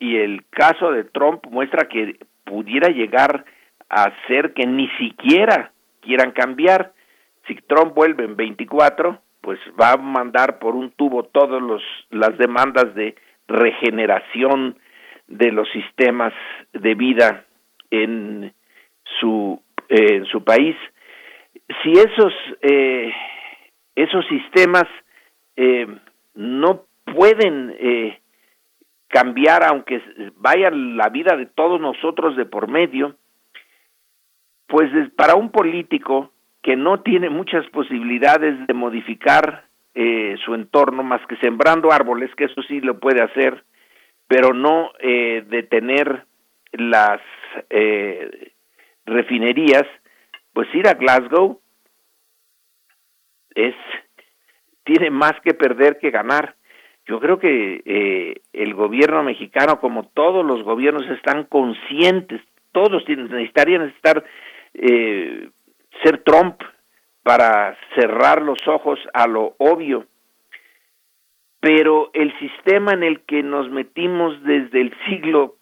[0.00, 3.44] Y el caso de Trump muestra que pudiera llegar
[3.88, 6.92] a ser que ni siquiera quieran cambiar.
[7.46, 11.62] Si Trump vuelve en 24, pues va a mandar por un tubo todas
[12.10, 13.14] las demandas de
[13.46, 14.78] regeneración
[15.26, 16.32] de los sistemas
[16.72, 17.44] de vida
[17.90, 18.52] en
[19.20, 20.76] su en su país.
[21.82, 22.32] Si esos
[22.62, 23.12] eh,
[23.94, 24.84] esos sistemas
[25.56, 25.86] eh,
[26.34, 28.20] no pueden eh,
[29.08, 30.00] cambiar, aunque
[30.36, 33.16] vaya la vida de todos nosotros de por medio,
[34.66, 36.30] pues para un político
[36.62, 39.64] que no tiene muchas posibilidades de modificar
[39.94, 43.64] eh, su entorno más que sembrando árboles, que eso sí lo puede hacer,
[44.26, 46.24] pero no eh, detener
[46.72, 47.20] las
[47.70, 48.52] eh,
[49.06, 49.84] refinerías,
[50.52, 51.60] pues ir a Glasgow
[53.54, 53.74] es
[54.84, 56.54] tiene más que perder que ganar.
[57.06, 62.40] Yo creo que eh, el gobierno mexicano, como todos los gobiernos, están conscientes,
[62.72, 64.24] todos necesitarían estar,
[64.74, 65.50] eh,
[66.02, 66.60] ser Trump
[67.22, 70.06] para cerrar los ojos a lo obvio.
[71.60, 75.56] Pero el sistema en el que nos metimos desde el siglo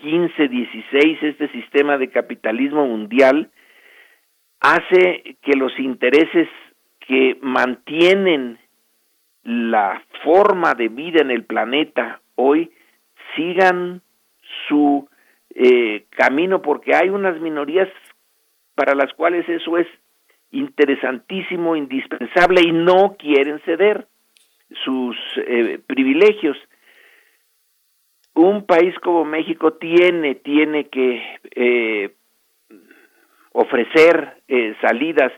[0.00, 3.50] XV, XVI, este sistema de capitalismo mundial,
[4.60, 6.48] hace que los intereses
[7.00, 8.58] que mantienen
[9.44, 12.70] la forma de vida en el planeta hoy
[13.36, 14.02] sigan
[14.68, 15.08] su
[15.54, 17.88] eh, camino porque hay unas minorías
[18.82, 19.86] para las cuales eso es
[20.50, 24.08] interesantísimo, indispensable y no quieren ceder
[24.84, 26.56] sus eh, privilegios.
[28.34, 31.22] Un país como México tiene, tiene que
[31.54, 32.12] eh,
[33.52, 34.42] ofrecer
[34.80, 35.32] salidas,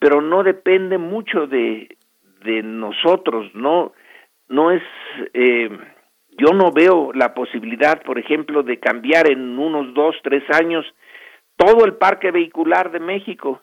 [0.00, 1.96] pero no depende mucho de
[2.44, 3.92] de nosotros, no,
[4.48, 4.82] no es,
[5.34, 5.68] eh,
[6.36, 10.84] yo no veo la posibilidad, por ejemplo, de cambiar en unos dos, tres años
[11.58, 13.60] todo el parque vehicular de México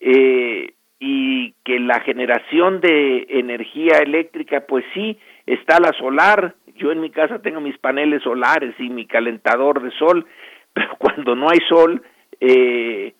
[0.00, 7.00] eh, y que la generación de energía eléctrica, pues sí, está la solar, yo en
[7.00, 10.26] mi casa tengo mis paneles solares y mi calentador de sol,
[10.72, 12.02] pero cuando no hay sol,
[12.40, 13.14] eh,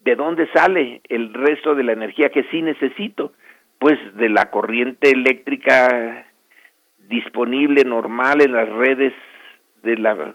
[0.00, 3.32] ¿de dónde sale el resto de la energía que sí necesito?
[3.84, 6.26] pues de la corriente eléctrica
[7.08, 9.12] disponible normal en las redes
[9.82, 10.34] de la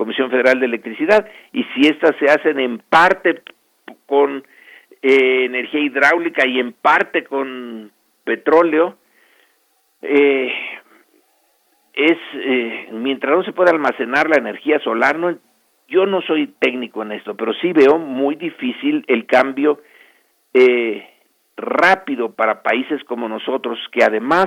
[0.00, 3.42] Comisión Federal de Electricidad y si estas se hacen en parte
[4.06, 4.42] con
[5.02, 7.92] eh, energía hidráulica y en parte con
[8.24, 8.96] petróleo,
[10.00, 10.54] eh,
[11.92, 15.36] es, eh, mientras no se pueda almacenar la energía solar, no,
[15.86, 19.82] yo no soy técnico en esto, pero sí veo muy difícil el cambio
[20.54, 21.06] eh,
[21.58, 24.46] rápido para países como nosotros, que además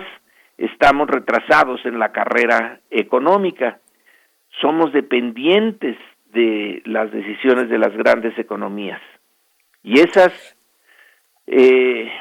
[0.58, 3.78] estamos retrasados en la carrera económica.
[4.62, 5.98] Somos dependientes
[6.34, 9.02] de las decisiones de las grandes economías.
[9.84, 10.32] Y esas
[11.48, 12.12] eh,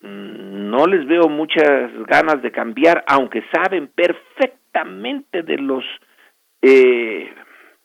[0.00, 5.84] no les veo muchas ganas de cambiar, aunque saben perfectamente de los
[6.62, 7.32] eh,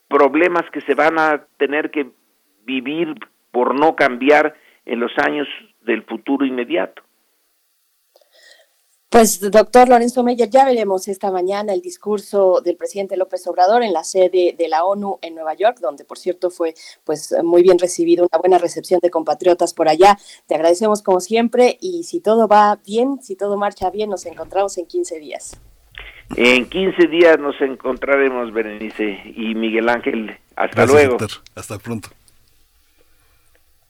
[0.08, 2.10] problemas que se van a tener que
[2.66, 3.14] vivir
[3.52, 4.56] por no cambiar
[4.86, 5.48] en los años
[5.82, 7.04] del futuro inmediato.
[9.10, 13.92] Pues, doctor Lorenzo Meyer, ya veremos esta mañana el discurso del presidente López Obrador en
[13.92, 16.76] la sede de la ONU en Nueva York, donde, por cierto, fue
[17.06, 20.20] pues muy bien recibido, una buena recepción de compatriotas por allá.
[20.46, 24.78] Te agradecemos como siempre y si todo va bien, si todo marcha bien, nos encontramos
[24.78, 25.58] en 15 días.
[26.36, 30.38] En 15 días nos encontraremos, Berenice y Miguel Ángel.
[30.56, 31.18] Hasta luego.
[31.56, 32.10] Hasta pronto.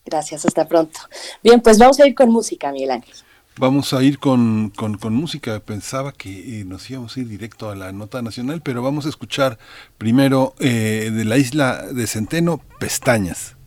[0.06, 0.98] Gracias, hasta pronto.
[1.42, 3.14] Bien, pues vamos a ir con música, Miguel Ángel.
[3.60, 5.60] Vamos a ir con, con, música.
[5.60, 9.10] Pensaba que eh, nos íbamos a ir directo a la nota nacional, pero vamos a
[9.10, 9.58] escuchar
[9.98, 13.59] primero eh, de la isla de Centeno, Pestañas.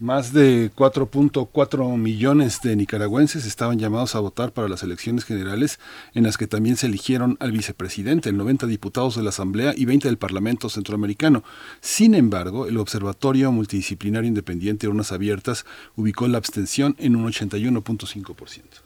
[0.02, 5.78] Más de 4.4 millones de nicaragüenses estaban llamados a votar para las elecciones generales
[6.12, 10.08] en las que también se eligieron al vicepresidente, 90 diputados de la Asamblea y 20
[10.08, 11.44] del Parlamento Centroamericano.
[11.80, 15.64] Sin embargo, el Observatorio Multidisciplinario Independiente de Urnas Abiertas
[15.94, 18.81] ubicó la abstención en un 81.5%.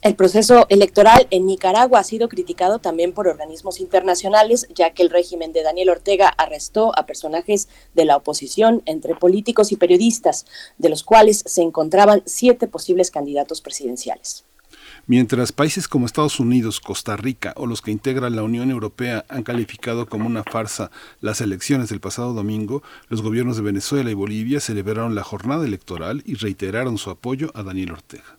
[0.00, 5.10] El proceso electoral en Nicaragua ha sido criticado también por organismos internacionales, ya que el
[5.10, 10.46] régimen de Daniel Ortega arrestó a personajes de la oposición, entre políticos y periodistas,
[10.78, 14.44] de los cuales se encontraban siete posibles candidatos presidenciales.
[15.08, 19.42] Mientras países como Estados Unidos, Costa Rica o los que integran la Unión Europea han
[19.42, 24.60] calificado como una farsa las elecciones del pasado domingo, los gobiernos de Venezuela y Bolivia
[24.60, 28.37] celebraron la jornada electoral y reiteraron su apoyo a Daniel Ortega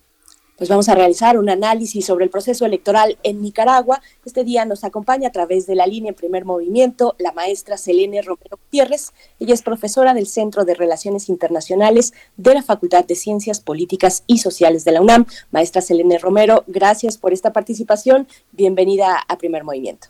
[0.60, 4.02] pues vamos a realizar un análisis sobre el proceso electoral en Nicaragua.
[4.26, 8.22] Este día nos acompaña a través de la línea en primer movimiento la maestra Selene
[8.22, 9.14] Romero Gutiérrez.
[9.40, 14.40] Ella es profesora del Centro de Relaciones Internacionales de la Facultad de Ciencias Políticas y
[14.40, 15.26] Sociales de la UNAM.
[15.52, 18.28] Maestra Selene Romero, gracias por esta participación.
[18.52, 20.10] Bienvenida a primer movimiento.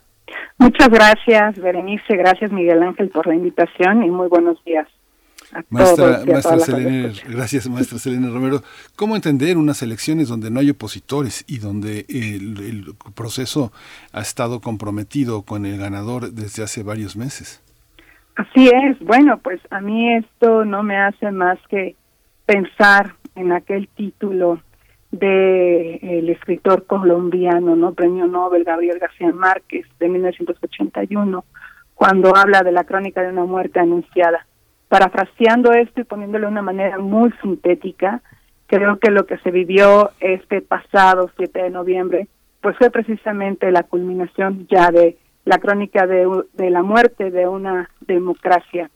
[0.58, 2.16] Muchas gracias, Berenice.
[2.16, 4.88] Gracias, Miguel Ángel, por la invitación y muy buenos días.
[5.68, 8.62] Maestra, maestra Selene, gracias maestra Selena Romero.
[8.96, 13.72] ¿Cómo entender unas elecciones donde no hay opositores y donde el, proceso
[14.12, 17.62] ha estado comprometido con el ganador desde hace varios meses?
[18.36, 18.98] Así es.
[19.00, 21.96] Bueno, pues a mí esto no me hace más que
[22.46, 24.62] pensar en aquel título
[25.10, 31.44] de el escritor colombiano, no premio Nobel Gabriel García Márquez de 1981,
[31.94, 34.46] cuando habla de la crónica de una muerte anunciada
[34.90, 38.22] parafraseando esto y poniéndolo de una manera muy sintética,
[38.66, 42.26] creo que lo que se vivió este pasado 7 de noviembre,
[42.60, 46.26] pues fue precisamente la culminación ya de la crónica de,
[46.70, 48.90] la muerte de una democracia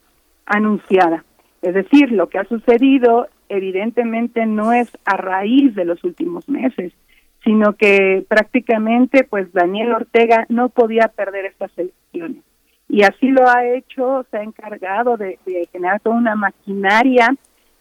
[0.45, 1.23] anunciada.
[1.61, 6.91] Es decir, lo que ha sucedido evidentemente no es a raíz de los últimos meses,
[7.45, 12.43] sino que prácticamente pues Daniel Ortega no podía perder estas elecciones
[12.95, 15.37] y así lo ha hecho, se ha encargado de,
[15.73, 17.35] generar toda una maquinaria,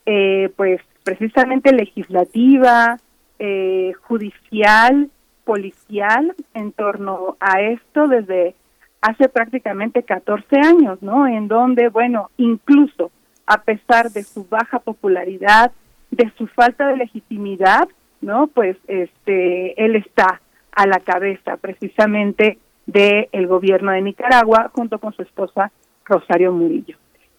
[0.07, 2.97] eh, pues precisamente legislativa,
[3.39, 5.09] eh, judicial,
[5.45, 8.57] policial, en torno a esto desde
[9.03, 11.29] hace prácticamente 14 años, ¿no?
[11.29, 13.13] En donde, bueno, incluso
[13.47, 15.71] a pesar de su baja popularidad,
[16.11, 17.87] de su falta de legitimidad,
[18.21, 18.49] ¿no?
[18.49, 20.41] Pues este él está
[20.73, 25.73] a la cabeza precisamente del gobierno de Nicaragua junto con su esposa
[26.05, 26.97] Rosario Murillo.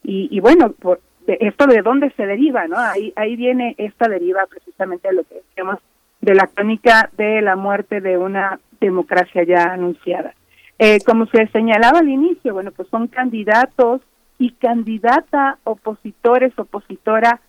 [0.08, 2.78] Y, bueno, por, esto de dónde se deriva, ¿no?
[2.78, 5.80] Ahí, ahí viene esta deriva precisamente de lo que decíamos
[6.22, 10.36] de la crónica de la muerte de una democracia ya anunciada.
[10.78, 14.02] Eh, como se señalaba al inicio, bueno, pues son candidatos
[14.38, 17.40] y candidata opositores, opositora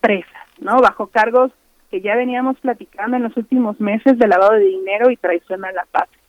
[0.00, 0.80] presas, ¿no?
[0.80, 1.52] Bajo cargos
[1.90, 5.72] que ya veníamos platicando en los últimos meses de lavado de dinero y traición a
[5.72, 6.20] la patria.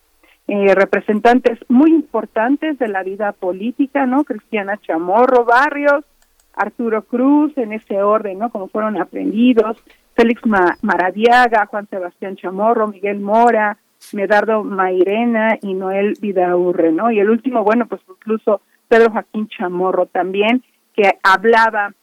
[0.50, 4.24] Eh, representantes muy importantes de la vida política, ¿no?
[4.24, 6.06] Cristiana Chamorro Barrios,
[6.54, 8.50] Arturo Cruz, en ese orden, ¿no?
[8.50, 9.78] Como fueron aprendidos,
[10.16, 10.42] Félix
[10.82, 13.78] Maradiaga, Juan Sebastián Chamorro, Miguel Mora,
[14.14, 17.12] Medardo Mairena y Noel Vidaurre, ¿no?
[17.12, 20.64] Y el último, bueno, pues incluso Pedro Joaquín Chamorro también,
[20.96, 21.94] que hablaba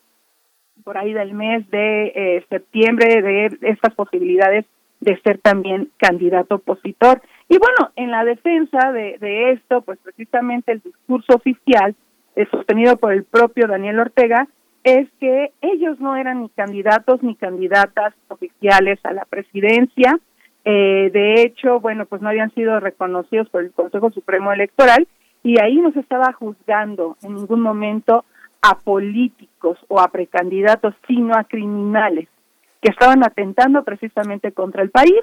[0.85, 4.67] por ahí del mes de eh, septiembre de estas posibilidades
[5.01, 7.23] de ser también candidato opositor.
[7.49, 11.95] Y bueno, en la defensa de, esto, pues precisamente el discurso oficial,
[12.37, 14.49] eh, sostenido por el propio Daniel Ortega,
[14.83, 20.19] es que ellos no eran ni candidatos ni candidatas oficiales a la presidencia.
[20.65, 25.07] Eh, de hecho, bueno, pues no habían sido reconocidos por el Consejo Supremo Electoral
[25.43, 28.25] y ahí no se estaba juzgando en ningún momento
[28.63, 32.29] a políticos o a precandidatos, sino a criminales
[32.81, 35.21] que estaban atentando precisamente contra el país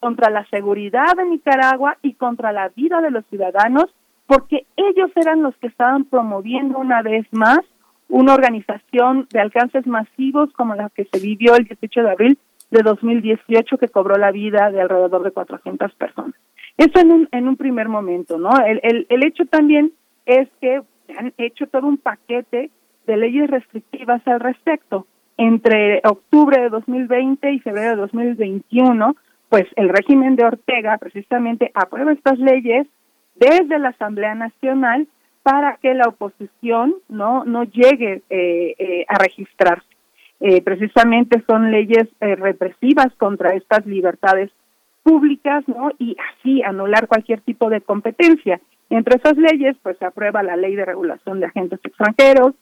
[0.00, 3.86] contra la seguridad de Nicaragua y contra la vida de los ciudadanos,
[4.26, 7.60] porque ellos eran los que estaban promoviendo una vez más
[8.08, 12.38] una organización de alcances masivos como la que se vivió el 18 de abril
[12.70, 16.34] de 2018 que cobró la vida de alrededor de 400 personas.
[16.76, 18.50] Eso en un, en un primer momento, ¿no?
[18.64, 19.92] El, el, el hecho también
[20.26, 20.82] es que
[21.18, 22.70] han hecho todo un paquete
[23.06, 25.06] de leyes restrictivas al respecto.
[25.38, 29.14] entre octubre de 2020 y febrero de 2021,
[29.48, 32.86] pues el régimen de Ortega precisamente aprueba estas leyes
[33.34, 35.06] desde la Asamblea Nacional
[35.42, 39.86] para que la oposición no no llegue eh, eh, a registrarse.
[40.40, 44.50] Eh, precisamente son leyes represivas contra estas libertades
[45.02, 45.90] públicas, ¿no?
[45.98, 48.60] Y así anular cualquier tipo de competencia.
[48.90, 52.54] Entre esas leyes, pues se aprueba la ley de regulación de agentes extranjeros,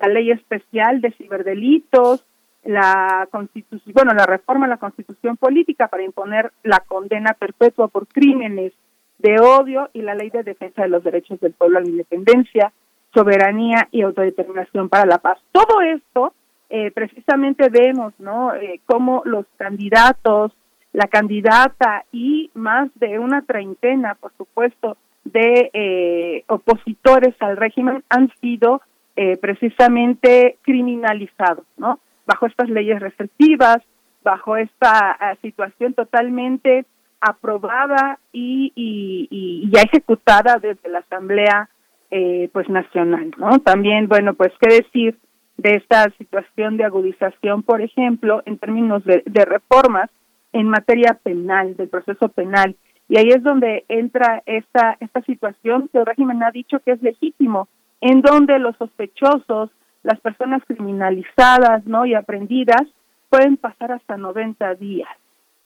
[0.00, 2.24] la ley especial de ciberdelitos,
[2.64, 8.06] la constitución, bueno, la reforma a la constitución política para imponer la condena perpetua por
[8.06, 8.72] crímenes
[9.18, 12.72] de odio y la ley de defensa de los derechos del pueblo a la independencia,
[13.14, 15.38] soberanía y autodeterminación para la paz.
[15.52, 16.32] Todo esto,
[16.70, 18.54] eh, precisamente vemos, ¿no?
[18.54, 20.52] Eh, cómo los candidatos,
[20.92, 28.30] la candidata y más de una treintena, por supuesto, de eh, opositores al régimen han
[28.40, 28.80] sido
[29.16, 31.98] eh, precisamente criminalizados, ¿no?
[32.28, 33.78] Bajo estas leyes restrictivas,
[34.22, 36.84] bajo esta ah, situación totalmente
[37.20, 41.70] aprobada y, y, ya ejecutada desde la Asamblea
[42.10, 43.58] eh, pues nacional, ¿no?
[43.60, 45.18] También, bueno, pues qué decir
[45.56, 50.10] de esta situación de agudización, por ejemplo, en términos de, de reformas
[50.52, 52.76] en materia penal, del proceso penal.
[53.08, 57.02] Y ahí es donde entra esta, esta situación que el régimen ha dicho que es
[57.02, 57.68] legítimo,
[58.02, 59.70] en donde los sospechosos,
[60.02, 62.06] las personas criminalizadas ¿no?
[62.06, 62.82] y aprendidas
[63.30, 65.10] pueden pasar hasta 90 días,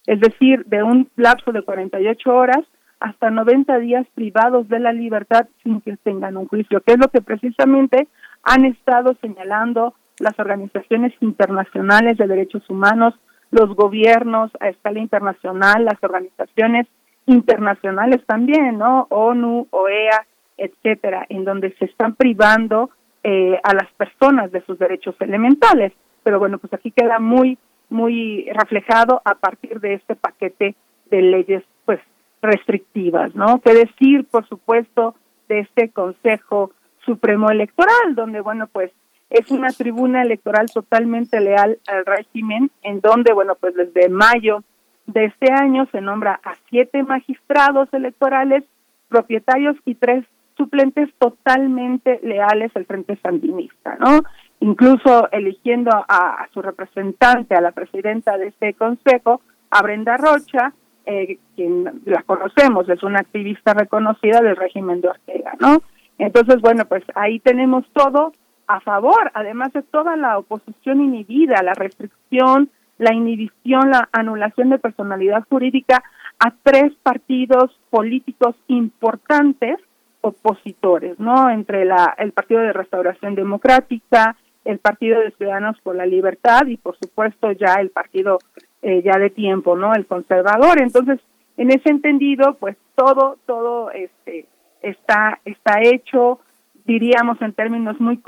[0.07, 2.65] es decir, de un lapso de 48 horas
[2.99, 7.09] hasta 90 días privados de la libertad sin que tengan un juicio, que es lo
[7.09, 8.09] que precisamente
[8.45, 13.15] han estado señalando las organizaciones internacionales de derechos humanos,
[13.51, 16.87] los gobiernos a escala internacional, las organizaciones
[17.27, 19.07] internacionales también, ¿no?
[19.11, 20.27] ONU, OEA,
[20.57, 22.91] etcétera, en donde se están privando
[23.25, 25.93] eh, a las personas de sus derechos elementales.
[26.23, 27.59] Pero bueno, pues aquí queda muy,
[27.89, 30.75] muy reflejado a partir de este paquete
[31.11, 32.01] de leyes, pues,
[32.41, 33.61] restrictivas, ¿no?
[33.61, 35.15] ¿Qué decir, por supuesto,
[35.49, 36.73] de este Consejo
[37.05, 38.91] Supremo Electoral, donde, bueno, pues,
[39.33, 44.63] es una tribuna electoral totalmente leal al régimen, en donde, bueno, pues desde mayo
[45.07, 48.65] de este año se nombra a siete magistrados electorales,
[49.09, 50.25] propietarios y tres
[50.63, 54.21] suplentes totalmente leales al Frente Sandinista, ¿no?
[54.61, 59.41] Incluso eligiendo a, su representante, a la presidenta de este consejo,
[59.71, 60.73] a Brenda Rocha,
[61.05, 65.83] eh, quien la conocemos, es una activista reconocida del régimen de Ortega, ¿no?
[66.19, 68.33] Entonces, bueno, pues ahí tenemos todo
[68.69, 74.79] a favor, además de toda la oposición inhibida, la restricción, la inhibición, la anulación de
[74.79, 76.05] personalidad jurídica
[76.39, 79.77] a tres partidos políticos importantes
[80.23, 81.51] opositores, ¿no?
[81.51, 86.77] Entre la, el Partido de Restauración Democrática, el Partido de Ciudadanos por la Libertad y,
[86.77, 88.39] por supuesto, ya el partido
[88.81, 89.95] eh, ya de tiempo, ¿no?
[89.95, 90.81] El conservador.
[90.81, 91.21] Entonces,
[91.57, 94.47] en ese entendido, pues todo, todo este
[94.81, 96.41] está está hecho,
[96.85, 98.21] diríamos en términos muy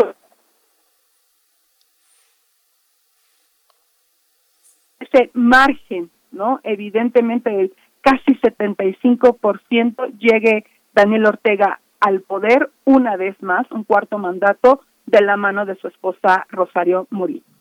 [5.00, 6.60] ese margen, ¿no?
[6.62, 14.80] Evidentemente el casi 75% llegue Daniel Ortega al poder una vez más, un cuarto mandato
[15.06, 17.53] de la mano de su esposa Rosario Murillo.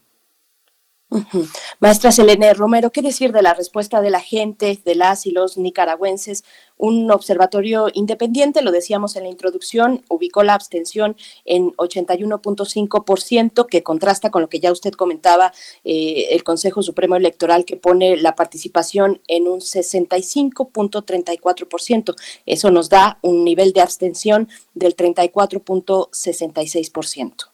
[1.79, 5.57] Maestra Selene Romero, ¿qué decir de la respuesta de la gente, de las y los
[5.57, 6.43] nicaragüenses?
[6.77, 11.15] Un observatorio independiente, lo decíamos en la introducción, ubicó la abstención
[11.45, 15.53] en 81.5%, que contrasta con lo que ya usted comentaba,
[15.83, 22.15] eh, el Consejo Supremo Electoral, que pone la participación en un 65.34%.
[22.45, 27.53] Eso nos da un nivel de abstención del 34.66%.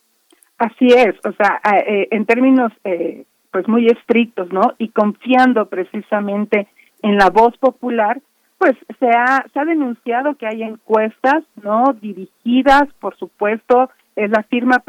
[0.60, 4.74] Así es, o sea, eh, en términos eh, pues muy estrictos, ¿no?
[4.78, 6.68] Y confiando precisamente
[7.02, 8.22] en la voz popular,
[8.58, 11.94] pues se ha, denunciado que hay encuestas, ¿no?
[11.94, 14.84] Dirigidas, por supuesto, es la firma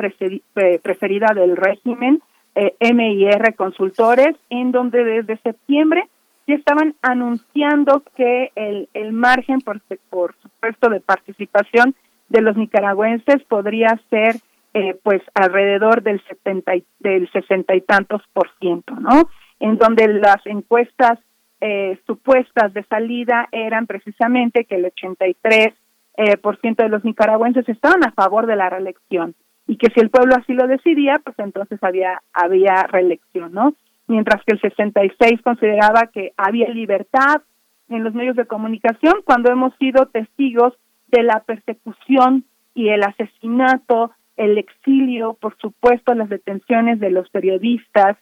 [0.82, 2.20] preferida del régimen,
[2.56, 6.08] eh, MIR Consultores, en donde desde septiembre
[6.48, 9.80] ya estaban anunciando que el, el margen, por,
[10.10, 11.94] por supuesto, de participación
[12.28, 14.36] de los nicaragüenses podría ser
[14.72, 19.28] eh, pues alrededor del 70 del sesenta y tantos por ciento, ¿no?
[19.58, 21.18] En donde las encuestas
[21.60, 25.74] eh, supuestas de salida eran precisamente que el 83
[26.16, 29.34] eh, por ciento de los nicaragüenses estaban a favor de la reelección
[29.66, 33.74] y que si el pueblo así lo decidía, pues entonces había había reelección, ¿no?
[34.06, 37.42] Mientras que el 66 consideraba que había libertad
[37.88, 40.74] en los medios de comunicación cuando hemos sido testigos
[41.08, 42.44] de la persecución
[42.74, 48.16] y el asesinato el exilio, por supuesto, las detenciones de los periodistas,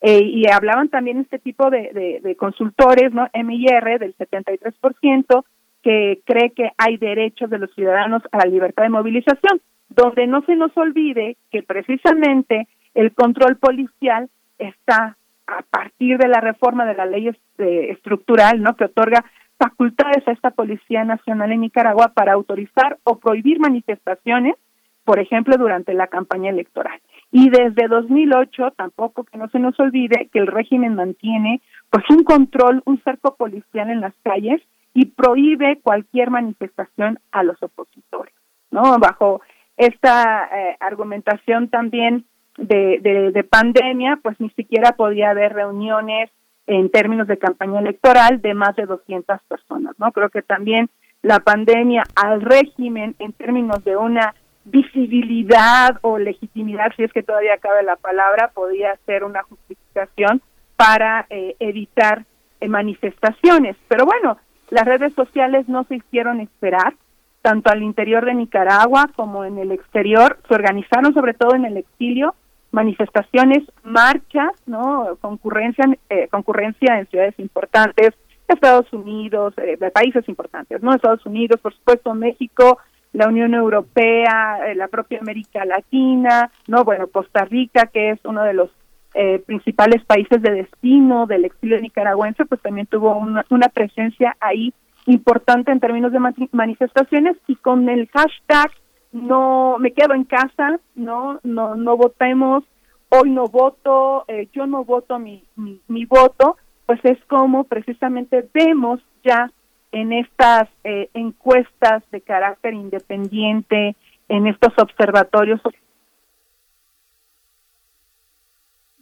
[0.00, 3.28] eh, y hablaban también este tipo de, de, consultores, ¿no?
[3.32, 5.44] MIR del 73%,
[5.82, 10.42] que cree que hay derechos de los ciudadanos a la libertad de movilización, donde no
[10.42, 14.28] se nos olvide que precisamente el control policial
[14.58, 18.76] está a partir de la reforma de la ley este, estructural, ¿no?
[18.76, 19.24] Que otorga
[19.58, 24.56] facultades a esta Policía Nacional en Nicaragua para autorizar o prohibir manifestaciones,
[25.04, 27.00] por ejemplo, durante la campaña electoral.
[27.30, 31.60] Y desde 2008, tampoco que no se nos olvide que el régimen mantiene
[31.90, 34.62] pues un control, un cerco policial en las calles
[34.94, 38.34] y prohíbe cualquier manifestación a los opositores,
[38.70, 38.98] ¿no?
[38.98, 39.40] Bajo
[39.76, 42.24] esta eh, argumentación también
[42.56, 46.30] de, de, de pandemia, pues ni siquiera podía haber reuniones
[46.66, 50.12] en términos de campaña electoral de más de 200 personas, ¿no?
[50.12, 50.88] Creo que también
[51.22, 54.34] la pandemia al régimen en términos de una
[54.64, 60.42] visibilidad o legitimidad, si es que todavía cabe la palabra, podía ser una justificación
[60.76, 62.24] para eh, evitar
[62.60, 63.76] eh, manifestaciones.
[63.88, 64.38] Pero bueno,
[64.70, 66.94] las redes sociales no se hicieron esperar,
[67.42, 71.76] tanto al interior de Nicaragua como en el exterior, se organizaron sobre todo en el
[71.76, 72.34] exilio
[72.74, 75.16] manifestaciones, marchas, ¿no?
[75.20, 78.14] Concurrencia, eh, concurrencia en ciudades importantes,
[78.48, 80.92] Estados Unidos, eh, países importantes, ¿no?
[80.94, 82.78] Estados Unidos, por supuesto, México,
[83.14, 86.84] la Unión Europea, eh, la propia América Latina, ¿no?
[86.84, 88.70] Bueno, Costa Rica, que es uno de los
[89.14, 94.74] eh, principales países de destino del exilio nicaragüense, pues también tuvo una, una presencia ahí
[95.06, 98.70] importante en términos de manifestaciones y con el hashtag
[99.12, 102.64] no me quedo en casa, no, no, no votemos,
[103.10, 109.00] hoy no voto, eh, yo no voto mi, mi, voto, pues es como precisamente vemos
[109.22, 109.52] ya
[109.94, 113.94] en estas eh, encuestas de carácter independiente,
[114.28, 115.60] en estos observatorios.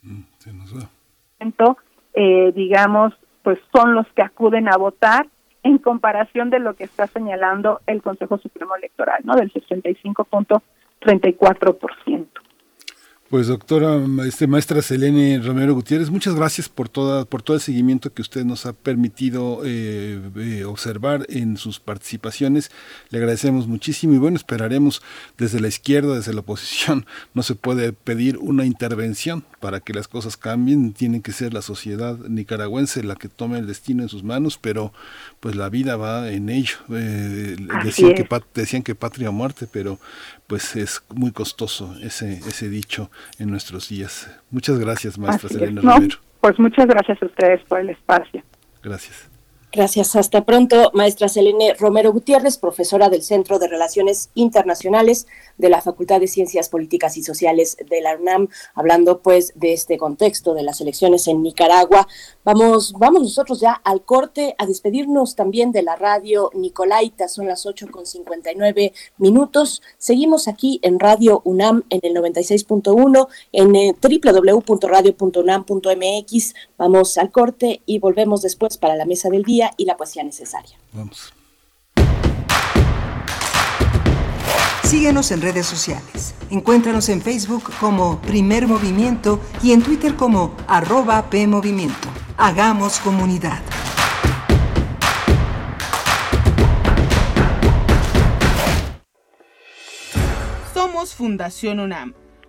[0.02, 0.20] Mm,
[2.12, 5.26] eh, digamos, pues son los que acuden a votar
[5.62, 9.34] en comparación de lo que está señalando el Consejo Supremo Electoral, ¿no?
[9.34, 12.26] Del 65.34%.
[13.32, 18.12] Pues doctora, este, maestra Selene Romero Gutiérrez, muchas gracias por toda, por todo el seguimiento
[18.12, 22.70] que usted nos ha permitido eh, eh, observar en sus participaciones.
[23.08, 25.00] Le agradecemos muchísimo y bueno, esperaremos
[25.38, 27.06] desde la izquierda, desde la oposición.
[27.34, 30.92] No se puede pedir una intervención para que las cosas cambien.
[30.92, 34.92] Tiene que ser la sociedad nicaragüense la que tome el destino en sus manos, pero
[35.40, 36.76] pues la vida va en ello.
[36.90, 39.98] Eh, decían, que, decían que patria o muerte, pero
[40.46, 44.30] pues es muy costoso ese, ese dicho en nuestros días.
[44.50, 46.16] Muchas gracias, maestra Selena Romero.
[46.40, 48.42] Pues muchas gracias a ustedes por el espacio.
[48.82, 49.31] Gracias.
[49.74, 50.16] Gracias.
[50.16, 55.26] Hasta pronto, maestra Selene Romero Gutiérrez, profesora del Centro de Relaciones Internacionales
[55.56, 59.96] de la Facultad de Ciencias Políticas y Sociales de la UNAM, hablando pues de este
[59.96, 62.06] contexto de las elecciones en Nicaragua.
[62.44, 67.28] Vamos, vamos nosotros ya al corte a despedirnos también de la radio Nicolaita.
[67.28, 69.80] Son las 8 con 59 minutos.
[69.96, 76.54] Seguimos aquí en Radio UNAM en el 96.1, en eh, www.radio.unam.mx.
[76.76, 80.78] Vamos al corte y volvemos después para la mesa del día y la poesía necesaria.
[80.92, 81.32] Vamos.
[84.84, 86.34] Síguenos en redes sociales.
[86.50, 92.08] Encuéntranos en Facebook como Primer Movimiento y en Twitter como arroba PMovimiento.
[92.36, 93.62] Hagamos comunidad.
[100.74, 102.14] Somos Fundación UNAM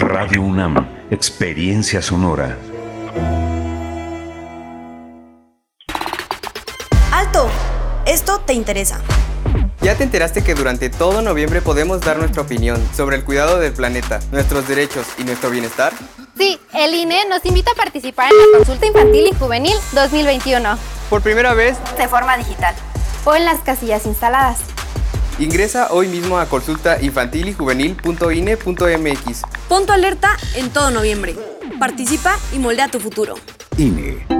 [0.00, 2.56] Radio UNAM, Experiencia Sonora.
[7.12, 7.50] ¡Alto!
[8.06, 9.02] Esto te interesa.
[9.82, 13.74] ¿Ya te enteraste que durante todo noviembre podemos dar nuestra opinión sobre el cuidado del
[13.74, 15.92] planeta, nuestros derechos y nuestro bienestar?
[16.34, 20.78] Sí, el INE nos invita a participar en la consulta infantil y juvenil 2021.
[21.10, 22.74] Por primera vez, de forma digital.
[23.26, 24.60] O en las casillas instaladas.
[25.40, 29.42] Ingresa hoy mismo a consultainfantilyjuvenil.ine.mx.
[29.68, 31.34] Pon tu alerta en todo noviembre.
[31.78, 33.36] Participa y moldea tu futuro.
[33.78, 34.39] INE.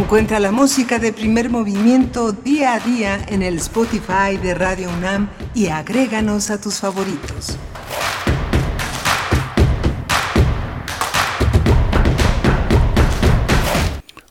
[0.00, 5.28] Encuentra la música de primer movimiento día a día en el Spotify de Radio UNAM
[5.54, 7.58] y agréganos a tus favoritos.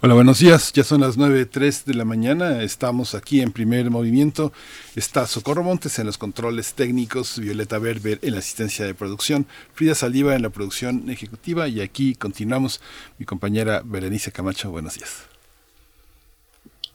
[0.01, 0.73] Hola, buenos días.
[0.73, 2.63] Ya son las 9.03 de la mañana.
[2.63, 4.51] Estamos aquí en primer movimiento.
[4.95, 9.93] Está Socorro Montes en los controles técnicos, Violeta Berber en la asistencia de producción, Frida
[9.93, 12.81] Saldívar en la producción ejecutiva y aquí continuamos.
[13.19, 15.29] Mi compañera Berenice Camacho, buenos días.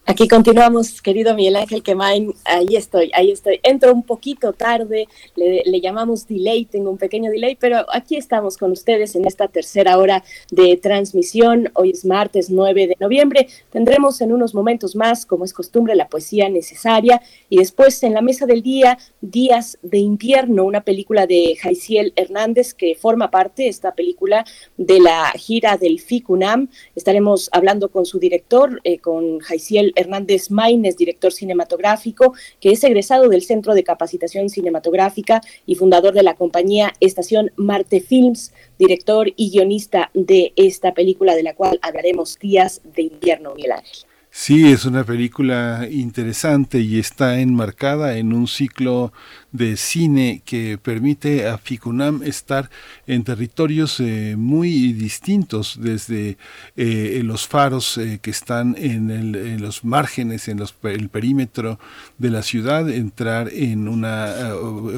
[0.07, 2.35] Aquí continuamos, querido Miguel Ángel Quemain.
[2.45, 3.59] Ahí estoy, ahí estoy.
[3.63, 8.59] Entro un poquito tarde, le, le, llamamos delay, tengo un pequeño delay, pero aquí estamos
[8.59, 11.71] con ustedes en esta tercera hora de transmisión.
[11.73, 13.49] Hoy es martes 9 de noviembre.
[13.71, 18.21] Tendremos en unos momentos más, como es costumbre, la poesía necesaria y después en la
[18.21, 23.95] mesa del día, Días de invierno, una película de Jaiciel Hernández que forma parte, esta
[23.95, 24.45] película,
[24.77, 26.69] de la gira del FICUNAM.
[26.95, 33.29] Estaremos hablando con su director, eh, con Jaiciel Hernández Maínez, director cinematográfico, que es egresado
[33.29, 39.51] del Centro de Capacitación Cinematográfica y fundador de la compañía Estación Marte Films, director y
[39.51, 44.07] guionista de esta película de la cual hablaremos días de invierno, Miguel Ángel.
[44.37, 49.13] Sí, es una película interesante y está enmarcada en un ciclo
[49.55, 52.71] de cine que permite a FICUNAM estar
[53.07, 56.39] en territorios eh, muy distintos, desde
[56.77, 61.79] eh, los faros eh, que están en, el, los márgenes, en los, el perímetro
[62.19, 64.55] de la ciudad, entrar en una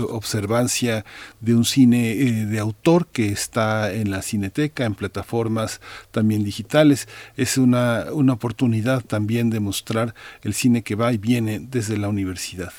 [0.08, 1.04] observancia
[1.40, 2.14] de un cine
[2.46, 7.08] de autor que está en la cineteca, en plataformas también digitales.
[7.36, 12.08] Es una, una oportunidad también de mostrar el cine que va y viene desde la
[12.08, 12.72] universidad.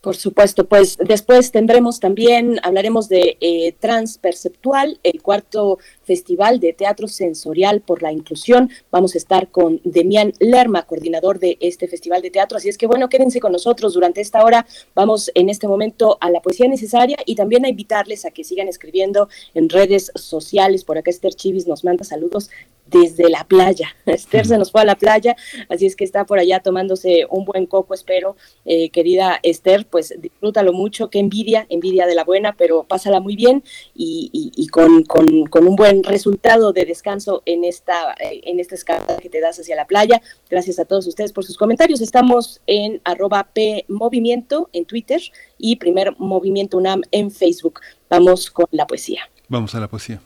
[0.00, 7.08] Por supuesto, pues después tendremos también, hablaremos de eh, Transperceptual, el cuarto Festival de Teatro
[7.08, 8.70] Sensorial por la Inclusión.
[8.92, 12.58] Vamos a estar con Demián Lerma, coordinador de este Festival de Teatro.
[12.58, 14.66] Así es que bueno, quédense con nosotros durante esta hora.
[14.94, 18.68] Vamos en este momento a la poesía necesaria y también a invitarles a que sigan
[18.68, 20.84] escribiendo en redes sociales.
[20.84, 22.50] Por acá Esther Chivis nos manda saludos
[22.90, 23.88] desde la playa.
[24.06, 25.36] Esther se nos fue a la playa,
[25.68, 30.14] así es que está por allá tomándose un buen coco, espero, eh, querida Esther, pues
[30.18, 33.62] disfrútalo mucho, qué envidia, envidia de la buena, pero pásala muy bien
[33.94, 38.60] y, y, y con, con, con, un buen resultado de descanso en esta, eh, en
[38.60, 40.20] esta escapada que te das hacia la playa.
[40.48, 42.00] Gracias a todos ustedes por sus comentarios.
[42.00, 45.20] Estamos en arroba P Movimiento en Twitter
[45.58, 47.80] y Primer Movimiento UNAM en Facebook.
[48.08, 49.22] Vamos con la poesía.
[49.48, 50.20] Vamos a la poesía.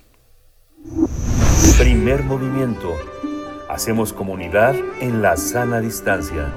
[1.78, 2.96] Primer movimiento.
[3.68, 6.52] Hacemos comunidad en la sana distancia.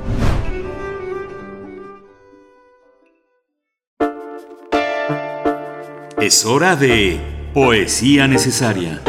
[6.19, 7.19] Es hora de
[7.53, 9.01] Poesía Necesaria.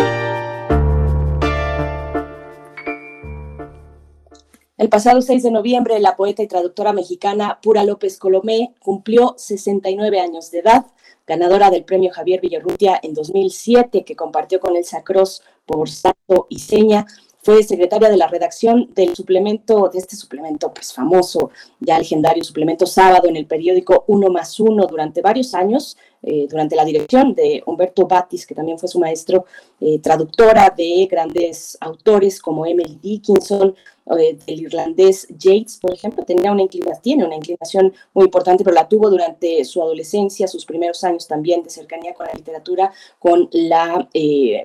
[4.78, 10.20] El pasado 6 de noviembre, la poeta y traductora mexicana Pura López Colomé cumplió 69
[10.20, 10.86] años de edad,
[11.26, 16.60] ganadora del premio Javier Villarrutia en 2007, que compartió con Elsa Cross por Santo y
[16.60, 17.04] Seña.
[17.42, 22.86] Fue secretaria de la redacción del suplemento, de este suplemento pues famoso, ya legendario suplemento
[22.86, 25.96] sábado en el periódico Uno más Uno durante varios años.
[26.28, 29.44] Eh, durante la dirección de Humberto Batis, que también fue su maestro,
[29.80, 33.76] eh, traductora de grandes autores como Emily Dickinson,
[34.08, 38.88] el irlandés Yates, por ejemplo, tenía una inclinación, tiene una inclinación muy importante, pero la
[38.88, 44.08] tuvo durante su adolescencia, sus primeros años también de cercanía con la literatura, con la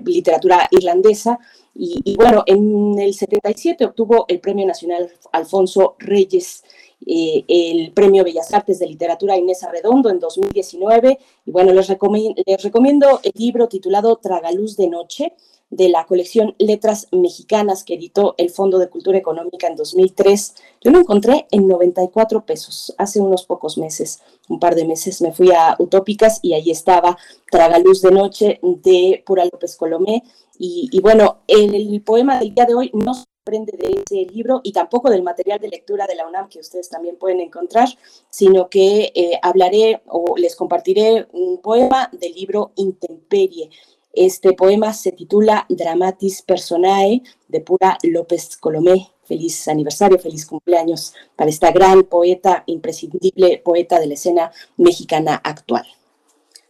[0.03, 1.39] literatura irlandesa.
[1.73, 6.63] Y, bueno, en el 77 obtuvo el Premio Nacional Alfonso Reyes,
[7.05, 11.17] eh, el Premio Bellas Artes de Literatura Inés Arredondo en 2019.
[11.45, 15.33] Y bueno, les, les recomiendo el libro titulado Tragaluz de Noche
[15.71, 20.55] de la colección Letras Mexicanas que editó el Fondo de Cultura Económica en 2003.
[20.81, 25.31] Yo lo encontré en 94 pesos hace unos pocos meses, un par de meses me
[25.31, 27.17] fui a Utópicas y ahí estaba
[27.49, 30.23] Tragaluz de Noche de Pura López Colomé
[30.63, 35.09] y, bueno, el, poema del día de hoy no aprende de ese libro y tampoco
[35.09, 37.89] del material de lectura de la UNAM que ustedes también pueden encontrar,
[38.29, 43.71] sino que eh, hablaré o les compartiré un poema del libro Intemperie.
[44.13, 49.09] Este poema se titula Dramatis Personae de Pura López Colomé.
[49.23, 55.87] Feliz aniversario, feliz cumpleaños para esta gran poeta, imprescindible poeta de la escena mexicana actual.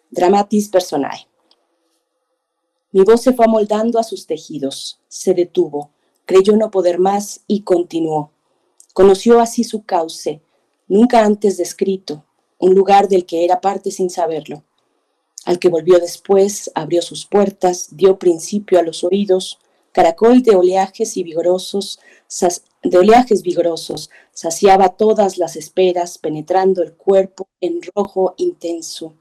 [0.10, 1.28] Dramatis Personae.
[2.94, 5.92] Mi voz se fue amoldando a sus tejidos, se detuvo,
[6.32, 8.32] creyó no poder más y continuó.
[8.94, 10.42] Conoció así su cauce,
[10.88, 12.24] nunca antes descrito,
[12.58, 14.64] un lugar del que era parte sin saberlo.
[15.44, 19.60] Al que volvió después, abrió sus puertas, dio principio a los oídos,
[19.92, 22.00] caracol de oleajes y vigorosos,
[22.82, 29.16] de oleajes vigorosos, saciaba todas las esperas, penetrando el cuerpo en rojo intenso.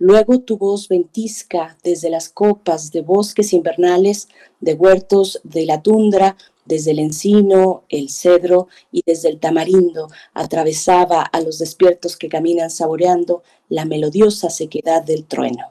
[0.00, 4.28] Luego tu voz ventisca desde las copas de bosques invernales,
[4.58, 11.20] de huertos de la tundra, desde el encino, el cedro y desde el tamarindo, atravesaba
[11.20, 15.66] a los despiertos que caminan saboreando la melodiosa sequedad del trueno.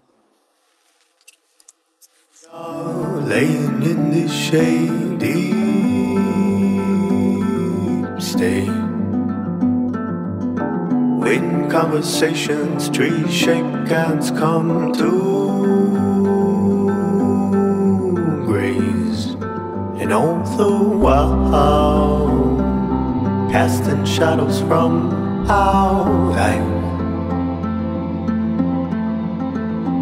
[11.29, 15.11] In conversations, trees shake, cats come to
[18.47, 19.35] graze.
[20.01, 22.57] And all the while,
[23.51, 25.13] casting shadows from
[25.47, 26.57] our life.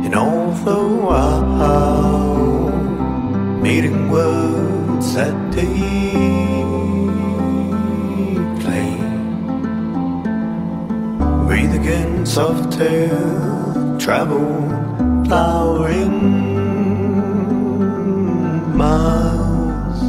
[0.06, 2.70] And all the while,
[3.62, 6.67] meeting words that day.
[11.48, 13.08] Breathe again, soft air,
[13.98, 14.68] travel,
[15.26, 16.18] flowering
[18.76, 20.00] miles.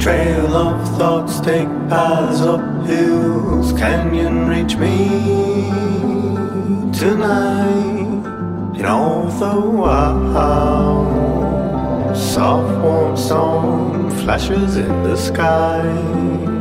[0.00, 3.72] Trail of thoughts take paths up hills.
[3.72, 5.08] Canyon reach me
[6.92, 7.80] tonight?
[8.78, 8.86] And
[9.40, 11.04] the while,
[12.14, 16.59] soft warm song flashes in the sky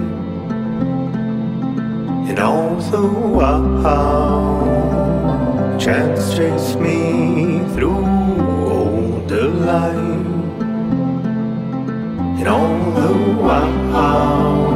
[2.30, 3.02] and all the
[3.36, 4.20] while
[5.80, 8.06] chance chased me through
[9.28, 10.28] the light
[12.40, 14.76] and all the while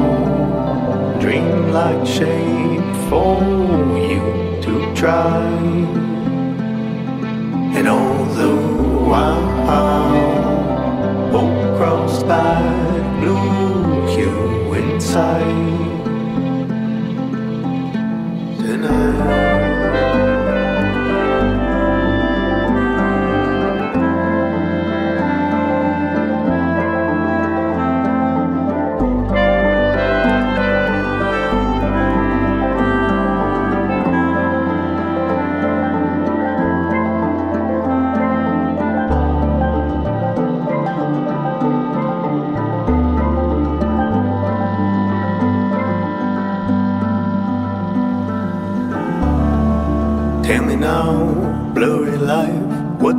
[1.19, 3.37] dream like shape for
[4.09, 4.23] you
[4.65, 5.45] to try
[7.77, 8.51] and all the
[9.09, 9.47] while
[11.31, 12.59] hope crossed by
[13.19, 16.02] blue hue inside
[18.83, 19.52] night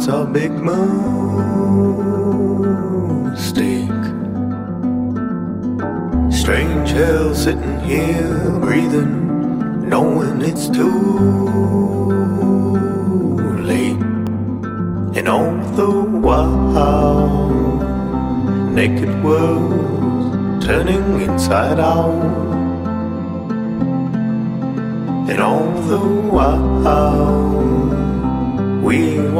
[0.05, 0.53] what's our big
[3.31, 3.89] mistake?
[6.31, 10.91] Strange hell sitting here breathing, knowing it's too
[13.63, 14.03] late.
[15.17, 15.91] And all the
[16.21, 17.49] while,
[18.73, 22.44] naked world turning inside out.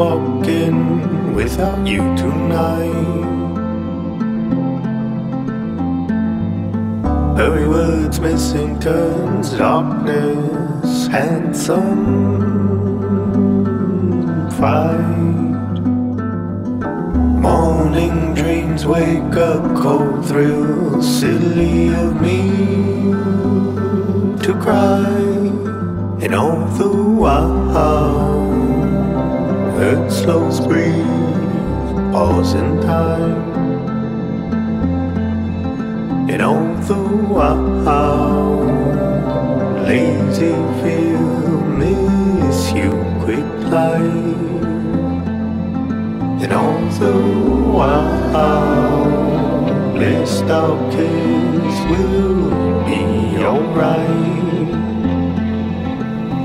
[0.05, 3.25] We walk in without you tonight.
[7.37, 12.05] Hurry words, missing turns, darkness, handsome
[14.51, 15.81] fight.
[17.41, 22.51] Morning dreams wake up cold thrills, silly of me
[24.45, 25.05] to cry.
[26.23, 28.54] And all the while,
[29.85, 31.05] earth slows breathe,
[32.13, 33.37] pause in time.
[36.31, 37.03] And all the
[37.35, 38.65] while,
[39.85, 41.27] lazy feel
[41.81, 42.93] miss you
[43.25, 44.63] quick light.
[46.43, 47.15] And all the
[47.77, 49.05] while,
[49.95, 52.51] blessed our kids will
[52.87, 53.05] be
[53.45, 54.64] alright.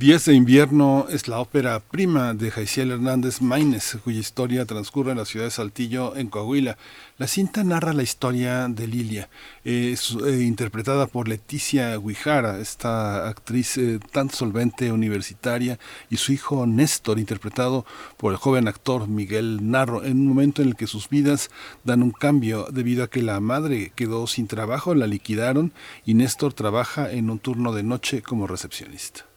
[0.00, 5.18] Días de invierno es la ópera prima de Jaiciel Hernández Maínez, cuya historia transcurre en
[5.18, 6.78] la ciudad de Saltillo, en Coahuila.
[7.18, 9.28] La cinta narra la historia de Lilia,
[9.62, 9.94] eh,
[10.40, 15.78] interpretada por Leticia Guijara, esta actriz eh, tan solvente universitaria,
[16.08, 17.84] y su hijo Néstor, interpretado
[18.16, 21.50] por el joven actor Miguel Narro, en un momento en el que sus vidas
[21.84, 25.74] dan un cambio debido a que la madre quedó sin trabajo, la liquidaron
[26.06, 29.29] y Néstor trabaja en un turno de noche como recepcionista.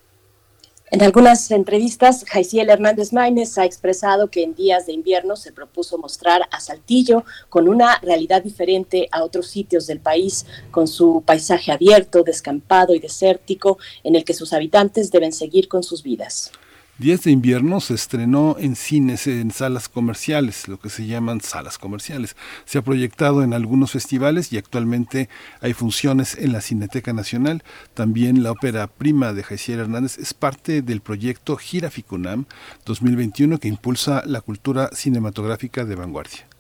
[0.94, 5.98] En algunas entrevistas, Jaiciel Hernández Maínez ha expresado que en días de invierno se propuso
[5.98, 11.72] mostrar a Saltillo con una realidad diferente a otros sitios del país, con su paisaje
[11.72, 16.52] abierto, descampado y desértico, en el que sus habitantes deben seguir con sus vidas.
[17.00, 21.80] Días de invierno se estrenó en cines, en salas comerciales, lo que se llaman salas
[21.80, 22.36] comerciales.
[22.66, 25.28] Se ha proyectado en algunos festivales y actualmente
[25.60, 27.64] hay funciones en la Cineteca Nacional.
[27.96, 32.46] También la ópera prima de Jaiciel Hernández es parte del proyecto Gira Ficunam
[32.86, 36.53] 2021 que impulsa la cultura cinematográfica de vanguardia.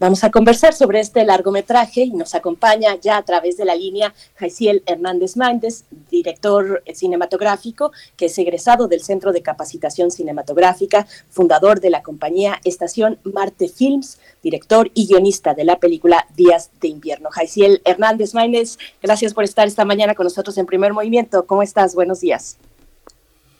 [0.00, 4.14] Vamos a conversar sobre este largometraje y nos acompaña ya a través de la línea
[4.36, 11.90] Jaiciel Hernández Méndez, director cinematográfico, que es egresado del Centro de Capacitación Cinematográfica, fundador de
[11.90, 17.28] la compañía Estación Marte Films, director y guionista de la película Días de Invierno.
[17.30, 21.44] Jaiciel Hernández Méndez, gracias por estar esta mañana con nosotros en Primer Movimiento.
[21.44, 21.94] ¿Cómo estás?
[21.94, 22.58] Buenos días.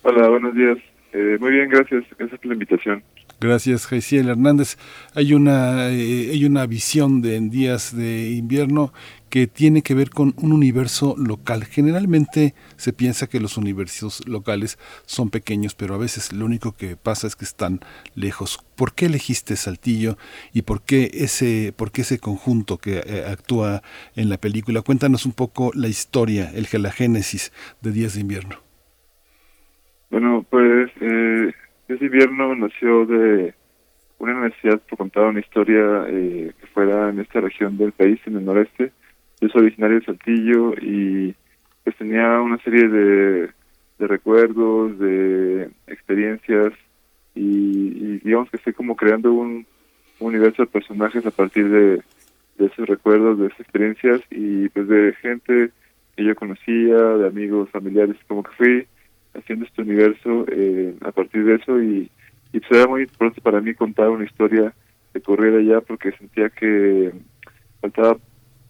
[0.04, 0.78] Hola, buenos días.
[1.12, 2.02] Eh, muy bien, gracias.
[2.16, 3.04] Gracias por la invitación.
[3.40, 4.76] Gracias, Jaiciel Hernández.
[5.14, 8.92] Hay una, eh, hay una visión de en días de invierno
[9.30, 11.64] que tiene que ver con un universo local.
[11.64, 16.96] Generalmente se piensa que los universos locales son pequeños, pero a veces lo único que
[16.96, 17.80] pasa es que están
[18.14, 18.62] lejos.
[18.76, 20.18] ¿Por qué elegiste Saltillo
[20.52, 23.82] y por qué ese, por qué ese conjunto que eh, actúa
[24.16, 24.82] en la película?
[24.82, 28.56] Cuéntanos un poco la historia, el la génesis de Días de Invierno.
[30.10, 31.52] Bueno, pues eh,
[31.94, 33.54] ese invierno nació de
[34.18, 38.36] una necesidad por contar una historia eh, que fuera en esta región del país, en
[38.36, 38.92] el noreste.
[39.40, 41.34] Yo soy originario de Saltillo y
[41.82, 43.50] pues tenía una serie de,
[43.98, 46.72] recuerdos, de experiencias
[47.34, 49.66] y, digamos que estoy como creando un,
[50.18, 52.02] universo de personajes a partir de,
[52.58, 55.70] de esos recuerdos, de esas experiencias y pues de gente
[56.14, 58.86] que yo conocía, de amigos, familiares, como que fui
[59.34, 62.10] haciendo este universo eh, a partir de eso y,
[62.52, 64.74] y pues muy importante para mí contar una historia
[65.12, 67.12] de correr allá porque sentía que
[67.80, 68.16] faltaba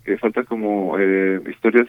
[0.04, 1.88] que faltan como eh, historias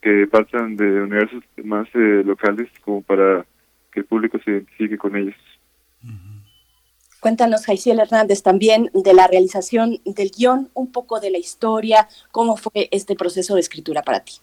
[0.00, 3.44] que partan de universos más eh, locales como para
[3.92, 5.34] que el público se identifique con ellos.
[7.20, 12.56] Cuéntanos, Jaiciel Hernández, también de la realización del guion, un poco de la historia, cómo
[12.56, 14.34] fue este proceso de escritura para ti.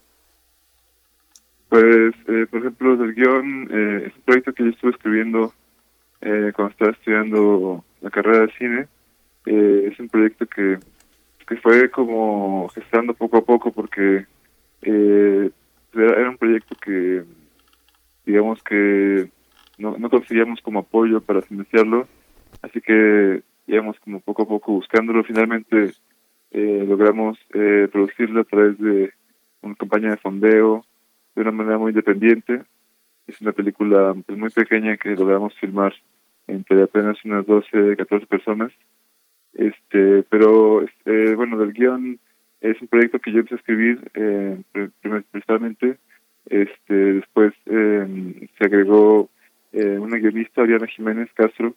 [1.74, 5.54] Pues, eh, por ejemplo, del guion, eh, es un proyecto que yo estuve escribiendo
[6.22, 8.88] eh, cuando estaba estudiando la carrera de cine.
[9.48, 10.78] Eh, es un proyecto que,
[11.48, 14.28] que fue como gestando poco a poco porque
[14.84, 15.50] eh,
[15.96, 17.24] era, era un proyecto que,
[18.24, 19.32] digamos que
[19.80, 22.08] no, no conseguíamos como apoyo para financiarlo,
[22.62, 25.24] así que íbamos como poco a poco buscándolo.
[25.24, 25.94] Finalmente
[26.52, 29.12] eh, logramos eh, producirlo a través de
[29.64, 30.86] una campaña de fondeo
[31.36, 32.64] de una manera muy independiente.
[33.28, 35.94] Es una película pues, muy pequeña que logramos filmar
[36.48, 38.72] entre apenas unas 12, 14 personas.
[39.54, 42.20] Este, pero este, bueno, del guion
[42.62, 44.62] es un proyecto que yo empecé a escribir eh,
[45.02, 45.98] principalmente.
[46.46, 49.30] Este, después eh, se agregó
[49.72, 51.76] eh, una guionista, Ariana Jiménez Castro,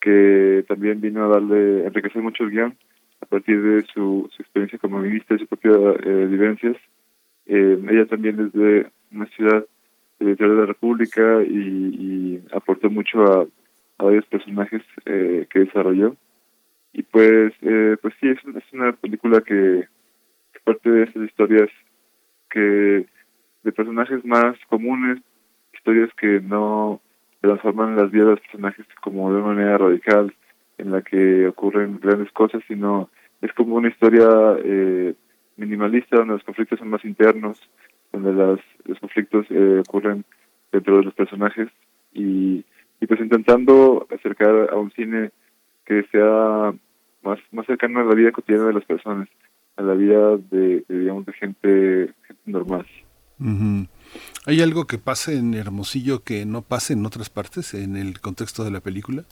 [0.00, 2.76] que también vino a darle, a enriquecer mucho el guion
[3.20, 6.76] a partir de su, su experiencia como guionista y sus propias eh, vivencias.
[7.48, 9.64] Eh, ella también desde una ciudad
[10.18, 13.46] del interior de la República y, aportó mucho a,
[13.98, 16.14] varios personajes eh, que desarrolló.
[16.92, 19.88] Y pues, eh, pues sí, es, es una película que,
[20.52, 21.68] que parte de esas historias
[22.50, 23.06] que
[23.64, 25.20] de personajes más comunes,
[25.72, 27.00] historias que no
[27.40, 30.34] transforman las vidas de los personajes como de una manera radical
[30.78, 33.10] en la que ocurren grandes cosas, sino
[33.42, 34.28] es como una historia
[34.64, 35.14] eh,
[35.58, 37.60] minimalista donde los conflictos son más internos,
[38.12, 40.24] donde las, los conflictos eh, ocurren
[40.72, 41.68] dentro de los personajes
[42.12, 42.64] y,
[43.00, 45.30] y pues intentando acercar a un cine
[45.84, 46.72] que sea
[47.22, 49.28] más más cercano a la vida cotidiana de las personas,
[49.76, 52.86] a la vida de, de, digamos de gente, gente normal.
[53.40, 53.86] Ujú.
[54.46, 58.64] ¿Hay algo que pase en Hermosillo que no pase en otras partes en el contexto
[58.64, 59.24] de la película?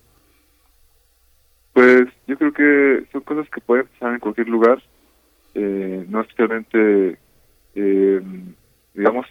[1.72, 4.82] Pues yo creo que son cosas que pueden pasar en cualquier lugar,
[5.56, 7.16] eh, no especialmente,
[7.74, 8.20] eh,
[8.92, 9.26] digamos,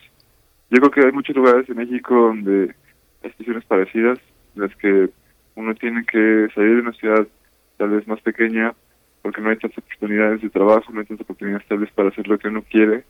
[0.71, 2.73] yo creo que hay muchos lugares en México donde
[3.23, 4.19] hay situaciones parecidas,
[4.55, 5.09] en las que
[5.55, 7.27] uno tiene que salir de una ciudad
[7.77, 8.73] tal vez más pequeña,
[9.21, 12.27] porque no hay tantas oportunidades de trabajo, no hay tantas oportunidades tal vez para hacer
[12.27, 13.03] lo que uno quiere,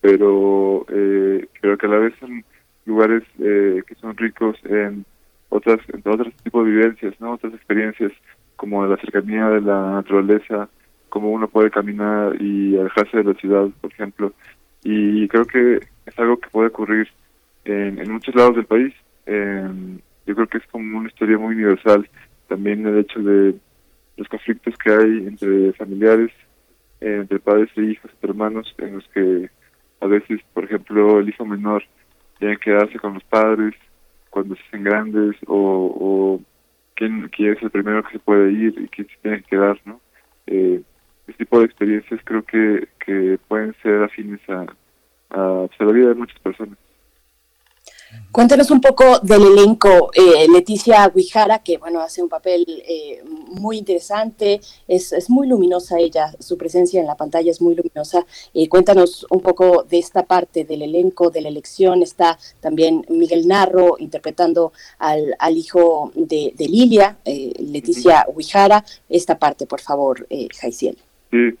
[0.00, 2.44] pero eh, creo que a la vez son
[2.86, 5.04] lugares eh, que son ricos en
[5.50, 8.12] otras en otros tipos de vivencias, no otras experiencias
[8.56, 10.68] como la cercanía de la naturaleza,
[11.18, 14.32] cómo uno puede caminar y alejarse de la ciudad, por ejemplo.
[14.84, 17.08] Y creo que es algo que puede ocurrir
[17.64, 18.94] en, en muchos lados del país.
[19.26, 19.68] Eh,
[20.26, 22.08] yo creo que es como una historia muy universal.
[22.46, 23.56] También el hecho de
[24.16, 26.30] los conflictos que hay entre familiares,
[27.00, 29.50] entre padres e hijos, entre hermanos, en los que
[30.00, 31.82] a veces, por ejemplo, el hijo menor
[32.38, 33.74] tiene que quedarse con los padres
[34.30, 36.40] cuando se hacen grandes o, o
[36.94, 39.80] quién, quién es el primero que se puede ir y quién se tiene que quedar,
[39.84, 40.00] ¿no?
[40.46, 40.80] Eh,
[41.28, 44.62] este tipo de experiencias creo que, que pueden ser afines a,
[45.30, 46.78] a, pues, a la vida de muchas personas.
[48.32, 53.78] Cuéntanos un poco del elenco, eh, Leticia Guijara, que bueno, hace un papel eh, muy
[53.78, 58.26] interesante, es, es, muy luminosa ella, su presencia en la pantalla es muy luminosa.
[58.54, 62.02] Eh, cuéntanos un poco de esta parte del elenco, de la elección.
[62.02, 68.84] Está también Miguel Narro interpretando al, al hijo de, de Lilia, Leticia Guijara.
[69.08, 70.26] Esta parte, por favor,
[70.60, 70.96] Jaiciel.
[71.30, 71.54] Sí,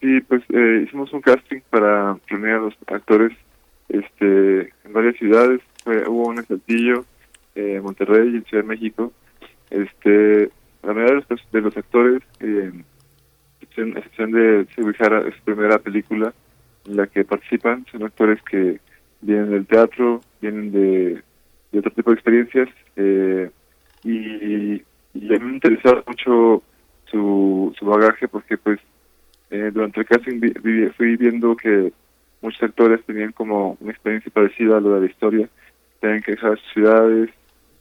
[0.00, 0.42] sí pues
[0.84, 3.32] hicimos un casting para reunir a los actores
[3.88, 5.60] este en varias ciudades.
[5.84, 7.04] Fue, hubo un en Saltillo
[7.54, 9.12] eh, Monterrey y en Ciudad de México.
[9.70, 10.50] Este
[10.82, 12.72] la mayoría de los, de los actores eh,
[13.60, 16.32] excepción de Seguijara es su primera película
[16.86, 17.84] en la que participan.
[17.90, 18.80] Son actores que
[19.20, 21.22] vienen del teatro vienen de,
[21.72, 23.50] de otro tipo de experiencias eh,
[24.04, 24.82] y,
[25.14, 26.62] y a mí me interesaba mucho
[27.10, 28.78] su, su bagaje porque pues
[29.50, 30.40] eh, durante el casting
[30.96, 31.92] fui viendo que
[32.42, 35.48] muchos actores tenían como una experiencia parecida a lo de la historia,
[36.00, 37.30] tenían que dejar sus ciudades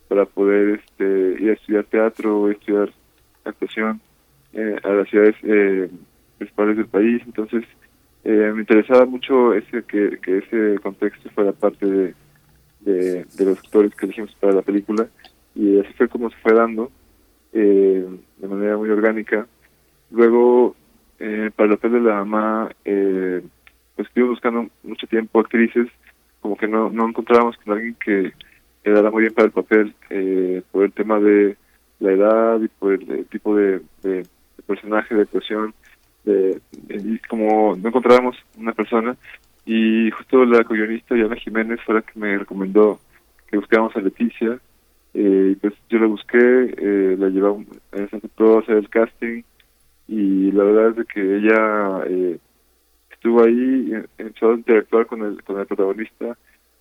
[0.08, 2.92] para poder este, ir a estudiar teatro o estudiar
[3.44, 4.00] actuación
[4.54, 5.90] eh, a las ciudades eh,
[6.38, 7.64] principales del país, entonces
[8.24, 12.14] eh, me interesaba mucho ese que, que ese contexto fuera parte de,
[12.80, 15.08] de, de, los actores que elegimos para la película.
[15.54, 16.92] Y así fue como se fue dando
[17.56, 18.06] eh,
[18.38, 19.48] de manera muy orgánica.
[20.12, 20.76] Luego,
[21.20, 23.42] eh, para el papel de la mamá, eh,
[23.96, 25.88] pues estuve buscando mucho tiempo actrices,
[26.42, 28.34] como que no, no encontrábamos con alguien que
[28.84, 31.56] quedara muy bien para el papel, eh, por el tema de
[32.00, 33.82] la edad y por el, tipo de,
[34.68, 35.74] personaje, de actuación,
[36.26, 36.60] de,
[36.90, 39.16] y como no encontrábamos una persona,
[39.66, 43.00] y justo la co-guionista Yana Jiménez fue la que me recomendó
[43.48, 44.60] que buscáramos a Leticia,
[45.16, 49.44] eh, pues yo la busqué, eh, la llevamos, se aceptó hacer el casting,
[50.08, 52.38] y la verdad es que ella eh,
[53.12, 56.38] estuvo ahí empezó a interactuar con el con el protagonista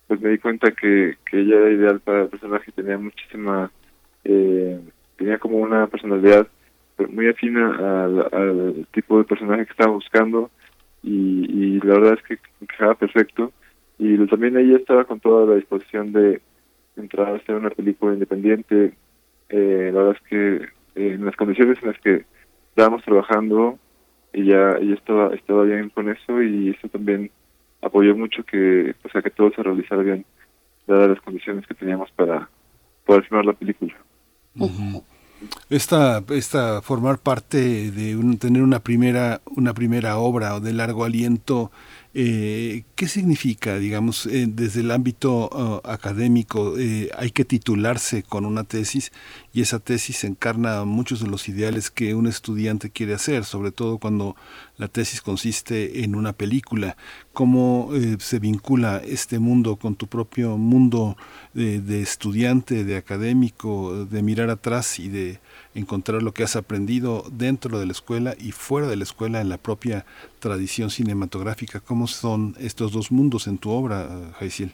[0.07, 3.71] pues me di cuenta que, que ella era ideal para el personaje tenía muchísima
[4.23, 4.79] eh,
[5.17, 6.47] tenía como una personalidad
[7.09, 10.49] muy afina al, al, tipo de personaje que estaba buscando
[11.03, 13.51] y, y la verdad es que encajaba perfecto.
[13.97, 16.41] Y también ella estaba con toda la disposición de
[16.97, 18.93] entrar a hacer una película independiente
[19.49, 20.55] eh, la verdad es que
[20.95, 22.25] eh, en las condiciones en las que
[22.69, 23.77] estábamos trabajando
[24.33, 27.31] ella, ella estaba, estaba bien con eso y eso también
[27.81, 30.25] apoyó mucho que, o sea, que todo se realizara bien,
[30.87, 32.49] dadas las condiciones que teníamos para
[33.05, 33.93] poder filmar la película.
[35.69, 41.05] Esta, esta formar parte de un, tener una primera, una primera obra o de largo
[41.05, 41.71] aliento
[42.17, 46.77] Eh, ¿Qué significa, digamos, eh, desde el ámbito uh, académico?
[46.79, 49.11] Eh, hay que titularse con una tesis
[49.51, 53.97] y esa tesis encarna muchos de los ideales que un estudiante quiere hacer, sobre todo
[53.97, 54.37] cuando
[54.77, 56.95] la tesis consiste en una película.
[57.33, 61.17] ¿Cómo eh, se vincula este mundo con tu propio mundo
[61.53, 65.41] de, de estudiante, de académico, de mirar atrás y de
[65.75, 69.49] encontrar lo que has aprendido dentro de la escuela y fuera de la escuela en
[69.49, 70.05] la propia
[70.39, 71.79] tradición cinematográfica.
[71.81, 74.07] ¿Cómo son estos dos mundos en tu obra,
[74.39, 74.71] Jaisiel?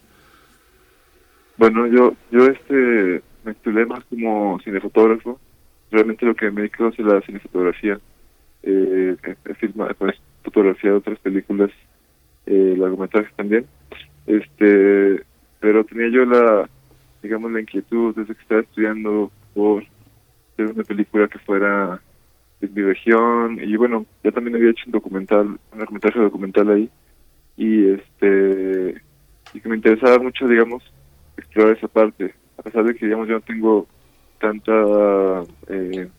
[1.57, 5.39] Bueno, yo yo este me titulé más como cinefotógrafo.
[5.91, 7.99] Realmente lo que me dedico es la cinefotografía.
[8.63, 11.71] Eh, he filmado, pues, fotografiado otras películas,
[12.45, 13.65] eh, largometrajes también.
[14.27, 15.23] Este,
[15.59, 16.69] pero tenía yo la,
[17.21, 19.83] digamos, la inquietud desde que estaba estudiando por
[20.53, 22.01] hacer una película que fuera
[22.59, 23.59] de mi región.
[23.61, 26.89] Y bueno, ya también había hecho un documental, un largometraje documental ahí.
[27.57, 29.01] Y este
[29.53, 30.83] y que me interesaba mucho, digamos,
[31.37, 33.87] explorar esa parte, a pesar de que digamos yo no tengo
[34.39, 36.09] tanta eh,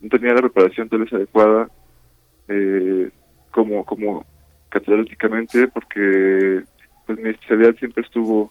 [0.00, 1.68] no tenía la preparación tal vez adecuada
[2.48, 3.10] eh,
[3.50, 4.24] como como
[4.68, 6.62] catedráticamente porque
[7.06, 8.50] pues mi especialidad siempre estuvo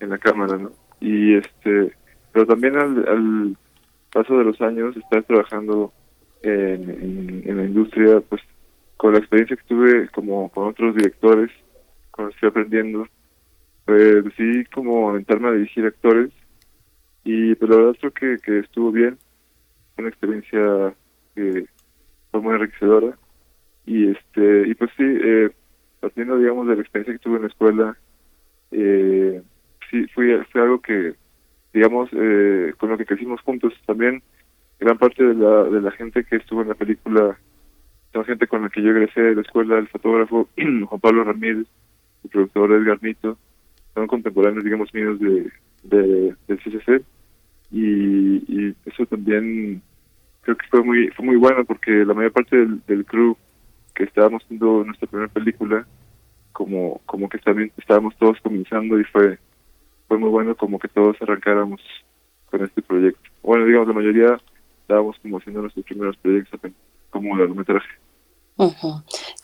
[0.00, 0.70] en la cámara, ¿no?
[1.00, 1.92] Y este,
[2.32, 3.56] pero también al, al
[4.12, 5.92] paso de los años, estar trabajando
[6.42, 8.42] en, la industria, pues
[8.96, 11.50] con la experiencia que tuve como con otros directores,
[12.14, 13.06] que estoy aprendiendo,
[13.84, 16.30] pues decidí como aventarme a dirigir actores
[17.24, 19.18] y pues la verdad creo que, que estuvo bien,
[19.96, 20.94] una experiencia
[21.34, 21.66] que
[22.30, 23.16] fue muy enriquecedora
[23.86, 25.50] y este y pues sí, eh,
[26.00, 27.96] partiendo digamos de la experiencia que tuve en la escuela,
[28.70, 29.42] eh,
[29.90, 31.14] sí fue, fue algo que
[31.72, 33.74] digamos, eh, con lo que crecimos juntos.
[33.86, 34.22] También
[34.78, 37.38] gran parte de la, de la gente que estuvo en la película,
[38.12, 41.66] son gente con la que yo egresé de la escuela, el fotógrafo Juan Pablo Ramírez,
[42.24, 43.38] el productor Edgar Nito,
[43.94, 45.50] son contemporáneos, digamos, míos de,
[45.82, 47.02] de, del CCC.
[47.70, 49.82] Y, y eso también
[50.40, 53.36] creo que fue muy fue muy bueno porque la mayor parte del, del crew
[53.94, 55.86] que estábamos haciendo nuestra primera película
[56.52, 59.38] como como que también estábamos todos comenzando y fue
[60.08, 61.80] fue muy bueno como que todos arrancáramos
[62.50, 63.30] con este proyecto.
[63.42, 64.40] Bueno, digamos, la mayoría
[64.80, 66.60] estábamos como haciendo nuestros primeros proyectos
[67.10, 67.88] como largometraje.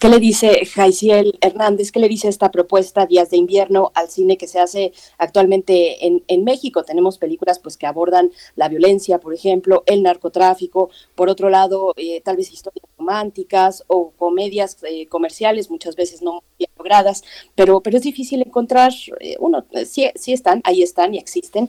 [0.01, 1.93] ¿Qué le dice Jaisiel Hernández?
[1.93, 6.25] ¿Qué le dice esta propuesta Días de Invierno al cine que se hace actualmente en,
[6.27, 6.83] en, México?
[6.83, 12.23] Tenemos películas pues que abordan la violencia, por ejemplo, el narcotráfico, por otro lado, eh,
[12.23, 16.43] tal vez historias románticas o comedias eh, comerciales, muchas veces no
[16.79, 17.23] logradas,
[17.55, 21.69] pero, pero es difícil encontrar, eh, uno, sí, sí, están, ahí están y existen,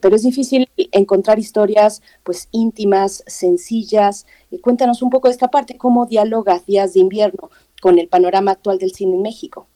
[0.00, 4.26] pero es difícil encontrar historias pues íntimas, sencillas,
[4.60, 8.78] cuéntanos un poco de esta parte, cómo dialoga Días de Invierno con el panorama actual
[8.78, 9.68] del cine en México.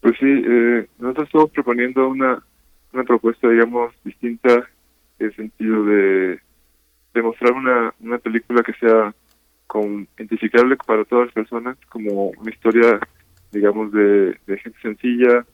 [0.00, 2.44] Pues sí, eh, nosotros estamos proponiendo una,
[2.92, 4.68] una propuesta, digamos, distinta
[5.18, 6.40] en el sentido de,
[7.14, 9.14] de mostrar una, una película que sea
[9.66, 13.00] con, identificable para todas las personas, como una historia,
[13.52, 15.46] digamos, de, gente sencilla,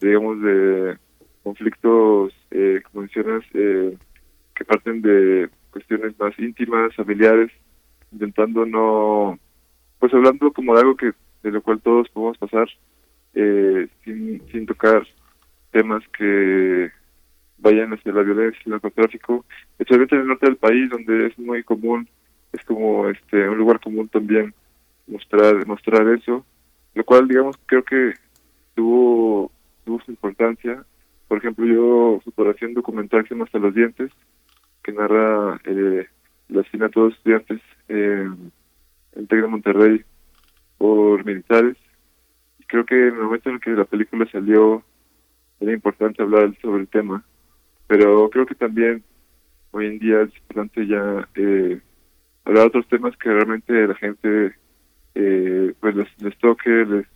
[0.00, 0.98] digamos, de
[1.42, 3.96] conflictos, eh, como mencionas, eh,
[4.54, 7.50] que parten de cuestiones más íntimas, familiares,
[8.12, 9.38] intentando no,
[9.98, 12.68] pues hablando como de algo que de lo cual todos podemos pasar,
[13.34, 15.06] eh, sin, sin tocar
[15.70, 16.90] temas que
[17.58, 21.62] vayan hacia la violencia el narcotráfico, especialmente en el norte del país, donde es muy
[21.62, 22.08] común,
[22.52, 24.54] es como este un lugar común también
[25.06, 26.44] mostrar mostrar eso,
[26.94, 28.14] lo cual digamos creo que
[28.74, 29.50] tuvo
[29.84, 30.84] tuvo su importancia.
[31.28, 34.10] Por ejemplo, yo fotografía un documental que se llama Hasta los dientes,
[34.82, 36.06] que narra eh,
[36.48, 38.28] el asesinato de estudiantes eh,
[39.12, 40.04] en Tec de Monterrey
[40.78, 41.76] por militares.
[42.58, 44.82] Y creo que en el momento en que la película salió
[45.60, 47.22] era importante hablar sobre el tema,
[47.86, 49.04] pero creo que también
[49.72, 51.80] hoy en día es importante ya eh,
[52.50, 54.54] hablar otros temas que realmente la gente
[55.14, 57.06] eh, pues les, toque, les,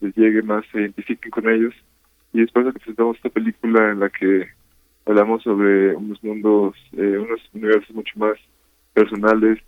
[0.00, 1.74] les llegue más, se identifiquen con ellos.
[2.32, 4.48] Y es por eso que presentamos esta película en la que
[5.06, 8.36] hablamos sobre unos mundos, eh, unos universos mucho más
[8.92, 9.58] personales,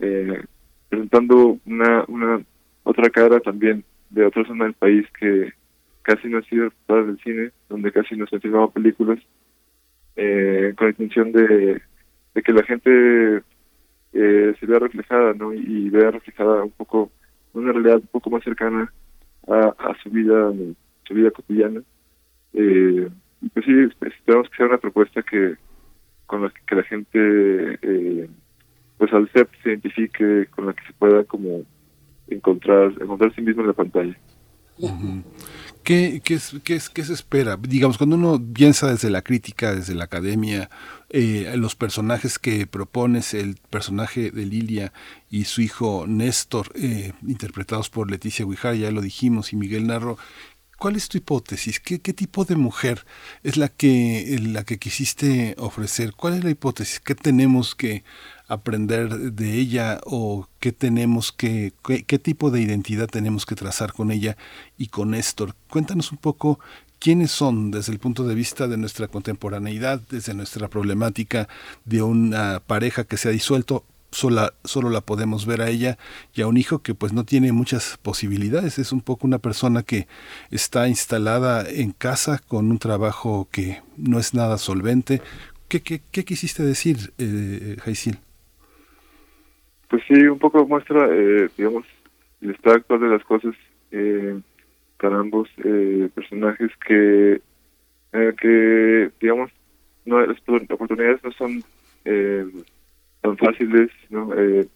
[0.00, 0.42] eh,
[0.88, 2.40] presentando una, una
[2.82, 5.52] otra cara también de otra zona del país que
[6.02, 9.20] casi no ha sido reportada del cine, donde casi no se han filmado películas,
[10.16, 11.80] eh, con la intención de,
[12.34, 13.42] de que la gente
[14.12, 15.52] eh, se vea reflejada, ¿no?
[15.52, 17.10] Y, y, vea reflejada un poco,
[17.52, 18.92] una realidad un poco más cercana
[19.46, 20.52] a, a su vida,
[21.04, 21.82] su vida cotidiana.
[22.54, 23.08] Eh,
[23.52, 25.56] pues sí, esperamos que sea una propuesta que
[26.26, 28.28] con la que, que la gente eh,
[28.98, 31.62] pues al ser se identifique, con la que se pueda como
[32.28, 34.16] encontrar, encontrar sí mismo en la pantalla.
[35.82, 37.56] ¿Qué, qué, es, qué, es, ¿Qué se espera?
[37.56, 40.68] Digamos, cuando uno piensa desde la crítica, desde la academia,
[41.08, 44.92] eh, los personajes que propones, el personaje de Lilia
[45.30, 50.18] y su hijo Néstor, eh, interpretados por Leticia Guijar, ya lo dijimos, y Miguel Narro,
[50.78, 51.80] ¿Cuál es tu hipótesis?
[51.80, 53.04] ¿Qué, ¿Qué, tipo de mujer
[53.42, 56.12] es la que, la que quisiste ofrecer?
[56.12, 57.00] ¿Cuál es la hipótesis?
[57.00, 58.04] ¿Qué tenemos que
[58.48, 63.92] aprender de ella o qué tenemos que, qué, qué tipo de identidad tenemos que trazar
[63.92, 64.36] con ella
[64.76, 65.54] y con Néstor?
[65.68, 66.58] Cuéntanos un poco
[66.98, 71.48] quiénes son desde el punto de vista de nuestra contemporaneidad, desde nuestra problemática
[71.84, 75.98] de una pareja que se ha disuelto, solo la podemos ver a ella
[76.34, 79.82] y a un hijo que pues no tiene muchas posibilidades, es un poco una persona
[79.82, 80.08] que
[80.50, 85.20] está instalada en casa con un trabajo que no es nada solvente.
[85.68, 88.18] ¿Qué, qué, qué quisiste decir, eh, Jaisil?
[89.88, 91.84] Pues sí, un poco muestra, eh, digamos,
[92.42, 93.54] el estado actual de las cosas
[93.90, 94.38] eh,
[95.00, 97.40] para ambos eh, personajes que,
[98.12, 99.50] eh, que digamos,
[100.04, 100.38] no, las
[100.70, 101.62] oportunidades no son
[102.04, 102.46] eh,
[103.22, 104.34] tan fáciles, ¿no?
[104.34, 104.66] Eh,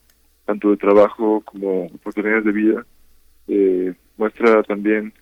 [0.46, 2.86] tanto de trabajo como oportunidades de vida.
[4.16, 5.12] Muestra también,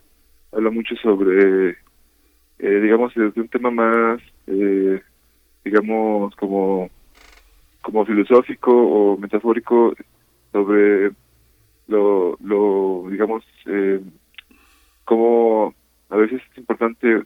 [0.52, 1.76] habla mucho sobre,
[2.58, 4.20] digamos, desde un tema más,
[5.64, 6.90] digamos, como,
[7.83, 9.94] como filosófico o metafórico
[10.52, 11.12] sobre
[11.89, 14.00] lo, digamos, eh,
[15.05, 15.75] como
[16.09, 17.23] a veces es importante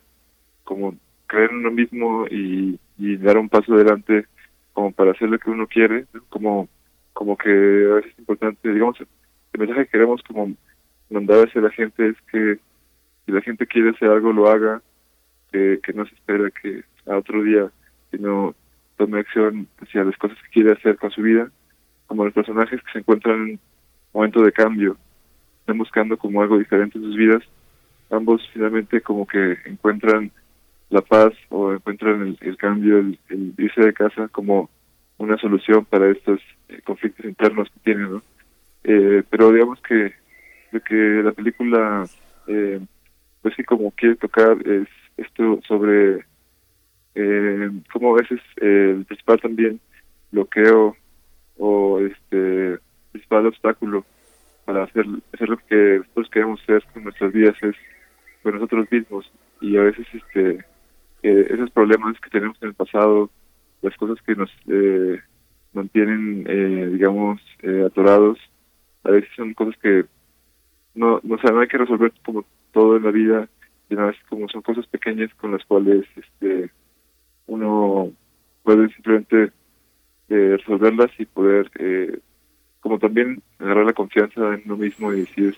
[0.65, 0.94] como
[1.26, 4.26] creer en uno mismo y, y dar un paso adelante
[4.73, 6.68] como para hacer lo que uno quiere, como
[7.15, 10.52] como que a veces es importante, digamos, el mensaje que queremos como
[11.08, 12.58] mandar hacia la gente es que
[13.24, 14.83] si la gente quiere hacer algo, lo haga,
[15.50, 17.70] que, que no se espera que a otro día,
[18.10, 18.55] sino
[18.97, 21.50] tome acción hacia las cosas que quiere hacer con su vida,
[22.06, 23.60] como los personajes que se encuentran en un
[24.12, 24.97] momento de cambio,
[25.60, 27.42] están buscando como algo diferente en sus vidas,
[28.10, 30.31] ambos finalmente como que encuentran
[30.90, 33.18] la paz o encuentran el, cambio, el,
[33.58, 34.70] irse de casa como
[35.18, 38.23] una solución para estos eh, conflictos internos que tienen, ¿no?
[38.84, 40.12] Eh, pero digamos que
[40.70, 42.05] lo que la película,
[42.47, 42.81] eh,
[43.40, 46.24] pues sí, como quiere tocar es esto sobre
[47.14, 49.80] eh, cómo a veces eh, el principal también
[50.30, 50.96] bloqueo
[51.58, 52.78] o este
[53.12, 54.04] principal obstáculo
[54.64, 57.76] para hacer, hacer lo que nosotros queremos hacer con nuestras vidas es
[58.42, 60.64] con nosotros mismos y a veces este
[61.22, 63.30] eh, esos problemas que tenemos en el pasado,
[63.80, 65.18] las cosas que nos eh,
[65.72, 68.38] mantienen, eh, digamos, eh, atorados,
[69.04, 70.04] a veces son cosas que
[70.94, 73.48] no, no, o sea, no hay que resolver como todo en la vida,
[73.88, 76.70] sino es como son cosas pequeñas con las cuales este
[77.47, 78.12] uno
[78.62, 79.52] puede simplemente
[80.28, 82.18] eh, resolverlas y poder, eh,
[82.81, 85.56] como también agarrar la confianza en uno mismo y decir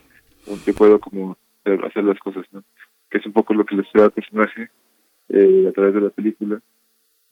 [0.64, 2.62] que puedo como hacer las cosas, ¿no?
[3.10, 4.70] Que es un poco lo que le da al personaje
[5.28, 6.60] eh, a través de la película.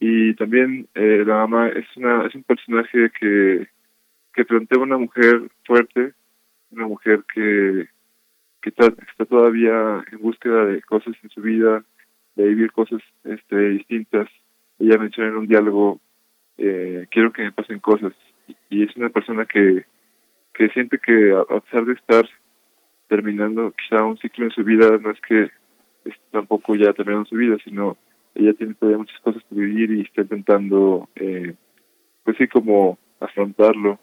[0.01, 3.69] Y también eh, la mamá es una es un personaje que
[4.33, 6.15] que plantea una mujer fuerte,
[6.71, 7.89] una mujer que
[8.61, 11.85] que está, está todavía en búsqueda de cosas en su vida,
[12.35, 14.29] de vivir cosas este distintas.
[14.79, 16.01] Ella menciona en un diálogo
[16.59, 18.13] eh, quiero que me pasen cosas.
[18.71, 19.85] Y, es una persona que
[20.53, 22.29] que siente que a, a pesar de estar
[23.09, 25.51] terminando quizá un ciclo en su vida no es que
[26.31, 27.97] tampoco ya terminando su vida, sino
[28.35, 31.55] ella tiene todavía muchas cosas que vivir y está intentando, eh,
[32.25, 33.99] pues sí, como afrontarlo.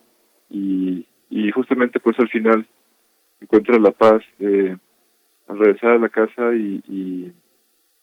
[0.50, 2.66] Y, y justamente pues al final
[3.40, 4.75] encuentra la paz eh,
[5.48, 7.32] al regresar a la casa y, y,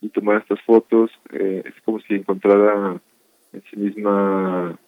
[0.00, 3.00] y tomar estas fotos, eh, es como si encontrara
[3.52, 4.78] en sí misma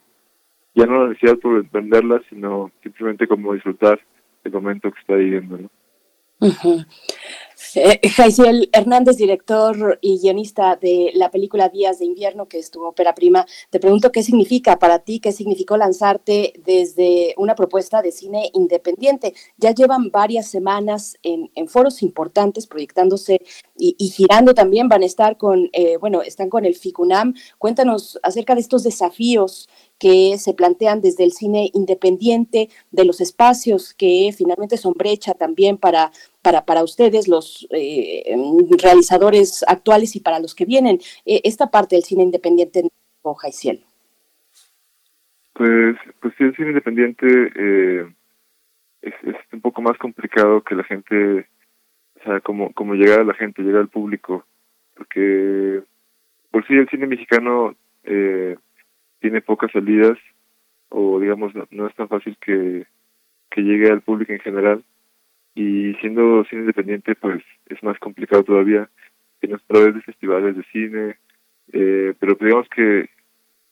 [0.75, 4.01] ya no la necesidad por venderlas, sino simplemente como disfrutar
[4.45, 5.71] el momento que está viviendo, ¿no?
[7.75, 8.01] Eh,
[8.73, 13.47] Hernández, director y guionista de la película Días de Invierno, que es tu ópera prima,
[13.71, 19.35] te pregunto qué significa para ti, qué significó lanzarte desde una propuesta de cine independiente.
[19.57, 23.41] Ya llevan varias semanas en, en foros importantes proyectándose
[23.77, 27.35] y, y, girando también, van a estar con, eh, bueno, están con el FICUNAM.
[27.59, 29.69] Cuéntanos acerca de estos desafíos
[30.01, 35.77] que se plantean desde el cine independiente, de los espacios que finalmente son brecha también
[35.77, 36.11] para,
[36.43, 38.35] para, para ustedes, los eh,
[38.83, 40.99] realizadores actuales y para los que vienen.
[41.27, 42.89] Eh, esta parte del cine independiente,
[43.23, 43.81] Hoja y Cielo.
[45.53, 48.11] Pues, pues sí, el cine independiente eh,
[49.03, 51.47] es, es, un poco más complicado que la gente,
[52.19, 54.47] o sea, como, como llegar a la gente, llegar al público,
[54.97, 55.83] porque
[56.51, 57.75] por sí el cine mexicano
[59.21, 60.19] tiene pocas salidas
[60.89, 62.87] o digamos no, es tan fácil que,
[63.51, 64.85] que llegue al público en general.
[65.55, 68.89] Y siendo cine independiente pues es más complicado todavía.
[69.43, 71.17] No a través de festivales de cine
[71.73, 73.09] eh, pero digamos que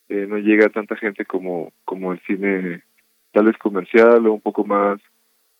[0.09, 2.83] eh, no llega a tanta gente como como el cine
[3.33, 5.01] tal vez comercial o un poco más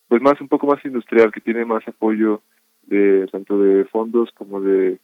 [0.07, 2.41] pues más un poco más industrial que tiene más apoyo
[2.83, 4.99] de tanto de fondos como de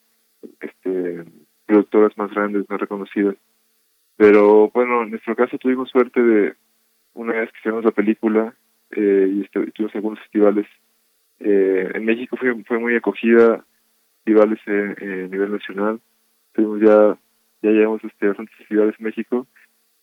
[0.62, 1.26] este
[1.66, 3.36] productoras más grandes más reconocidas
[4.18, 6.56] pero bueno en nuestro caso tuvimos suerte de
[7.14, 8.54] una vez que hicimos la película
[8.92, 10.68] eh, y este, tuvimos algunos festivales
[11.40, 13.66] eh, en México fue fue muy acogida
[14.24, 16.00] festivales a nivel nacional
[16.54, 17.18] tuvimos ya
[17.62, 19.48] ya llevamos este bastantes festivales en México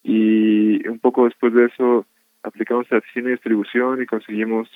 [0.03, 2.07] y un poco después de eso
[2.43, 4.69] aplicamos a cine y distribución y conseguimos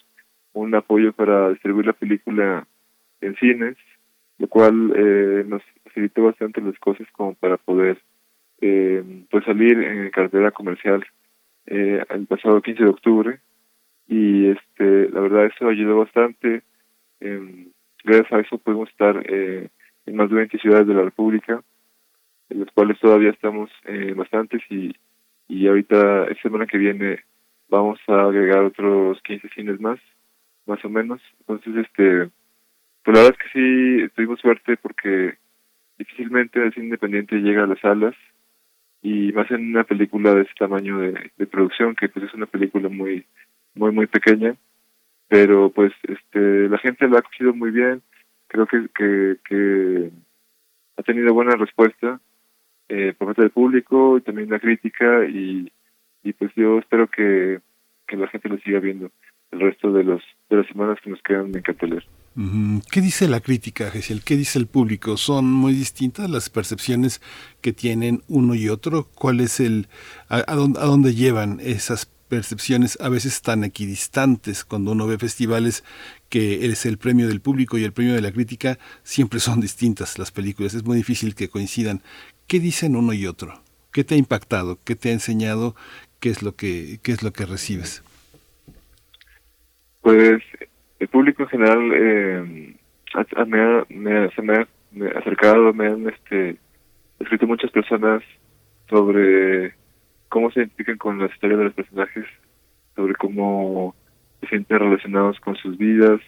[0.53, 2.67] un apoyo para distribuir la película
[3.21, 3.77] en cines,
[4.39, 8.01] lo cual eh, nos facilitó bastante las cosas como para poder
[8.61, 11.05] eh, pues salir en cartera comercial
[11.67, 13.41] eh, el pasado 15 de octubre.
[14.09, 16.63] Y este la verdad eso ayudó bastante.
[17.21, 17.69] Eh,
[18.05, 19.69] gracias a eso pudimos estar eh,
[20.07, 21.63] en más de 20 ciudades de la República
[22.49, 24.63] en las cuales todavía estamos eh, bastantes.
[24.71, 24.95] Y
[25.49, 27.21] y ahorita esta semana que viene
[27.69, 29.99] vamos a agregar otros 15 cines más
[30.67, 31.21] más o menos.
[31.41, 32.31] Entonces este
[33.05, 35.35] pues la verdad es que sí tuvimos suerte porque
[35.99, 38.15] difícilmente el cine independiente llega a las salas
[39.03, 42.47] y más en una película de ese tamaño de, de producción que pues es una
[42.47, 43.25] película muy
[43.75, 44.57] muy muy pequeña
[45.29, 48.03] pero pues este la gente la ha cogido muy bien
[48.49, 50.11] creo que que,
[50.99, 52.21] ha tenido buena respuesta
[52.89, 55.71] eh, por parte del público y también la crítica y,
[56.23, 57.61] y pues yo espero que,
[58.07, 59.11] que la gente lo siga viendo
[59.51, 62.05] el resto de los de las semanas que nos quedan en cartelera.
[62.91, 64.23] ¿Qué dice la crítica, Gesiel?
[64.23, 65.17] ¿Qué dice el público?
[65.17, 67.23] ¿Son muy distintas las percepciones
[67.63, 69.09] que tienen uno y otro?
[69.15, 69.89] ¿Cuál es el
[70.29, 75.17] a, a dónde, a dónde llevan esas percepciones a veces tan equidistantes cuando uno ve
[75.17, 75.83] festivales
[76.29, 80.19] que es el premio del público y el premio de la crítica siempre son distintas
[80.19, 80.75] las películas.
[80.75, 82.03] Es muy difícil que coincidan.
[82.47, 83.63] Qué dicen uno y otro
[83.97, 85.75] qué te ha impactado qué te ha enseñado
[86.21, 88.03] qué es lo que qué es lo que recibes
[90.03, 90.43] Pues
[90.99, 92.75] el público en general eh,
[93.15, 96.57] ha- me, ha, me se me ha acercado, me han este,
[97.21, 98.23] escrito muchas personas
[98.89, 99.75] sobre
[100.29, 102.25] cómo se identifican con las historias de los personajes,
[102.95, 103.95] sobre cómo
[104.41, 106.21] se sienten relacionados con sus vidas,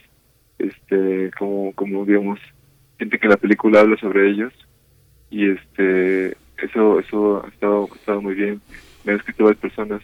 [0.58, 2.40] este, cómo, cómo digamos,
[2.96, 4.52] sienten que la película habla sobre ellos.
[5.30, 8.60] Y este eso eso ha estado, ha estado muy bien.
[9.04, 10.02] Me han escrito varias personas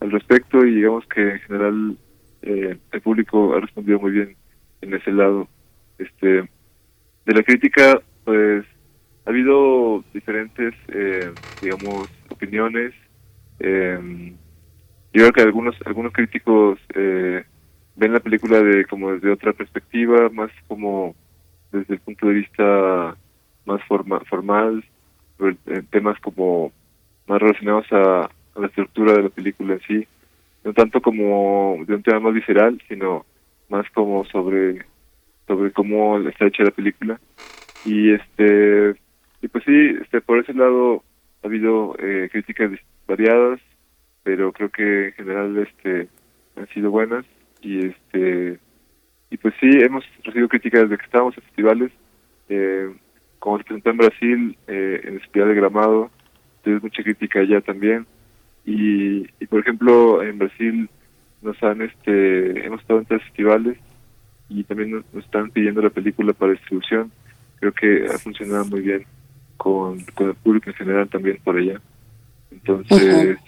[0.00, 1.96] al respecto y digamos que en general
[2.42, 4.36] eh, el público ha respondido muy bien
[4.80, 5.48] en ese lado.
[5.98, 6.48] Este
[7.26, 8.64] de la crítica pues
[9.26, 12.94] ha habido diferentes eh, digamos opiniones.
[13.58, 14.34] Eh,
[15.12, 17.44] yo creo que algunos algunos críticos eh,
[17.96, 21.14] ven la película de como desde otra perspectiva más como
[21.72, 23.16] desde el punto de vista
[23.66, 24.84] más forma, formal
[25.40, 26.72] eh, temas como
[27.26, 30.08] más relacionados a, a la estructura de la película en sí
[30.64, 33.24] no tanto como de un tema más visceral sino
[33.68, 34.84] más como sobre
[35.46, 37.20] sobre cómo está hecha la película.
[37.84, 38.94] Y este
[39.42, 41.02] y pues sí este por ese lado
[41.42, 42.70] ha habido eh, críticas
[43.06, 43.60] variadas
[44.22, 46.08] pero creo que en general este
[46.56, 47.24] han sido buenas.
[47.62, 48.58] Y este
[49.30, 51.92] y pues sí hemos recibido críticas desde que estábamos en festivales
[52.48, 52.92] eh,
[53.38, 56.10] como se presentó en Brasil eh, en el Festival de Gramado.
[56.62, 58.06] Tuvimos mucha crítica allá también
[58.70, 60.88] y, y por ejemplo en Brasil
[61.42, 63.78] nos han este hemos estado en tres festivales
[64.48, 67.10] y también nos, nos están pidiendo la película para distribución.
[67.58, 69.04] Creo que ha funcionado muy bien
[69.56, 71.80] con, con el público en general también por allá.
[72.50, 73.38] Entonces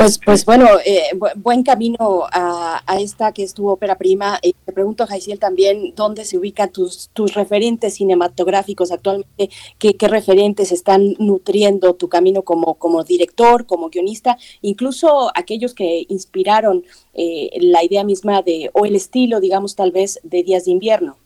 [0.00, 4.38] Pues, pues bueno, eh, bu- buen camino a, a esta que es tu ópera prima.
[4.40, 10.08] Eh, te pregunto, Jaisiel, también dónde se ubican tus, tus referentes cinematográficos actualmente, qué, qué
[10.08, 17.50] referentes están nutriendo tu camino como, como director, como guionista, incluso aquellos que inspiraron eh,
[17.60, 21.18] la idea misma de, o el estilo, digamos, tal vez, de Días de Invierno.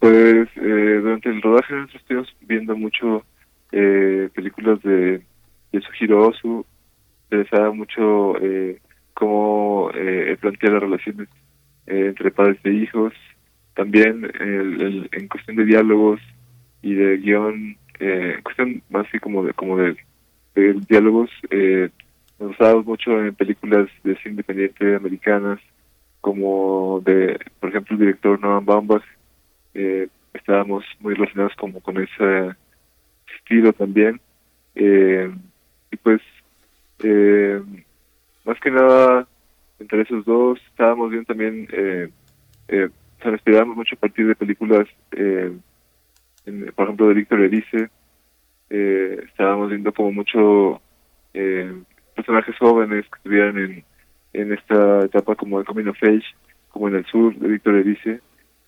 [0.00, 3.22] Pues eh, durante el rodaje nosotros estuvimos viendo mucho
[3.72, 5.22] eh, películas de
[5.72, 6.64] Yasuhiro Ozu,
[7.30, 8.78] interesaba mucho eh,
[9.14, 11.28] cómo eh, plantea las relaciones
[11.86, 13.12] eh, entre padres e hijos,
[13.74, 16.20] también el, el- en cuestión de diálogos
[16.82, 19.96] y de guion, eh, en cuestión más así como de, como de,
[20.88, 21.88] diálogos, eh,
[22.38, 25.60] nos basábamos mucho en películas de cine independiente americanas,
[26.20, 29.02] como de, por ejemplo, el director Noam Baumbach,
[29.74, 32.54] eh, estábamos muy relacionados como con ese
[33.36, 34.20] estilo también
[34.74, 35.30] eh,
[35.92, 36.20] y pues
[37.04, 37.62] eh,
[38.44, 39.28] más que nada
[39.78, 40.58] entre esos dos.
[40.68, 42.08] Estábamos viendo también, eh,
[42.68, 42.88] eh,
[43.24, 45.52] nos inspiramos mucho a partir de películas, eh,
[46.46, 47.88] en- por ejemplo, de Víctor Erice.
[48.70, 50.80] Eh, estábamos viendo como mucho
[51.34, 51.72] eh,
[52.16, 53.84] personajes jóvenes que estuvieran en,
[54.32, 56.24] en esta etapa como de Coming of Age,
[56.70, 58.20] como en el sur de Víctor Erice.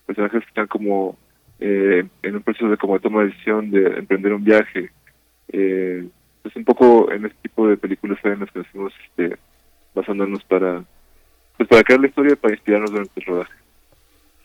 [0.05, 1.17] Personajes que están como
[1.59, 4.91] eh, en un proceso de como toma de decisión de emprender un viaje.
[5.51, 6.07] Eh,
[6.45, 9.35] pues un poco en este tipo de películas en las que nos fuimos este,
[9.95, 10.83] basándonos para
[11.57, 13.53] pues para crear la historia y para inspirarnos durante el rodaje.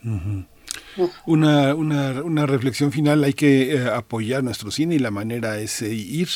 [0.02, 1.10] Ujú.
[1.26, 5.82] Una, una, una reflexión final, hay que eh, apoyar nuestro cine y la manera es
[5.82, 6.28] eh, ir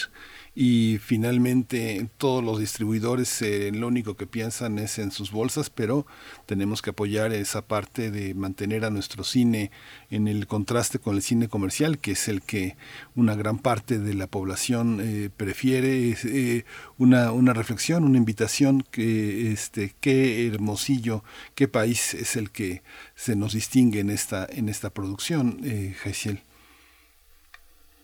[0.55, 6.07] y finalmente todos los distribuidores eh, lo único que piensan es en sus bolsas, pero
[6.47, 9.71] tenemos que apoyar esa parte de mantener a nuestro cine
[10.11, 12.77] en el contraste con el cine comercial, que es el que
[13.17, 16.11] una gran parte de la población eh, prefiere.
[16.11, 16.65] Es, eh,
[16.99, 21.25] una, una reflexión, una invitación que este qué hermosillo,
[21.55, 22.83] qué país es el que
[23.17, 25.95] se nos distingue en esta en esta producción, eh.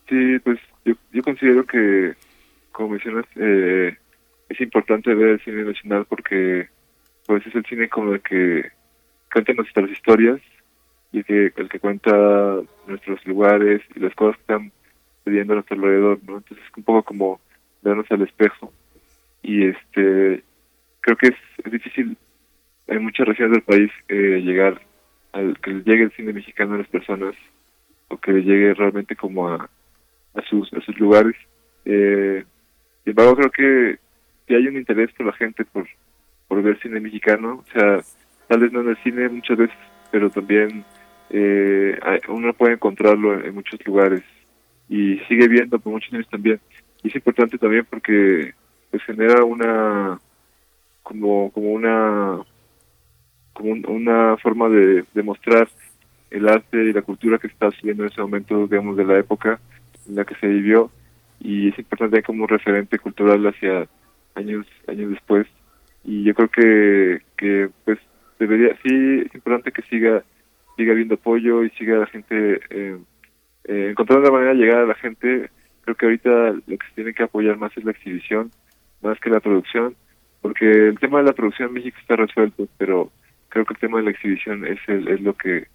[0.09, 2.15] Sí, pues yo, yo considero que,
[2.81, 3.95] como mencionas, eh,
[4.49, 6.71] es importante ver el cine nacional porque
[7.27, 8.71] pues es el cine como el que
[9.31, 10.41] cuenta nuestras historias
[11.13, 12.11] y el que, el que cuenta
[12.87, 14.73] nuestros lugares y las cosas que están
[15.19, 16.39] sucediendo a nuestro alrededor, ¿no?
[16.39, 17.41] Entonces es un poco como
[17.83, 18.73] vernos al espejo
[19.43, 20.43] y este
[21.03, 22.17] creo que es, es difícil
[22.87, 24.81] en muchas regiones del país eh, llegar
[25.33, 27.35] al que le llegue el cine mexicano a las personas
[28.09, 29.69] o que le llegue realmente como a,
[30.33, 31.37] a sus a sus lugares
[31.85, 32.45] eh,
[33.11, 33.99] sin embargo creo que
[34.47, 37.65] si hay un interés por la gente por ver cine mexicano.
[37.67, 38.01] O sea
[38.47, 39.77] tal vez no en el cine muchas veces
[40.13, 40.85] pero también
[41.31, 41.99] eh,
[42.29, 44.23] uno puede encontrarlo en, muchos lugares
[44.89, 46.61] y sigue viendo por muchos años también.
[47.03, 48.55] Y es importante también porque
[48.91, 50.21] pues genera una
[51.03, 52.39] como como una
[53.53, 55.69] como un- una forma de, de mostrar
[56.31, 59.61] el arte y la cultura que está sucediendo en ese momento digamos de la época
[60.09, 60.93] en la que se vivió
[61.41, 63.89] y es importante como referente cultural hacia
[64.35, 65.47] años años después.
[66.05, 67.99] Y yo creo que que pues
[68.39, 70.23] debería sí es importante que siga
[70.77, 72.99] siga habiendo apoyo y siga la gente eh,
[73.65, 75.51] eh, encontrando la manera de llegar a la gente.
[75.83, 78.51] Creo que ahorita lo que se tiene que apoyar más es la exhibición
[79.03, 79.97] más que la producción
[80.43, 83.11] porque el tema de la producción en México está resuelto pero
[83.49, 85.69] creo que el tema de la exhibición es el, es lo que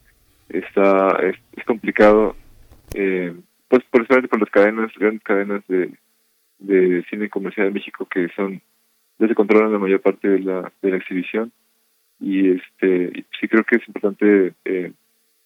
[0.49, 2.35] está es, es complicado
[2.93, 3.33] eh,
[3.67, 5.91] pues por por las cadenas grandes cadenas de,
[6.59, 8.61] de cine comercial en México que son
[9.17, 11.51] ya se controlan la mayor parte de la de la exhibición.
[12.19, 14.91] Y este sí creo que es importante eh,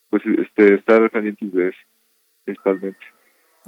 [0.10, 1.80] pues este estar pendientes de eso
[2.46, 3.19] principalmente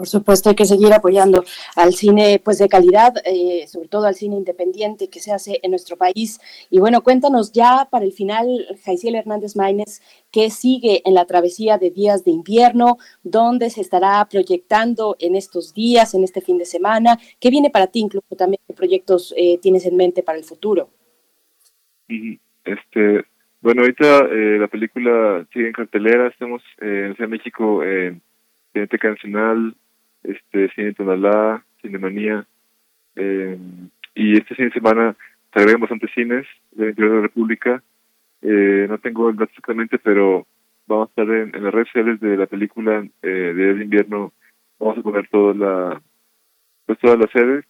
[0.02, 1.44] Por supuesto, hay que seguir apoyando
[1.76, 5.70] al cine pues de calidad, eh, sobre todo al cine independiente que se hace en
[5.70, 6.40] nuestro país.
[6.72, 8.48] Y bueno, cuéntanos ya para el final,
[8.84, 14.28] Jaiciel Hernández Maínez, qué sigue en la travesía de días de invierno, dónde se estará
[14.28, 18.60] proyectando en estos días, en este fin de semana, qué viene para ti, incluso también
[18.66, 20.90] qué proyectos eh, tienes en mente para el futuro.
[22.66, 23.24] Este,
[23.62, 28.20] bueno, ahorita eh, la película sigue en cartelera, estamos eh, en México en
[28.74, 29.76] Cineteca Nacional,
[30.24, 32.46] este, Cine Tonalá, Cinemanía,
[33.16, 33.58] eh,
[34.16, 35.16] y este fin de semana
[35.54, 37.84] se agregan bastantes cines del interior de la República,
[38.42, 40.48] eh, no tengo el dato exactamente, pero
[40.88, 44.34] vamos a estar en, las redes sociales de la película eh, de invierno,
[44.80, 46.02] vamos a poner toda la,
[46.86, 47.66] pues todas las sedes,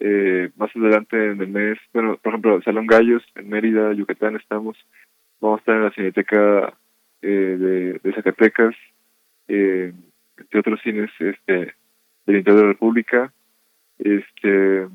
[0.00, 4.76] eh, más adelante en el mes, bueno, por ejemplo, Salón Gallos, en Mérida, Yucatán estamos,
[5.40, 6.74] vamos a estar en la Cineteca
[7.22, 8.76] eh, de, de Zacatecas,
[9.48, 9.92] eh,
[10.36, 11.74] entre otros cines este
[12.28, 13.32] del interior de la República,
[13.98, 14.86] este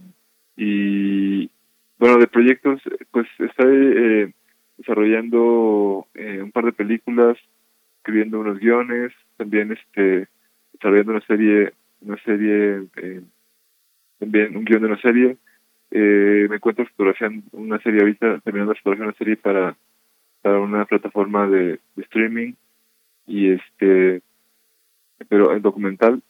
[0.56, 1.50] y
[1.98, 2.80] bueno, de proyectos,
[3.12, 4.34] pues estoy eh,
[4.78, 7.38] desarrollando eh, un par de películas,
[7.98, 10.28] escribiendo unos guiones, también este
[10.74, 13.22] desarrollando una serie, una serie eh,
[14.20, 15.38] también un guion de una serie.
[15.90, 19.76] Eh, me encuentro fotografiando una serie ahorita, terminando de fotografiar una serie para,
[20.44, 22.54] para una plataforma de, de streaming
[23.26, 24.22] y este,
[25.30, 26.22] pero en documental.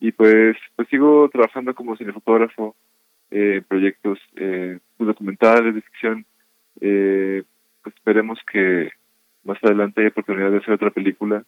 [0.00, 2.74] Y pues, pues sigo trabajando como cinefotógrafo
[3.30, 6.26] eh, proyectos eh, pues, documentales de ficción.
[6.80, 7.42] Eh,
[7.82, 8.90] pues esperemos que
[9.44, 11.44] más adelante haya oportunidad de hacer otra película.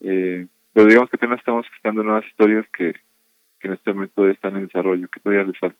[0.00, 2.94] Eh, pero digamos que apenas estamos buscando nuevas historias que,
[3.60, 5.78] que en este momento están en desarrollo, que todavía les falta.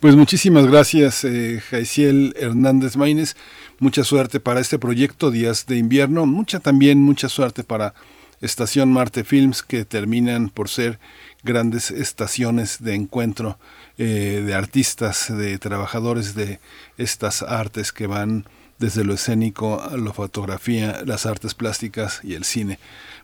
[0.00, 3.34] Pues muchísimas gracias, eh, Jaiciel Hernández Maínez.
[3.80, 6.26] Mucha suerte para este proyecto, Días de Invierno.
[6.26, 7.94] Mucha también, mucha suerte para
[8.40, 10.98] Estación Marte Films, que terminan por ser
[11.42, 13.58] grandes estaciones de encuentro
[13.96, 16.60] eh, de artistas, de trabajadores de
[16.96, 18.44] estas artes que van
[18.78, 22.78] desde lo escénico a la fotografía, las artes plásticas y el cine.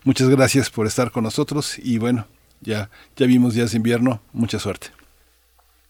[0.05, 2.26] Muchas gracias por estar con nosotros y bueno,
[2.60, 4.89] ya, ya vimos días de invierno, mucha suerte.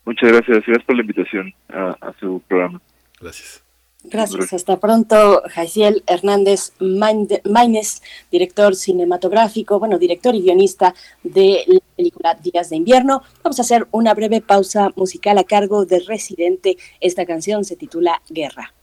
[0.04, 2.80] Muchas gracias, gracias por la invitación a, a su programa.
[3.20, 3.63] Gracias.
[4.04, 12.34] Gracias, hasta pronto, Jaisiel Hernández Maines, director cinematográfico, bueno, director y guionista de la película
[12.34, 13.22] Días de Invierno.
[13.42, 16.76] Vamos a hacer una breve pausa musical a cargo de Residente.
[17.00, 18.74] Esta canción se titula Guerra.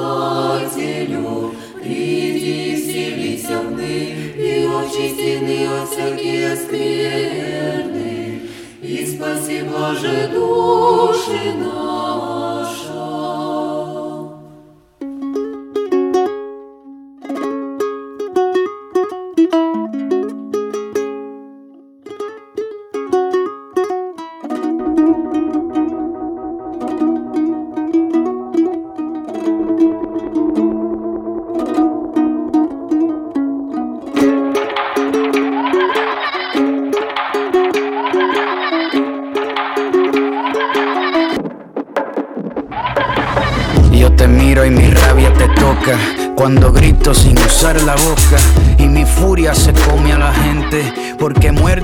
[1.82, 8.42] приди вселися в них, и очистины от всякие скверны,
[8.82, 12.65] и спаси, блаже, души наша.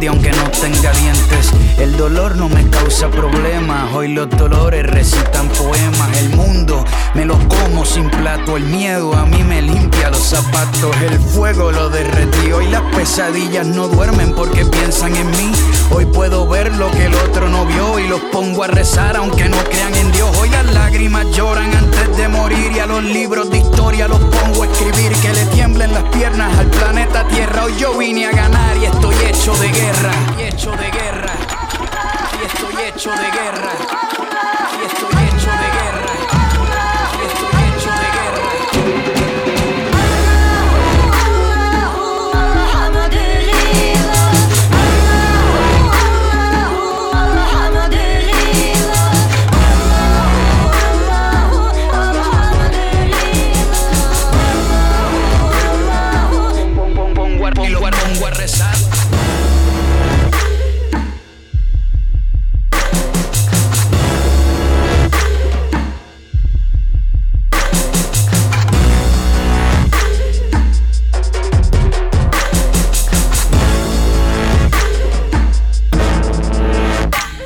[0.07, 1.20] Aunque no tenga dientes.
[1.81, 6.15] El dolor no me causa problemas, hoy los dolores recitan poemas.
[6.19, 6.85] El mundo
[7.15, 11.71] me lo como sin plato, el miedo a mí me limpia los zapatos, el fuego
[11.71, 12.51] lo derretí.
[12.51, 15.51] Hoy las pesadillas no duermen porque piensan en mí.
[15.89, 19.49] Hoy puedo ver lo que el otro no vio y los pongo a rezar aunque
[19.49, 20.37] no crean en Dios.
[20.37, 24.61] Hoy las lágrimas lloran antes de morir y a los libros de historia los pongo
[24.61, 27.63] a escribir que le tiemblen las piernas al planeta Tierra.
[27.65, 30.13] Hoy yo vine a ganar y estoy hecho de guerra.
[30.37, 31.40] Y hecho de guerra.
[32.95, 33.71] Hecho de guerra.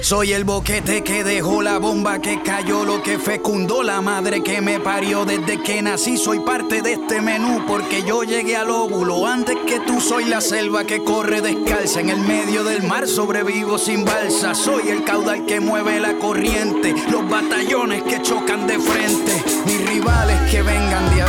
[0.06, 4.62] Soy el boquete que dejó la bomba que cayó, lo que fecundó la madre que
[4.62, 6.16] me parió desde que nací.
[6.16, 10.00] Soy parte de este menú porque yo llegué al óvulo antes que tú.
[10.00, 14.54] Soy la selva que corre descalza en el medio del mar, sobrevivo sin balsa.
[14.54, 20.40] Soy el caudal que mueve la corriente, los batallones que chocan de frente, mis rivales
[20.52, 21.26] que vengan de a.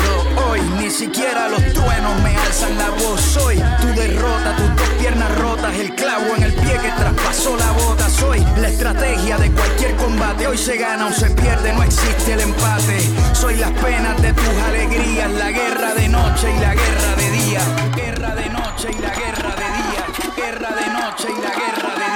[0.50, 3.20] Hoy ni siquiera los truenos me alzan la voz.
[3.22, 7.72] Soy tu derrota, tus dos piernas rotas, el clavo en el pie que traspasó la
[7.72, 8.08] bota.
[8.10, 10.46] Soy la estrategia de cualquier combate.
[10.46, 13.00] Hoy se gana o se pierde, no existe el empate.
[13.32, 17.60] Soy las penas de tus alegrías, la guerra de noche y la guerra de día.
[17.96, 20.04] Guerra de noche y la guerra de día.
[20.36, 22.15] Guerra de noche y la guerra de día.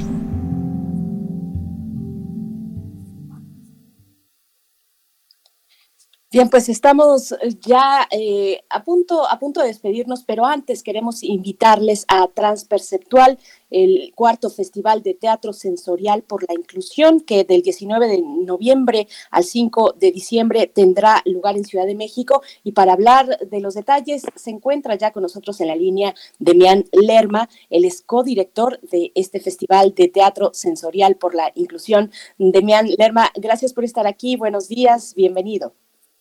[6.33, 12.05] Bien, pues estamos ya eh, a, punto, a punto de despedirnos, pero antes queremos invitarles
[12.07, 13.37] a Transperceptual,
[13.69, 19.43] el cuarto Festival de Teatro Sensorial por la Inclusión, que del 19 de noviembre al
[19.43, 22.41] 5 de diciembre tendrá lugar en Ciudad de México.
[22.63, 26.85] Y para hablar de los detalles, se encuentra ya con nosotros en la línea Demián
[26.93, 32.09] Lerma, el es codirector de este Festival de Teatro Sensorial por la Inclusión.
[32.37, 34.37] Demián Lerma, gracias por estar aquí.
[34.37, 35.73] Buenos días, bienvenido.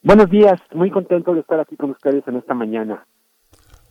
[0.02, 3.06] Buenos días, muy contento de estar aquí con ustedes en esta mañana.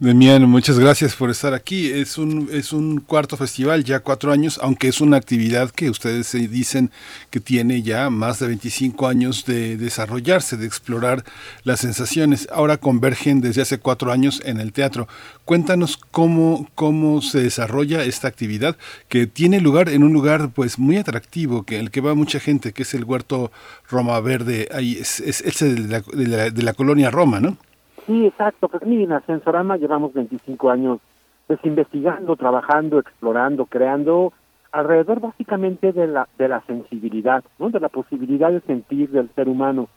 [0.02, 1.92] Demián, muchas gracias por estar aquí.
[1.92, 6.32] Es un, es un cuarto festival, ya cuatro años, aunque es una actividad que ustedes
[6.32, 6.90] dicen
[7.30, 11.26] que tiene ya más de 25 años de desarrollarse, de explorar
[11.66, 12.48] las sensaciones.
[12.50, 15.10] Ahora convergen desde hace cuatro años en el teatro.
[15.44, 18.78] Cuéntanos cómo, cómo se desarrolla esta actividad
[19.10, 22.72] que tiene lugar en un lugar pues muy atractivo, que el que va mucha gente,
[22.72, 23.52] que es el Huerto
[23.90, 27.58] Roma Verde, ahí es, es, es de, la, de, la, de la colonia Roma, ¿no?
[28.10, 28.70] Sí, exacto.
[28.70, 31.00] Pues miren, a Sensorama llevamos 25 años
[31.46, 34.34] pues investigando, trabajando, explorando, creando
[34.72, 37.70] alrededor básicamente de la de la sensibilidad, ¿no?
[37.70, 39.90] De la posibilidad de sentir del ser humano.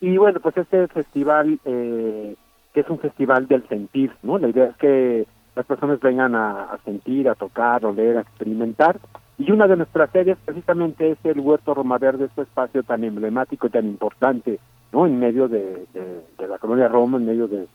[0.00, 2.36] Y bueno, pues este festival eh,
[2.72, 4.38] que es un festival del sentir, ¿no?
[4.38, 8.98] La idea es que las personas vengan a, sentir, a tocar, a oler, a experimentar.
[9.36, 13.66] Y una de nuestras series precisamente es el Huerto Roma Verde, este espacio tan emblemático
[13.66, 14.58] y tan importante
[14.92, 15.06] ¿no?
[15.06, 17.66] En medio de, de, de la colonia Roma, en medio de,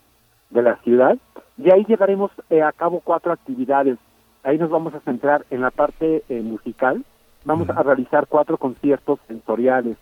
[0.50, 1.18] de la ciudad.
[1.58, 3.98] Y ahí llevaremos eh, a cabo cuatro actividades.
[4.44, 7.04] Ahí nos vamos a centrar en la parte eh, musical.
[7.44, 9.98] Vamos a realizar cuatro conciertos sensoriales.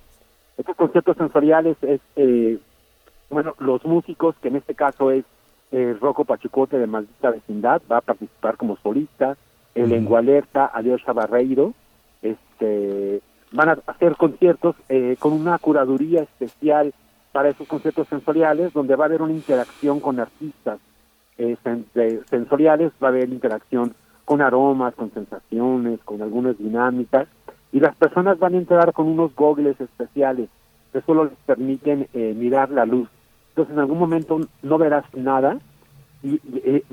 [0.58, 2.60] Estos conciertos sensoriales es, eh,
[3.30, 5.26] bueno, los músicos, que en este caso es
[5.72, 9.35] eh, Rocco Pachucote de Maldita Vecindad, va a participar como solista,
[9.74, 11.74] el Lengua Alerta, Alyosha Barreiro,
[12.22, 13.22] este,
[13.52, 16.94] van a hacer conciertos eh, con una curaduría especial
[17.35, 20.80] para esos conciertos sensoriales, donde va a haber una interacción con artistas
[21.38, 21.85] eh, sen
[22.30, 27.27] sensoriales, va a haber interacción con aromas, con sensaciones, con algunas dinámicas,
[27.73, 30.47] y las personas van a entrar con unos gogles especiales
[30.93, 33.09] que solo les permiten eh, mirar la luz.
[33.49, 35.57] Entonces en algún momento no verás nada,
[36.23, 36.85] y eh,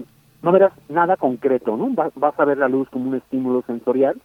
[0.42, 1.88] no verás nada concreto, ¿no?
[1.90, 4.20] Vas, vas a ver la luz como un estímulo sensorial,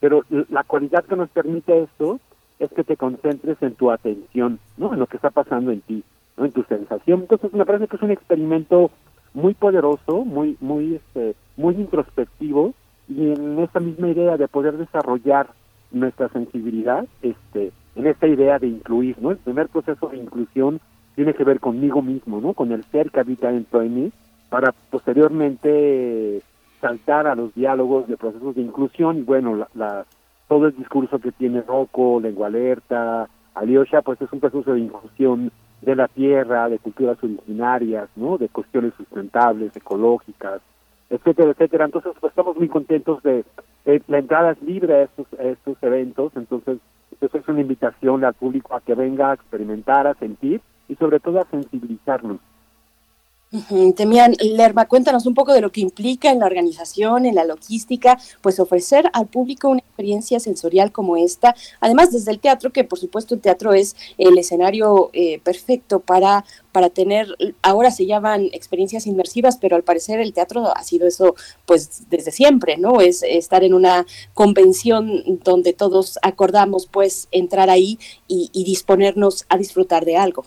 [0.00, 2.18] pero la cualidad que nos permite esto
[2.60, 4.92] es que te concentres en tu atención, ¿no?
[4.92, 6.04] En lo que está pasando en ti,
[6.36, 6.44] ¿no?
[6.44, 7.22] En tu sensación.
[7.22, 8.90] Entonces me parece que es un experimento
[9.34, 12.74] muy poderoso, muy, muy, este, muy introspectivo
[13.08, 15.48] y en esta misma idea de poder desarrollar
[15.90, 19.30] nuestra sensibilidad, este, en esta idea de incluir, ¿no?
[19.30, 20.80] El primer proceso de inclusión
[21.16, 22.52] tiene que ver conmigo mismo, ¿no?
[22.52, 24.12] Con el ser que habita dentro de mí,
[24.50, 26.42] para posteriormente
[26.80, 30.06] saltar a los diálogos de procesos de inclusión y bueno, la, la
[30.50, 35.52] todo el discurso que tiene Rocco, Lengua Alerta, Alyosha, pues es un proceso de inclusión
[35.80, 38.36] de la tierra, de culturas originarias, ¿no?
[38.36, 40.60] De cuestiones sustentables, ecológicas,
[41.08, 41.84] etcétera, etcétera.
[41.84, 43.44] Entonces, pues estamos muy contentos de
[43.86, 46.78] eh, la entrada es libre a estos, a estos eventos, entonces
[47.20, 51.20] eso es una invitación al público a que venga a experimentar, a sentir y sobre
[51.20, 52.40] todo a sensibilizarnos.
[53.96, 58.16] Temian Lerma, cuéntanos un poco de lo que implica en la organización, en la logística,
[58.42, 63.00] pues ofrecer al público una experiencia sensorial como esta, además desde el teatro, que por
[63.00, 67.26] supuesto el teatro es el escenario eh, perfecto para, para tener,
[67.60, 71.34] ahora se llaman experiencias inmersivas, pero al parecer el teatro ha sido eso
[71.66, 73.00] pues desde siempre, ¿no?
[73.00, 77.98] Es estar en una convención donde todos acordamos pues entrar ahí
[78.28, 80.44] y, y disponernos a disfrutar de algo.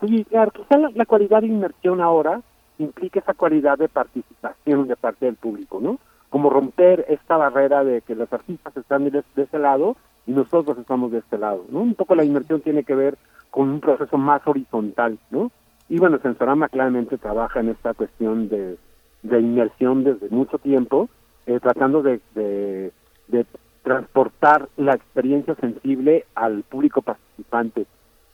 [0.00, 2.40] Sí, claro, quizá la, la, cualidad de inmersión ahora
[2.78, 5.98] implica esa cualidad de participación de parte del público, ¿no?
[6.30, 9.96] Como romper esta barrera de que los artistas están de, ese lado
[10.26, 11.80] y nosotros estamos de este lado, ¿no?
[11.80, 13.18] Un poco la inmersión tiene que ver
[13.50, 15.50] con un proceso más horizontal, ¿no?
[15.88, 18.76] Y bueno, Sensorama claramente trabaja en esta cuestión de,
[19.22, 21.08] de inmersión desde mucho tiempo,
[21.46, 22.92] eh, tratando de, de,
[23.28, 23.46] de
[23.82, 27.86] transportar la experiencia sensible al público participante.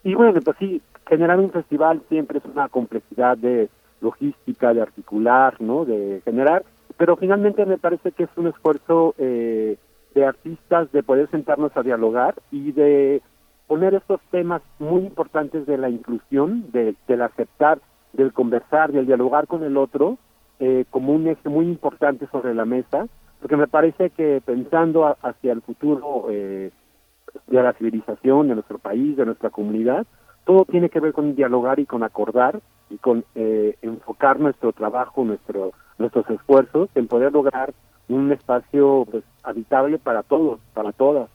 [0.03, 3.69] Y bueno, pues sí, generar un festival siempre es una complejidad de
[4.01, 5.85] logística, de articular, ¿no?
[5.85, 6.65] De generar,
[6.97, 9.77] pero finalmente me parece que es un esfuerzo eh,
[10.15, 13.23] de artistas de poder sentarnos a dialogar y de
[13.67, 17.81] poner estos temas muy importantes de la inclusión, de, del aceptar,
[18.13, 20.19] del conversar, del dialogar con el otro,
[20.61, 23.09] eh, como un eje muy importante sobre la mesa,
[23.41, 26.71] porque me parece que pensando a, hacia el futuro eh,
[27.49, 30.07] de la civilización, de nuestro país, de nuestra comunidad,
[30.45, 35.25] todo tiene que ver con dialogar y con acordar y con eh, enfocar nuestro trabajo,
[35.25, 37.73] nuestro, nuestros esfuerzos en poder lograr
[38.09, 41.29] un espacio pues habitable para todos, para todas.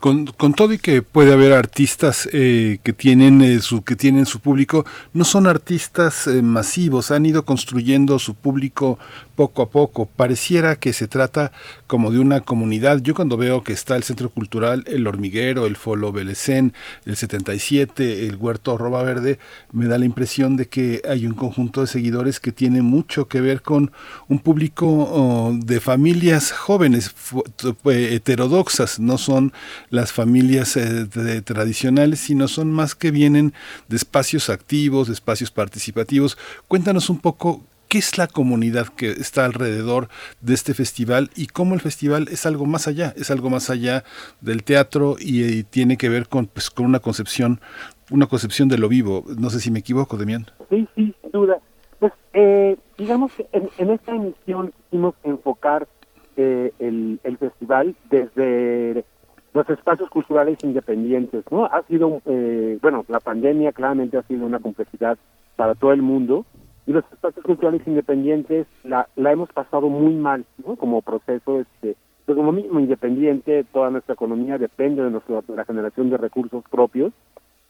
[0.00, 4.26] Con, con todo y que puede haber artistas eh, que tienen eh, su que tienen
[4.26, 8.98] su público, no son artistas eh, masivos, han ido construyendo su público
[9.34, 10.06] poco a poco.
[10.06, 11.52] Pareciera que se trata
[11.86, 13.00] como de una comunidad.
[13.02, 16.72] Yo cuando veo que está el Centro Cultural El Hormiguero, el Folo Belecén,
[17.04, 19.38] el 77, el Huerto Roba Verde,
[19.72, 23.40] me da la impresión de que hay un conjunto de seguidores que tiene mucho que
[23.40, 23.92] ver con
[24.28, 27.14] un público oh, de familias jóvenes,
[27.84, 29.52] eh, heterodoxas, no son
[29.90, 31.06] las familias eh,
[31.44, 33.52] tradicionales, sino son más que vienen
[33.88, 36.38] de espacios activos, de espacios participativos.
[36.68, 40.08] Cuéntanos un poco qué es la comunidad que está alrededor
[40.40, 44.04] de este festival y cómo el festival es algo más allá, es algo más allá
[44.40, 47.60] del teatro y, eh, tiene que ver con, pues, con una concepción,
[48.10, 49.24] una concepción de lo vivo.
[49.38, 50.46] No sé si me equivoco, Demián.
[50.70, 51.58] Sí, sí, sin duda.
[51.98, 55.86] Pues eh, digamos que en, en esta emisión quisimos enfocar
[56.36, 59.04] eh, el, el festival desde
[59.54, 61.64] los espacios culturales independientes, ¿no?
[61.66, 65.16] Ha sido, eh, bueno, la pandemia claramente ha sido una complejidad
[65.54, 66.44] para todo el mundo
[66.86, 70.76] y los espacios culturales independientes la, la hemos pasado muy mal, ¿no?
[70.76, 71.96] Como proceso, este,
[72.26, 77.12] pues como mismo independiente, toda nuestra economía depende de, nuestra, la generación de recursos propios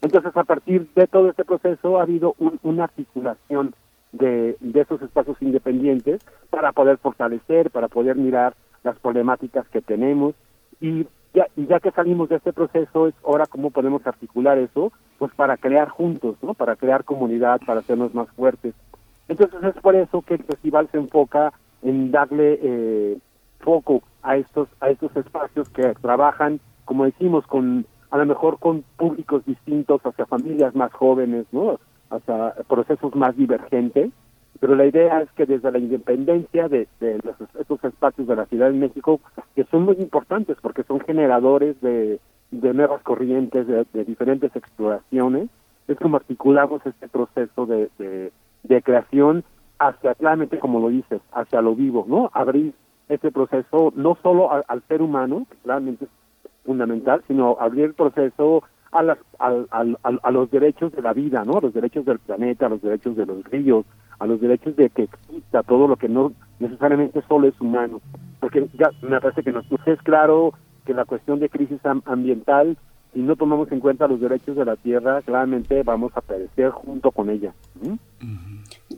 [0.02, 3.74] entonces, a partir de todo este proceso ha habido un- una articulación
[4.12, 6.20] de, de esos espacios independientes
[6.50, 8.52] para poder fortalecer, para poder mirar
[8.82, 10.34] las problemáticas que tenemos
[10.78, 14.92] y ya, y ya que salimos de este proceso es ahora cómo podemos articular eso,
[15.18, 16.52] pues para crear juntos, ¿no?
[16.52, 18.74] Para crear comunidad, para hacernos más fuertes.
[19.28, 23.18] Entonces es por eso que el festival se enfoca en darle eh,
[23.60, 28.84] foco a estos a estos espacios que trabajan, como decimos, con a lo mejor con
[28.96, 31.80] públicos distintos hacia familias más jóvenes, ¿no?
[32.10, 34.10] Hacia procesos más divergentes.
[34.60, 38.46] Pero la idea es que desde la independencia de, de los, estos espacios de la
[38.46, 39.20] Ciudad de México,
[39.56, 42.20] que son muy importantes porque son generadores de,
[42.52, 45.48] nuevas corrientes, de, de diferentes exploraciones,
[45.88, 48.32] es como articulamos este proceso de, de,
[48.64, 49.44] de creación
[49.78, 52.30] hacia, claramente como lo dices, hacia lo vivo, ¿no?
[52.34, 52.74] Abrir
[53.08, 56.10] este proceso no solo al, al ser humano, que claramente es
[56.64, 58.62] fundamental, sino abrir el proceso
[58.92, 59.68] a, las, al-
[60.22, 61.58] a los derechos de la vida, ¿no?
[61.58, 63.84] A los derechos del planeta, a los derechos de los ríos,
[64.18, 68.00] a los derechos de que exista todo lo que no necesariamente solo es humano.
[68.40, 70.52] Porque ya me parece que nos es claro
[70.86, 72.76] que la cuestión de crisis am- ambiental,
[73.14, 77.12] si no tomamos en cuenta los derechos de la tierra, claramente vamos a perecer junto
[77.12, 77.54] con ella.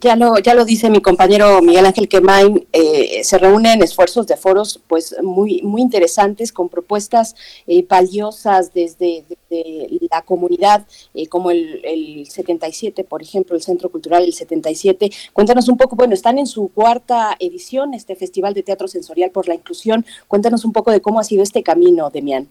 [0.01, 4.37] Ya lo, ya lo dice mi compañero Miguel Ángel Quemain, eh, se reúnen esfuerzos de
[4.37, 7.35] foros pues muy, muy interesantes con propuestas
[7.67, 13.91] eh, valiosas desde, desde la comunidad, eh, como el, el 77, por ejemplo, el Centro
[13.91, 15.11] Cultural El 77.
[15.33, 19.47] Cuéntanos un poco, bueno, están en su cuarta edición, este Festival de Teatro Sensorial por
[19.47, 20.05] la Inclusión.
[20.27, 22.49] Cuéntanos un poco de cómo ha sido este camino, Demián.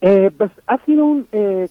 [0.00, 1.26] Eh, pues ha sido un...
[1.32, 1.68] eh,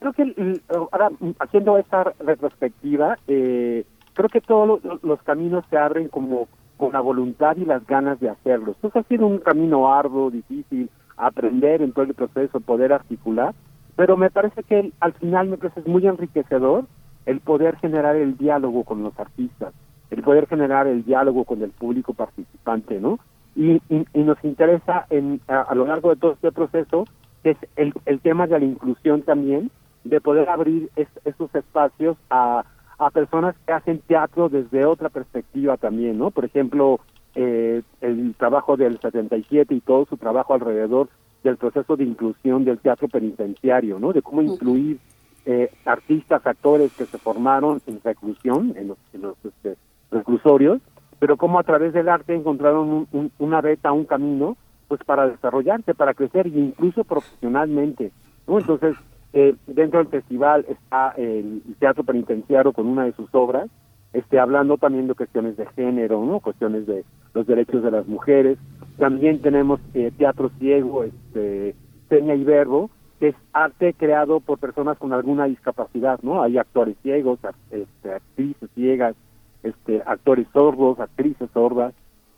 [0.00, 5.76] creo que ahora mm, haciendo esta retrospectiva, eh, creo que todos lo- los caminos se
[5.76, 8.72] abren como con la voluntad y las ganas de hacerlo.
[8.72, 13.54] Entonces ha sido un camino arduo, difícil, aprender en todo el proceso, poder articular,
[13.96, 16.86] pero me parece que al final me parece muy enriquecedor
[17.26, 19.72] el poder generar el diálogo con los artistas,
[20.10, 23.18] el poder generar el diálogo con el público participante, ¿no?
[23.56, 23.80] Y,
[24.14, 27.04] nos interesa en, a lo largo de todo este proceso
[27.44, 29.70] es el, el tema de la inclusión también,
[30.04, 32.64] de poder abrir es- estos espacios a,
[32.98, 36.30] a personas que hacen teatro desde otra perspectiva también, ¿no?
[36.30, 37.00] Por ejemplo,
[37.34, 41.08] eh, el trabajo del 77 y todo su trabajo alrededor
[41.42, 44.12] del proceso de inclusión del teatro penitenciario, ¿no?
[44.12, 44.98] De cómo incluir
[45.46, 49.76] eh, artistas, actores que se formaron en reclusión, en los, en los, este,
[50.10, 50.80] reclusorios,
[51.18, 54.56] pero cómo a través del arte encontraron un- un- una beta, un camino,
[54.88, 58.12] pues para desarrollarse, para crecer e incluso profesionalmente,
[58.46, 58.58] ¿no?
[58.58, 58.96] Entonces,
[59.32, 63.68] eh, dentro del festival está el teatro penitenciario con una de sus obras,
[64.12, 66.38] este, hablando también de cuestiones de género, ¿no?
[66.38, 67.04] Cuestiones de
[67.34, 68.58] los derechos de las mujeres.
[68.96, 71.74] También tenemos eh, teatro ciego, este,
[72.08, 76.42] seña y verbo, que es arte creado por personas con alguna discapacidad, ¿no?
[76.42, 77.40] Hay actores ciegos,
[77.72, 79.16] este, actrices ciegas,
[79.64, 81.92] este, actores sordos, actrices sordas,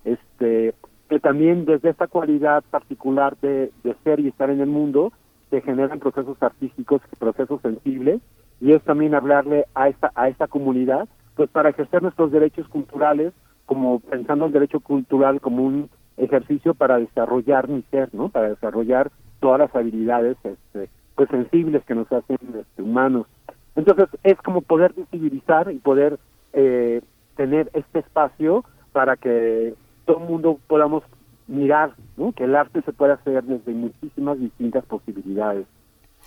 [0.05, 0.75] este,
[1.09, 3.71] que también desde esta cualidad particular de,
[4.05, 5.13] ser y estar en el mundo,
[5.51, 8.21] se generan procesos artísticos, procesos sensibles,
[8.61, 13.33] y es también hablarle a esta, a esta comunidad, pues para ejercer nuestros derechos culturales,
[13.67, 18.29] como pensando el derecho cultural como un ejercicio para desarrollar mi ser, ¿no?
[18.29, 19.11] Para desarrollar
[19.41, 23.27] todas las habilidades este, pues sensibles que nos hacen este, humanos.
[23.75, 26.19] Entonces es como poder visibilizar y poder
[26.53, 27.03] eh,
[27.37, 29.75] tener este espacio para que
[30.07, 31.03] todo el mundo podamos
[31.47, 32.33] mirar, ¿no?
[32.33, 35.67] Que el arte se puede hacer desde muchísimas distintas posibilidades.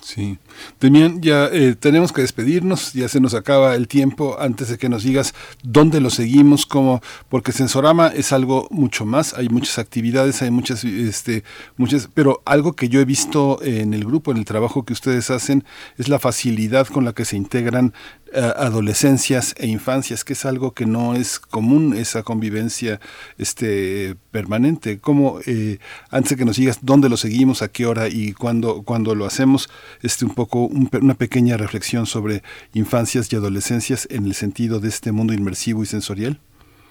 [0.02, 0.38] Sí.
[0.80, 4.88] Demian, ya eh, tenemos que despedirnos, ya se nos acaba el tiempo antes de que
[4.88, 10.40] nos digas dónde lo seguimos, cómo, porque Sensorama es algo mucho más, hay muchas actividades,
[10.40, 11.44] hay muchas, este,
[11.76, 15.30] muchas, pero algo que yo he visto en el grupo, en el trabajo que ustedes
[15.30, 15.64] hacen,
[15.98, 17.92] es la facilidad con la que se integran
[18.32, 23.00] eh, adolescencias e infancias, que es algo que no es común, esa convivencia
[23.38, 25.00] este, permanente.
[25.00, 25.78] ¿Cómo, eh,
[26.10, 29.26] antes de que nos digas dónde lo seguimos, a qué hora y cuándo, cuándo lo
[29.26, 29.68] hacemos,
[30.02, 32.42] este, un poco un, una pequeña reflexión sobre
[32.74, 36.38] infancias y adolescencias en el sentido de este mundo inmersivo y sensorial?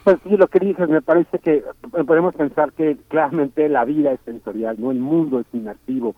[0.04, 1.64] Pues sí, lo que dices, me parece que
[2.06, 6.16] podemos pensar que claramente la vida es sensorial, no el mundo es inmersivo.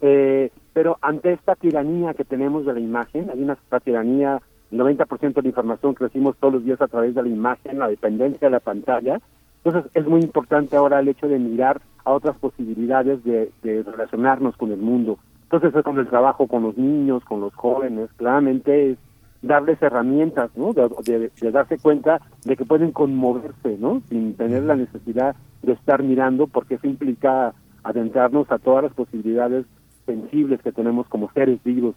[0.00, 4.40] Eh, pero ante esta tiranía que tenemos de la imagen, hay una tiranía
[4.70, 7.88] 90% de la información que recibimos todos los días a través de la imagen, la
[7.88, 9.20] dependencia de la pantalla.
[9.64, 14.72] Entonces es muy importante ahora el hecho de mirar a otras posibilidades de, relacionarnos con
[14.72, 15.18] el mundo.
[15.54, 18.98] Entonces es con el trabajo con los niños, con los jóvenes, claramente es
[19.40, 20.72] darles herramientas, ¿no?
[20.72, 24.02] De, darse cuenta de que pueden conmoverse, ¿no?
[24.08, 29.64] Sin tener la necesidad de estar mirando, porque eso implica adentrarnos a todas las posibilidades
[30.06, 31.94] sensibles que tenemos como seres vivos.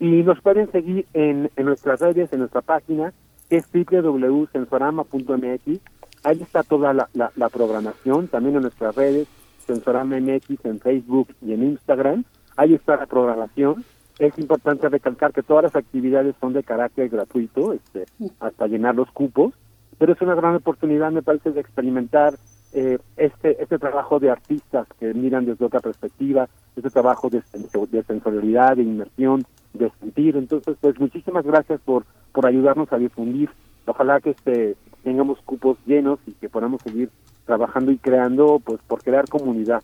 [0.00, 3.12] Y nos pueden seguir en, en nuestras redes, en nuestra página,
[3.50, 5.80] que es www.sensorama.mx.
[6.24, 9.28] Ahí está toda la, la, programación, también en nuestras redes,
[9.66, 12.24] Sensorama MX en Facebook y en Instagram.
[12.56, 13.84] Ahí está la programación.
[14.18, 18.06] Es importante recalcar que todas las actividades son de carácter gratuito, este,
[18.40, 19.52] hasta llenar los cupos,
[19.98, 22.34] pero es una gran oportunidad, me parece, de experimentar
[22.72, 27.42] eh, este, este trabajo de artistas que miran desde otra perspectiva, este trabajo de,
[27.90, 29.44] de sensorialidad, de inmersión,
[29.74, 30.36] de sentir.
[30.36, 33.50] Entonces, pues muchísimas gracias por, por ayudarnos a difundir.
[33.86, 37.10] Ojalá que este tengamos cupos llenos y que podamos seguir
[37.44, 39.82] trabajando y creando, pues por crear comunidad.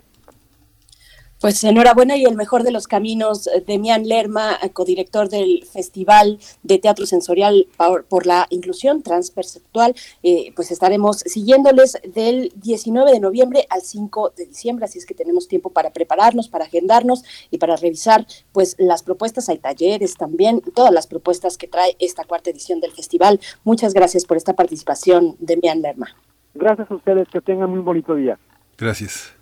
[1.43, 6.39] Pues enhorabuena y el mejor de los caminos, eh, Demian Lerma, eh, codirector del Festival
[6.63, 7.67] de Teatro Sensorial
[8.09, 9.97] por, la Inclusión Transperceptual.
[10.23, 15.15] Eh, pues estaremos siguiéndoles del 19 de noviembre al 5 de diciembre, así es que
[15.15, 19.49] tenemos tiempo para prepararnos, para agendarnos y para revisar pues las propuestas.
[19.49, 23.41] Hay talleres también, todas las propuestas que trae esta cuarta edición del festival.
[23.65, 26.07] Muchas gracias por esta participación, Demian Lerma.
[26.55, 28.39] Gracias a ustedes, que tengan muy bonito día.
[28.79, 29.33] Gracias.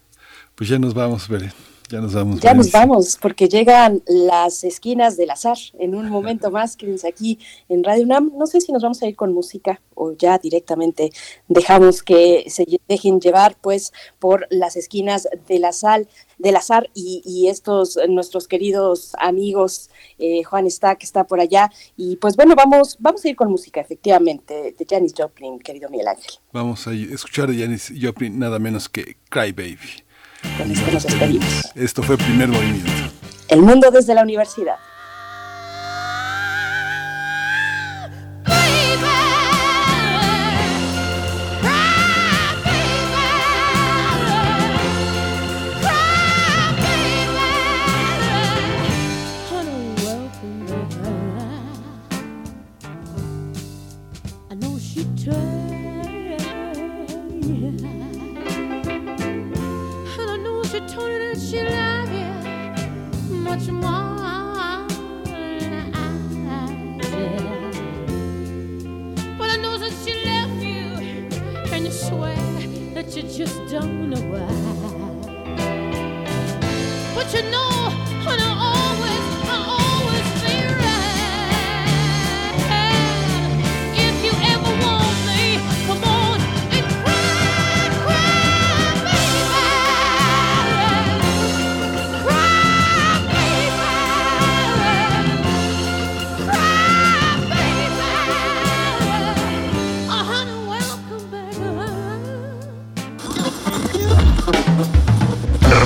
[0.55, 1.53] Pues ya nos vamos, Belén.
[1.91, 2.41] Ya nos vamos.
[2.41, 6.77] Ya nos vamos, porque llegan las esquinas del azar en un momento más.
[6.77, 8.31] Quédense aquí en Radio UNAM.
[8.37, 11.11] No sé si nos vamos a ir con música o ya directamente
[11.49, 16.07] dejamos que se dejen llevar pues por las esquinas del azar,
[16.39, 22.37] del azar y, estos nuestros queridos amigos eh, Juan Stack está por allá y pues
[22.37, 26.87] bueno vamos vamos a ir con música efectivamente de Janis Joplin querido Miguel Ángel vamos
[26.87, 30.05] a escuchar a Janis Joplin nada menos que Cry Baby
[30.57, 31.71] con esto nos despedimos.
[31.75, 32.91] Esto fue Primer Movimiento.
[33.49, 34.77] El mundo desde la universidad.
[63.51, 64.87] much more
[65.25, 66.07] than I
[67.01, 67.43] did.
[69.39, 70.87] But I know that she left you,
[71.73, 72.37] and you swear
[72.95, 74.47] that you just don't know why.
[77.17, 78.00] But you know.